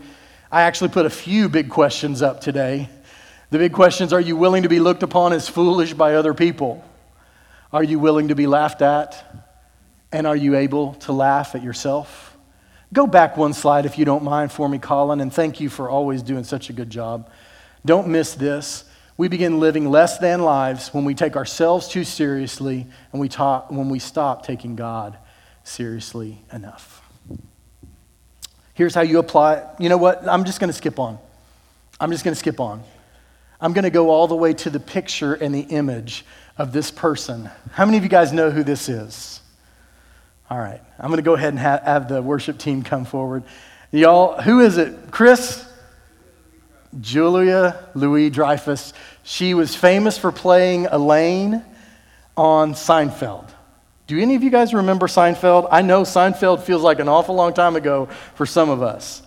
I 0.52 0.64
actually 0.64 0.90
put 0.90 1.06
a 1.06 1.10
few 1.10 1.48
big 1.48 1.70
questions 1.70 2.22
up 2.22 2.42
today. 2.42 2.90
The 3.50 3.58
big 3.58 3.74
questions 3.74 4.12
are 4.12 4.20
you 4.20 4.36
willing 4.36 4.64
to 4.64 4.70
be 4.70 4.80
looked 4.80 5.04
upon 5.04 5.34
as 5.34 5.48
foolish 5.48 5.94
by 5.94 6.16
other 6.16 6.34
people? 6.34 6.84
Are 7.72 7.84
you 7.84 8.00
willing 8.00 8.30
to 8.30 8.36
be 8.36 8.48
laughed 8.48 8.82
at? 8.82 9.46
And 10.12 10.26
are 10.26 10.36
you 10.36 10.56
able 10.56 10.94
to 10.96 11.12
laugh 11.12 11.56
at 11.56 11.64
yourself? 11.64 12.38
Go 12.94 13.06
back 13.06 13.36
one 13.36 13.54
slide 13.54 13.86
if 13.86 13.98
you 13.98 14.06
don't 14.06 14.24
mind 14.24 14.52
for 14.52 14.70
me, 14.70 14.78
Colin, 14.78 15.20
and 15.20 15.34
thank 15.34 15.60
you 15.60 15.70
for 15.70 15.90
always 15.90 16.22
doing 16.22 16.44
such 16.44 16.70
a 16.70 16.74
good 16.74 16.90
job. 16.90 17.30
Don't 17.86 18.08
miss 18.08 18.34
this. 18.34 18.86
We 19.18 19.28
begin 19.28 19.60
living 19.60 19.90
less 19.90 20.18
than 20.18 20.42
lives 20.42 20.94
when 20.94 21.06
we 21.06 21.14
take 21.14 21.36
ourselves 21.36 21.88
too 21.88 22.04
seriously 22.04 22.88
and 23.12 23.22
we 23.22 23.30
talk, 23.30 23.72
when 23.72 23.90
we 23.90 24.00
stop 24.00 24.46
taking 24.46 24.76
God 24.76 25.18
seriously 25.64 26.42
enough. 26.52 27.02
Here's 28.74 28.94
how 28.94 29.02
you 29.02 29.20
apply 29.20 29.56
it. 29.56 29.66
You 29.80 29.90
know 29.90 29.98
what? 29.98 30.28
I'm 30.28 30.44
just 30.44 30.60
going 30.60 30.70
to 30.70 30.74
skip 30.74 31.00
on. 31.00 31.18
I'm 32.00 32.12
just 32.12 32.26
going 32.26 32.34
to 32.34 32.40
skip 32.40 32.60
on. 32.60 32.84
I'm 33.60 33.74
going 33.74 33.84
to 33.84 33.90
go 33.90 34.10
all 34.10 34.28
the 34.28 34.36
way 34.36 34.54
to 34.54 34.70
the 34.70 34.80
picture 34.80 35.34
and 35.34 35.54
the 35.54 35.62
image 35.62 36.26
of 36.58 36.72
this 36.72 36.92
person. 36.92 37.50
How 37.72 37.86
many 37.86 37.98
of 37.98 38.04
you 38.04 38.10
guys 38.10 38.34
know 38.34 38.52
who 38.52 38.64
this 38.64 38.90
is? 38.90 39.42
All 40.50 40.60
right. 40.60 40.82
I'm 41.00 41.08
going 41.08 41.18
to 41.18 41.24
go 41.24 41.34
ahead 41.34 41.50
and 41.50 41.60
have, 41.60 41.82
have 41.84 42.08
the 42.08 42.22
worship 42.22 42.58
team 42.58 42.84
come 42.84 43.06
forward. 43.06 43.44
Y'all, 43.92 44.42
who 44.42 44.60
is 44.60 44.78
it? 44.78 45.12
Chris? 45.12 45.66
Julia 47.00 47.90
Louis 47.94 48.30
Dreyfus. 48.30 48.94
She 49.24 49.54
was 49.54 49.76
famous 49.76 50.18
for 50.18 50.32
playing 50.32 50.86
Elaine 50.88 51.64
on 52.38 52.74
Seinfeld. 52.74 53.50
Do 54.08 54.20
any 54.20 54.36
of 54.36 54.44
you 54.44 54.50
guys 54.50 54.74
remember 54.74 55.08
Seinfeld? 55.08 55.68
I 55.72 55.82
know 55.82 56.04
Seinfeld 56.04 56.62
feels 56.62 56.84
like 56.84 57.00
an 57.00 57.10
awful 57.10 57.36
long 57.36 57.54
time 57.54 57.76
ago 57.76 58.08
for 58.36 58.46
some 58.46 58.70
of 58.70 58.84
us. 58.84 59.24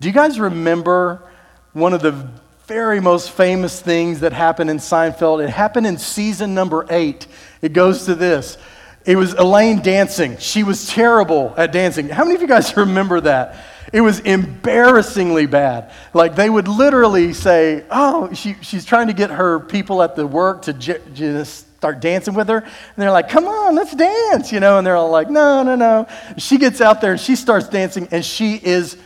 Do 0.00 0.08
you 0.08 0.14
guys 0.14 0.40
remember 0.40 1.22
one 1.72 1.94
of 1.94 2.02
the 2.02 2.28
very 2.68 3.00
most 3.00 3.30
famous 3.30 3.80
things 3.80 4.20
that 4.20 4.34
happened 4.34 4.68
in 4.68 4.76
Seinfeld? 4.76 5.42
It 5.42 5.48
happened 5.48 5.86
in 5.86 5.96
season 5.96 6.54
number 6.54 6.84
eight. 6.90 7.26
It 7.62 7.72
goes 7.72 8.04
to 8.04 8.14
this. 8.14 8.58
It 9.06 9.16
was 9.16 9.32
Elaine 9.32 9.80
dancing. 9.80 10.36
She 10.36 10.64
was 10.64 10.86
terrible 10.86 11.54
at 11.56 11.72
dancing. 11.72 12.10
How 12.10 12.24
many 12.24 12.34
of 12.34 12.42
you 12.42 12.46
guys 12.46 12.76
remember 12.76 13.22
that? 13.22 13.56
It 13.90 14.02
was 14.02 14.20
embarrassingly 14.20 15.46
bad. 15.46 15.90
Like 16.12 16.36
they 16.36 16.50
would 16.50 16.68
literally 16.68 17.32
say, 17.32 17.84
"Oh, 17.90 18.30
she, 18.34 18.54
she's 18.60 18.84
trying 18.84 19.06
to 19.06 19.14
get 19.14 19.30
her 19.30 19.60
people 19.60 20.02
at 20.02 20.14
the 20.14 20.26
work 20.26 20.62
to 20.62 20.74
j- 20.74 21.00
just 21.14 21.74
start 21.78 22.00
dancing 22.00 22.34
with 22.34 22.48
her," 22.48 22.58
and 22.58 22.70
they're 22.98 23.10
like, 23.10 23.30
"Come 23.30 23.46
on, 23.46 23.76
let's 23.76 23.94
dance," 23.94 24.52
you 24.52 24.60
know, 24.60 24.76
and 24.76 24.86
they're 24.86 24.96
all 24.96 25.10
like, 25.10 25.30
"No, 25.30 25.62
no, 25.62 25.74
no." 25.74 26.06
She 26.36 26.58
gets 26.58 26.82
out 26.82 27.00
there 27.00 27.12
and 27.12 27.20
she 27.20 27.34
starts 27.34 27.66
dancing, 27.66 28.08
and 28.10 28.22
she 28.22 28.56
is 28.56 28.98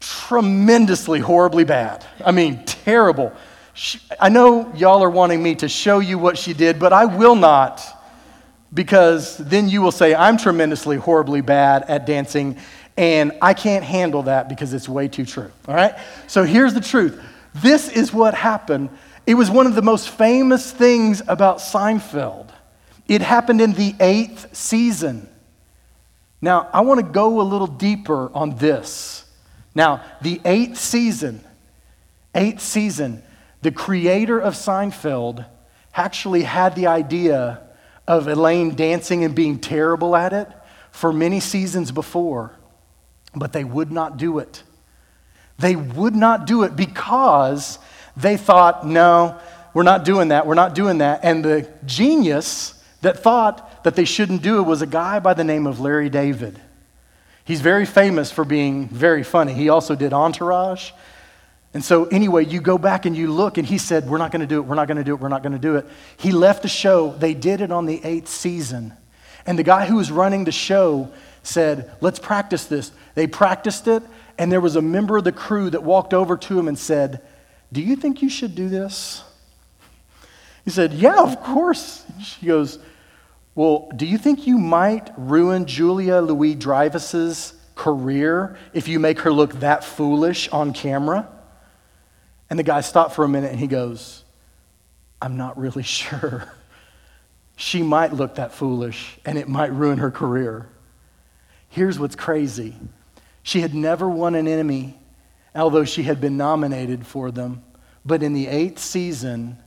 tremendously 0.00 1.20
horribly 1.20 1.64
bad. 1.64 2.04
I 2.24 2.32
mean, 2.32 2.64
terrible. 2.64 3.32
She, 3.74 4.00
I 4.20 4.28
know 4.28 4.72
y'all 4.74 5.02
are 5.02 5.10
wanting 5.10 5.42
me 5.42 5.54
to 5.56 5.68
show 5.68 5.98
you 5.98 6.18
what 6.18 6.38
she 6.38 6.52
did, 6.52 6.78
but 6.78 6.92
I 6.92 7.04
will 7.04 7.36
not 7.36 7.82
because 8.72 9.36
then 9.38 9.68
you 9.68 9.80
will 9.80 9.92
say, 9.92 10.14
I'm 10.14 10.36
tremendously 10.36 10.96
horribly 10.96 11.40
bad 11.40 11.84
at 11.84 12.06
dancing, 12.06 12.58
and 12.96 13.32
I 13.40 13.54
can't 13.54 13.84
handle 13.84 14.24
that 14.24 14.48
because 14.48 14.74
it's 14.74 14.88
way 14.88 15.08
too 15.08 15.24
true. 15.24 15.50
All 15.66 15.74
right? 15.74 15.94
So 16.26 16.44
here's 16.44 16.74
the 16.74 16.80
truth 16.80 17.20
this 17.54 17.88
is 17.88 18.12
what 18.12 18.34
happened. 18.34 18.90
It 19.26 19.34
was 19.34 19.50
one 19.50 19.66
of 19.66 19.74
the 19.74 19.82
most 19.82 20.08
famous 20.08 20.72
things 20.72 21.22
about 21.28 21.58
Seinfeld 21.58 22.48
It 23.06 23.20
happened 23.20 23.60
in 23.60 23.72
the 23.72 23.94
eighth 24.00 24.56
season. 24.56 25.28
Now, 26.40 26.68
I 26.72 26.82
want 26.82 27.00
to 27.00 27.06
go 27.06 27.40
a 27.40 27.42
little 27.42 27.66
deeper 27.66 28.30
on 28.32 28.56
this. 28.56 29.24
Now, 29.74 30.02
the 30.20 30.40
eighth 30.44 30.78
season, 30.78 31.44
eighth 32.34 32.60
season, 32.60 33.22
the 33.62 33.72
creator 33.72 34.38
of 34.38 34.54
Seinfeld 34.54 35.44
actually 35.94 36.42
had 36.42 36.74
the 36.74 36.86
idea 36.86 37.60
of 38.06 38.28
Elaine 38.28 38.74
dancing 38.74 39.24
and 39.24 39.34
being 39.34 39.58
terrible 39.58 40.16
at 40.16 40.32
it 40.32 40.48
for 40.90 41.12
many 41.12 41.40
seasons 41.40 41.92
before, 41.92 42.56
but 43.34 43.52
they 43.52 43.64
would 43.64 43.92
not 43.92 44.16
do 44.16 44.38
it. 44.38 44.62
They 45.58 45.76
would 45.76 46.14
not 46.14 46.46
do 46.46 46.62
it 46.62 46.76
because 46.76 47.78
they 48.16 48.36
thought, 48.36 48.86
no, 48.86 49.38
we're 49.74 49.82
not 49.82 50.04
doing 50.04 50.28
that, 50.28 50.46
we're 50.46 50.54
not 50.54 50.74
doing 50.74 50.98
that. 50.98 51.20
And 51.22 51.44
the 51.44 51.68
genius 51.84 52.74
that 53.02 53.22
thought 53.22 53.84
that 53.84 53.94
they 53.94 54.04
shouldn't 54.04 54.42
do 54.42 54.58
it 54.58 54.62
was 54.62 54.82
a 54.82 54.86
guy 54.86 55.18
by 55.18 55.34
the 55.34 55.44
name 55.44 55.66
of 55.66 55.80
Larry 55.80 56.08
David. 56.08 56.60
He's 57.48 57.62
very 57.62 57.86
famous 57.86 58.30
for 58.30 58.44
being 58.44 58.88
very 58.88 59.22
funny. 59.22 59.54
He 59.54 59.70
also 59.70 59.94
did 59.94 60.12
Entourage. 60.12 60.90
And 61.72 61.82
so, 61.82 62.04
anyway, 62.04 62.44
you 62.44 62.60
go 62.60 62.76
back 62.76 63.06
and 63.06 63.16
you 63.16 63.32
look, 63.32 63.56
and 63.56 63.66
he 63.66 63.78
said, 63.78 64.06
We're 64.06 64.18
not 64.18 64.32
going 64.32 64.42
to 64.42 64.46
do 64.46 64.58
it, 64.58 64.66
we're 64.66 64.74
not 64.74 64.86
going 64.86 64.98
to 64.98 65.04
do 65.04 65.14
it, 65.14 65.20
we're 65.20 65.30
not 65.30 65.42
going 65.42 65.54
to 65.54 65.58
do 65.58 65.76
it. 65.76 65.86
He 66.18 66.30
left 66.30 66.60
the 66.60 66.68
show. 66.68 67.14
They 67.14 67.32
did 67.32 67.62
it 67.62 67.72
on 67.72 67.86
the 67.86 68.04
eighth 68.04 68.28
season. 68.28 68.92
And 69.46 69.58
the 69.58 69.62
guy 69.62 69.86
who 69.86 69.96
was 69.96 70.12
running 70.12 70.44
the 70.44 70.52
show 70.52 71.10
said, 71.42 71.90
Let's 72.02 72.18
practice 72.18 72.66
this. 72.66 72.92
They 73.14 73.26
practiced 73.26 73.88
it, 73.88 74.02
and 74.36 74.52
there 74.52 74.60
was 74.60 74.76
a 74.76 74.82
member 74.82 75.16
of 75.16 75.24
the 75.24 75.32
crew 75.32 75.70
that 75.70 75.82
walked 75.82 76.12
over 76.12 76.36
to 76.36 76.58
him 76.58 76.68
and 76.68 76.78
said, 76.78 77.22
Do 77.72 77.80
you 77.80 77.96
think 77.96 78.20
you 78.20 78.28
should 78.28 78.56
do 78.56 78.68
this? 78.68 79.24
He 80.66 80.70
said, 80.70 80.92
Yeah, 80.92 81.22
of 81.22 81.42
course. 81.42 82.04
She 82.22 82.44
goes, 82.44 82.78
Well, 83.58 83.90
do 83.96 84.06
you 84.06 84.18
think 84.18 84.46
you 84.46 84.56
might 84.56 85.10
ruin 85.16 85.66
Julia 85.66 86.20
Louis 86.20 86.54
Dreyfus's 86.54 87.54
career 87.74 88.56
if 88.72 88.86
you 88.86 89.00
make 89.00 89.18
her 89.22 89.32
look 89.32 89.54
that 89.54 89.82
foolish 89.82 90.48
on 90.50 90.72
camera? 90.72 91.28
And 92.48 92.56
the 92.56 92.62
guy 92.62 92.82
stopped 92.82 93.16
for 93.16 93.24
a 93.24 93.28
minute 93.28 93.50
and 93.50 93.58
he 93.58 93.66
goes, 93.66 94.22
I'm 95.20 95.36
not 95.36 95.58
really 95.58 95.82
sure. 95.98 96.48
She 97.56 97.82
might 97.82 98.12
look 98.12 98.36
that 98.36 98.54
foolish 98.54 99.18
and 99.24 99.36
it 99.36 99.48
might 99.48 99.72
ruin 99.72 99.98
her 99.98 100.12
career. 100.12 100.68
Here's 101.68 101.98
what's 101.98 102.14
crazy 102.14 102.76
she 103.42 103.60
had 103.60 103.74
never 103.74 104.08
won 104.08 104.36
an 104.36 104.46
Emmy, 104.46 104.96
although 105.52 105.84
she 105.84 106.04
had 106.04 106.20
been 106.20 106.36
nominated 106.36 107.04
for 107.04 107.32
them. 107.32 107.64
But 108.04 108.22
in 108.22 108.34
the 108.34 108.46
eighth 108.46 108.78
season, 108.78 109.58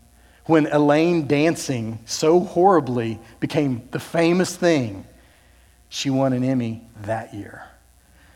when 0.45 0.67
Elaine 0.67 1.27
dancing 1.27 1.99
so 2.05 2.39
horribly 2.39 3.19
became 3.39 3.87
the 3.91 3.99
famous 3.99 4.55
thing, 4.55 5.05
she 5.89 6.09
won 6.09 6.33
an 6.33 6.43
Emmy 6.43 6.87
that 7.03 7.33
year 7.33 7.63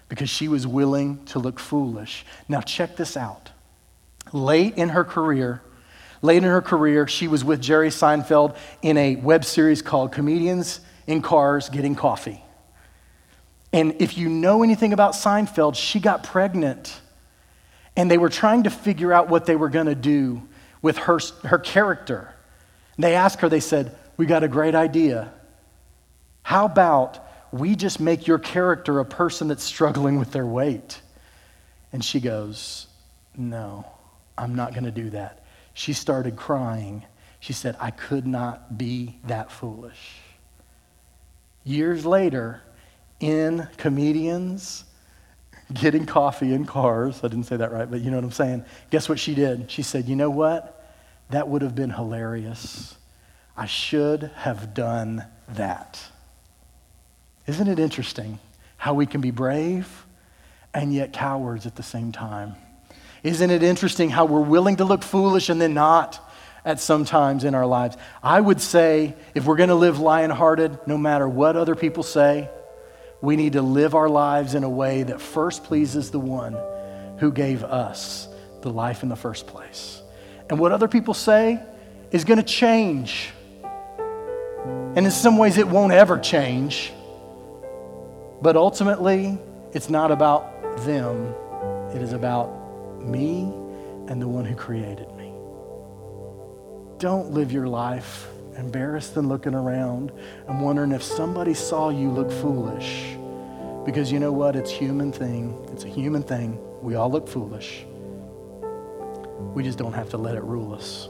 because 0.08 0.30
she 0.30 0.48
was 0.48 0.68
willing 0.68 1.24
to 1.26 1.40
look 1.40 1.60
foolish. 1.60 2.26
Now, 2.48 2.62
check 2.62 2.96
this 2.96 3.18
out. 3.18 3.52
Late 4.34 4.76
in 4.76 4.90
her 4.90 5.04
career, 5.04 5.62
late 6.22 6.38
in 6.38 6.44
her 6.44 6.62
career, 6.62 7.08
she 7.08 7.28
was 7.28 7.44
with 7.44 7.62
Jerry 7.62 7.90
Seinfeld 7.90 8.56
in 8.82 8.98
a 8.98 9.16
web 9.16 9.46
series 9.46 9.82
called 9.82 10.12
Comedians 10.12 10.82
in 11.08 11.22
Cars 11.22 11.70
Getting 11.70 11.96
Coffee. 11.96 12.44
And 13.74 13.96
if 14.00 14.18
you 14.18 14.30
know 14.30 14.64
anything 14.64 14.94
about 14.94 15.14
Seinfeld, 15.14 15.76
she 15.76 16.00
got 16.00 16.24
pregnant. 16.24 17.02
And 17.98 18.10
they 18.12 18.18
were 18.18 18.30
trying 18.30 18.64
to 18.64 18.70
figure 18.70 19.12
out 19.12 19.30
what 19.30 19.46
they 19.46 19.56
were 19.56 19.70
going 19.70 19.88
to 19.88 19.96
do 19.96 20.48
with 20.86 20.98
her, 21.00 21.20
her 21.46 21.58
character. 21.58 22.32
And 22.96 23.04
they 23.04 23.16
asked 23.16 23.42
her, 23.42 23.50
they 23.50 23.60
said, 23.60 23.98
We 24.18 24.28
got 24.28 24.44
a 24.44 24.48
great 24.48 24.76
idea. 24.76 25.34
How 26.44 26.66
about 26.66 27.28
we 27.52 27.76
just 27.76 28.00
make 28.00 28.28
your 28.28 28.38
character 28.38 29.00
a 29.00 29.06
person 29.06 29.48
that's 29.48 29.64
struggling 29.64 30.20
with 30.20 30.32
their 30.32 30.46
weight? 30.46 31.02
And 31.92 32.06
she 32.06 32.20
goes, 32.20 32.86
No. 33.36 33.88
I'm 34.38 34.54
not 34.54 34.74
going 34.74 34.84
to 34.84 34.92
do 34.92 35.10
that. 35.10 35.44
She 35.74 35.94
started 35.94 36.36
crying. 36.36 37.04
She 37.40 37.54
said, 37.54 37.76
I 37.80 37.90
could 37.90 38.28
not 38.28 38.78
be 38.78 39.18
that 39.24 39.52
foolish. 39.52 40.20
Years 41.64 42.06
later, 42.06 42.62
in 43.20 43.68
comedians 43.78 44.84
getting 45.74 46.06
coffee 46.06 46.54
in 46.54 46.66
cars, 46.66 47.22
I 47.24 47.30
didn't 47.30 47.46
say 47.46 47.58
that 47.58 47.72
right, 47.72 47.90
but 47.90 48.02
you 48.02 48.12
know 48.12 48.18
what 48.18 48.26
I'm 48.26 48.32
saying. 48.32 48.66
Guess 48.92 49.10
what 49.10 49.18
she 49.18 49.34
did? 49.34 49.72
She 49.72 49.82
said, 49.82 50.06
You 50.06 50.16
know 50.16 50.30
what? 50.30 50.75
That 51.30 51.48
would 51.48 51.62
have 51.62 51.76
been 51.76 51.90
hilarious. 51.90 52.96
I 53.58 53.66
should 53.66 54.32
have 54.36 54.74
done 54.74 55.26
that. 55.50 56.00
Isn't 57.48 57.68
it 57.68 57.80
interesting 57.80 58.40
how 58.78 58.94
we 58.94 59.06
can 59.06 59.22
be 59.22 59.32
brave 59.32 60.06
and 60.74 60.94
yet 60.94 61.14
cowards 61.14 61.66
at 61.66 61.76
the 61.76 61.84
same 61.84 62.12
time? 62.12 62.56
Isn't 63.24 63.50
it 63.50 63.64
interesting 63.64 64.10
how 64.10 64.26
we're 64.26 64.42
willing 64.42 64.76
to 64.78 64.86
look 64.86 65.02
foolish 65.02 65.50
and 65.50 65.60
then 65.60 65.74
not 65.74 66.22
at 66.64 66.80
some 66.80 67.06
times 67.06 67.44
in 67.44 67.56
our 67.56 67.66
lives? 67.66 67.98
I 68.22 68.40
would 68.40 68.62
say 68.62 69.16
if 69.34 69.46
we're 69.46 69.56
going 69.56 69.70
to 69.70 69.76
live 69.76 70.00
lion 70.00 70.32
hearted, 70.32 70.78
no 70.86 70.98
matter 70.98 71.28
what 71.28 71.56
other 71.56 71.76
people 71.76 72.04
say, 72.04 72.50
we 73.22 73.36
need 73.36 73.54
to 73.54 73.62
live 73.62 73.96
our 73.96 74.10
lives 74.10 74.54
in 74.54 74.64
a 74.64 74.70
way 74.70 75.04
that 75.04 75.22
first 75.22 75.64
pleases 75.64 76.12
the 76.12 76.20
one 76.20 76.56
who 77.18 77.32
gave 77.32 77.64
us 77.64 78.28
the 78.62 78.70
life 78.70 79.02
in 79.02 79.10
the 79.10 79.16
first 79.16 79.48
place. 79.48 80.02
And 80.50 80.60
what 80.60 80.72
other 80.72 80.88
people 80.88 81.14
say 81.14 81.60
is 82.12 82.24
going 82.24 82.38
to 82.38 82.44
change. 82.44 83.32
And 84.64 85.00
in 85.00 85.12
some 85.12 85.38
ways, 85.38 85.58
it 85.58 85.68
won't 85.68 85.92
ever 85.92 86.18
change. 86.18 86.94
But 88.42 88.56
ultimately, 88.56 89.38
it's 89.74 89.90
not 89.90 90.12
about 90.12 90.52
them, 90.86 91.34
it 91.94 92.02
is 92.02 92.14
about 92.14 93.02
me 93.02 93.44
and 94.08 94.22
the 94.22 94.28
one 94.28 94.46
who 94.46 94.56
created 94.56 95.12
me. 95.16 95.34
Don't 97.00 97.32
live 97.32 97.52
your 97.52 97.68
life 97.68 98.28
embarrassed 98.58 99.18
and 99.18 99.28
looking 99.28 99.54
around 99.54 100.12
and 100.48 100.62
wondering 100.62 100.92
if 100.92 101.04
somebody 101.04 101.54
saw 101.54 101.90
you 101.90 102.10
look 102.10 102.32
foolish. 102.32 103.18
Because 103.86 104.12
you 104.12 104.20
know 104.20 104.32
what? 104.32 104.56
It's 104.56 104.72
a 104.72 104.76
human 104.76 105.12
thing. 105.12 105.58
It's 105.72 105.84
a 105.84 105.90
human 105.90 106.24
thing. 106.24 106.58
We 106.82 106.96
all 106.96 107.12
look 107.12 107.28
foolish. 107.28 107.86
We 109.54 109.64
just 109.64 109.78
don't 109.78 109.94
have 109.94 110.10
to 110.10 110.18
let 110.18 110.36
it 110.36 110.44
rule 110.44 110.74
us. 110.74 111.08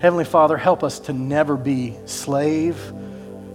Heavenly 0.00 0.24
Father, 0.24 0.56
help 0.56 0.82
us 0.82 0.98
to 1.00 1.12
never 1.12 1.56
be 1.56 1.96
slave 2.06 2.92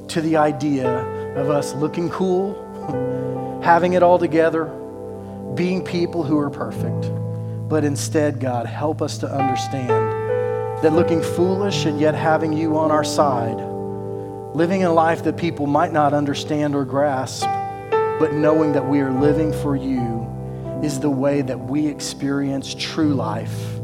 to 0.08 0.22
the 0.22 0.38
idea 0.38 0.88
of 1.36 1.50
us 1.50 1.74
looking 1.74 2.10
cool, 2.10 2.54
having 3.64 3.94
it 3.94 4.04
all 4.04 4.18
together, 4.18 4.66
being 5.56 5.84
people 5.84 6.24
who 6.24 6.38
are 6.40 6.50
perfect. 6.50 7.12
But 7.68 7.84
instead, 7.84 8.40
God, 8.40 8.66
help 8.66 9.02
us 9.02 9.18
to 9.20 9.30
understand 9.30 9.90
that 10.84 10.94
looking 10.94 11.22
foolish 11.22 11.86
and 11.86 12.00
yet 12.00 12.16
having 12.16 12.54
you 12.54 12.78
on 12.78 12.92
our 12.92 13.04
side, 13.04 13.58
living 14.56 14.84
a 14.84 14.94
life 14.94 15.24
that 15.26 15.36
people 15.36 15.68
might 15.68 15.92
not 15.92 16.14
understand 16.14 16.76
or 16.76 16.86
grasp, 16.86 17.46
but 18.20 18.34
knowing 18.34 18.72
that 18.72 18.88
we 18.88 19.02
are 19.02 19.12
living 19.12 19.52
for 19.52 19.76
you 19.76 20.27
is 20.84 21.00
the 21.00 21.10
way 21.10 21.42
that 21.42 21.60
we 21.60 21.88
experience 21.88 22.76
true 22.76 23.14
life 23.14 23.78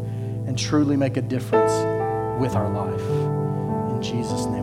and 0.46 0.58
truly 0.58 0.96
make 0.96 1.18
a 1.18 1.22
difference 1.22 1.72
with 2.40 2.56
our 2.56 2.70
life. 2.70 3.96
In 3.96 4.02
Jesus' 4.02 4.46
name 4.46 4.63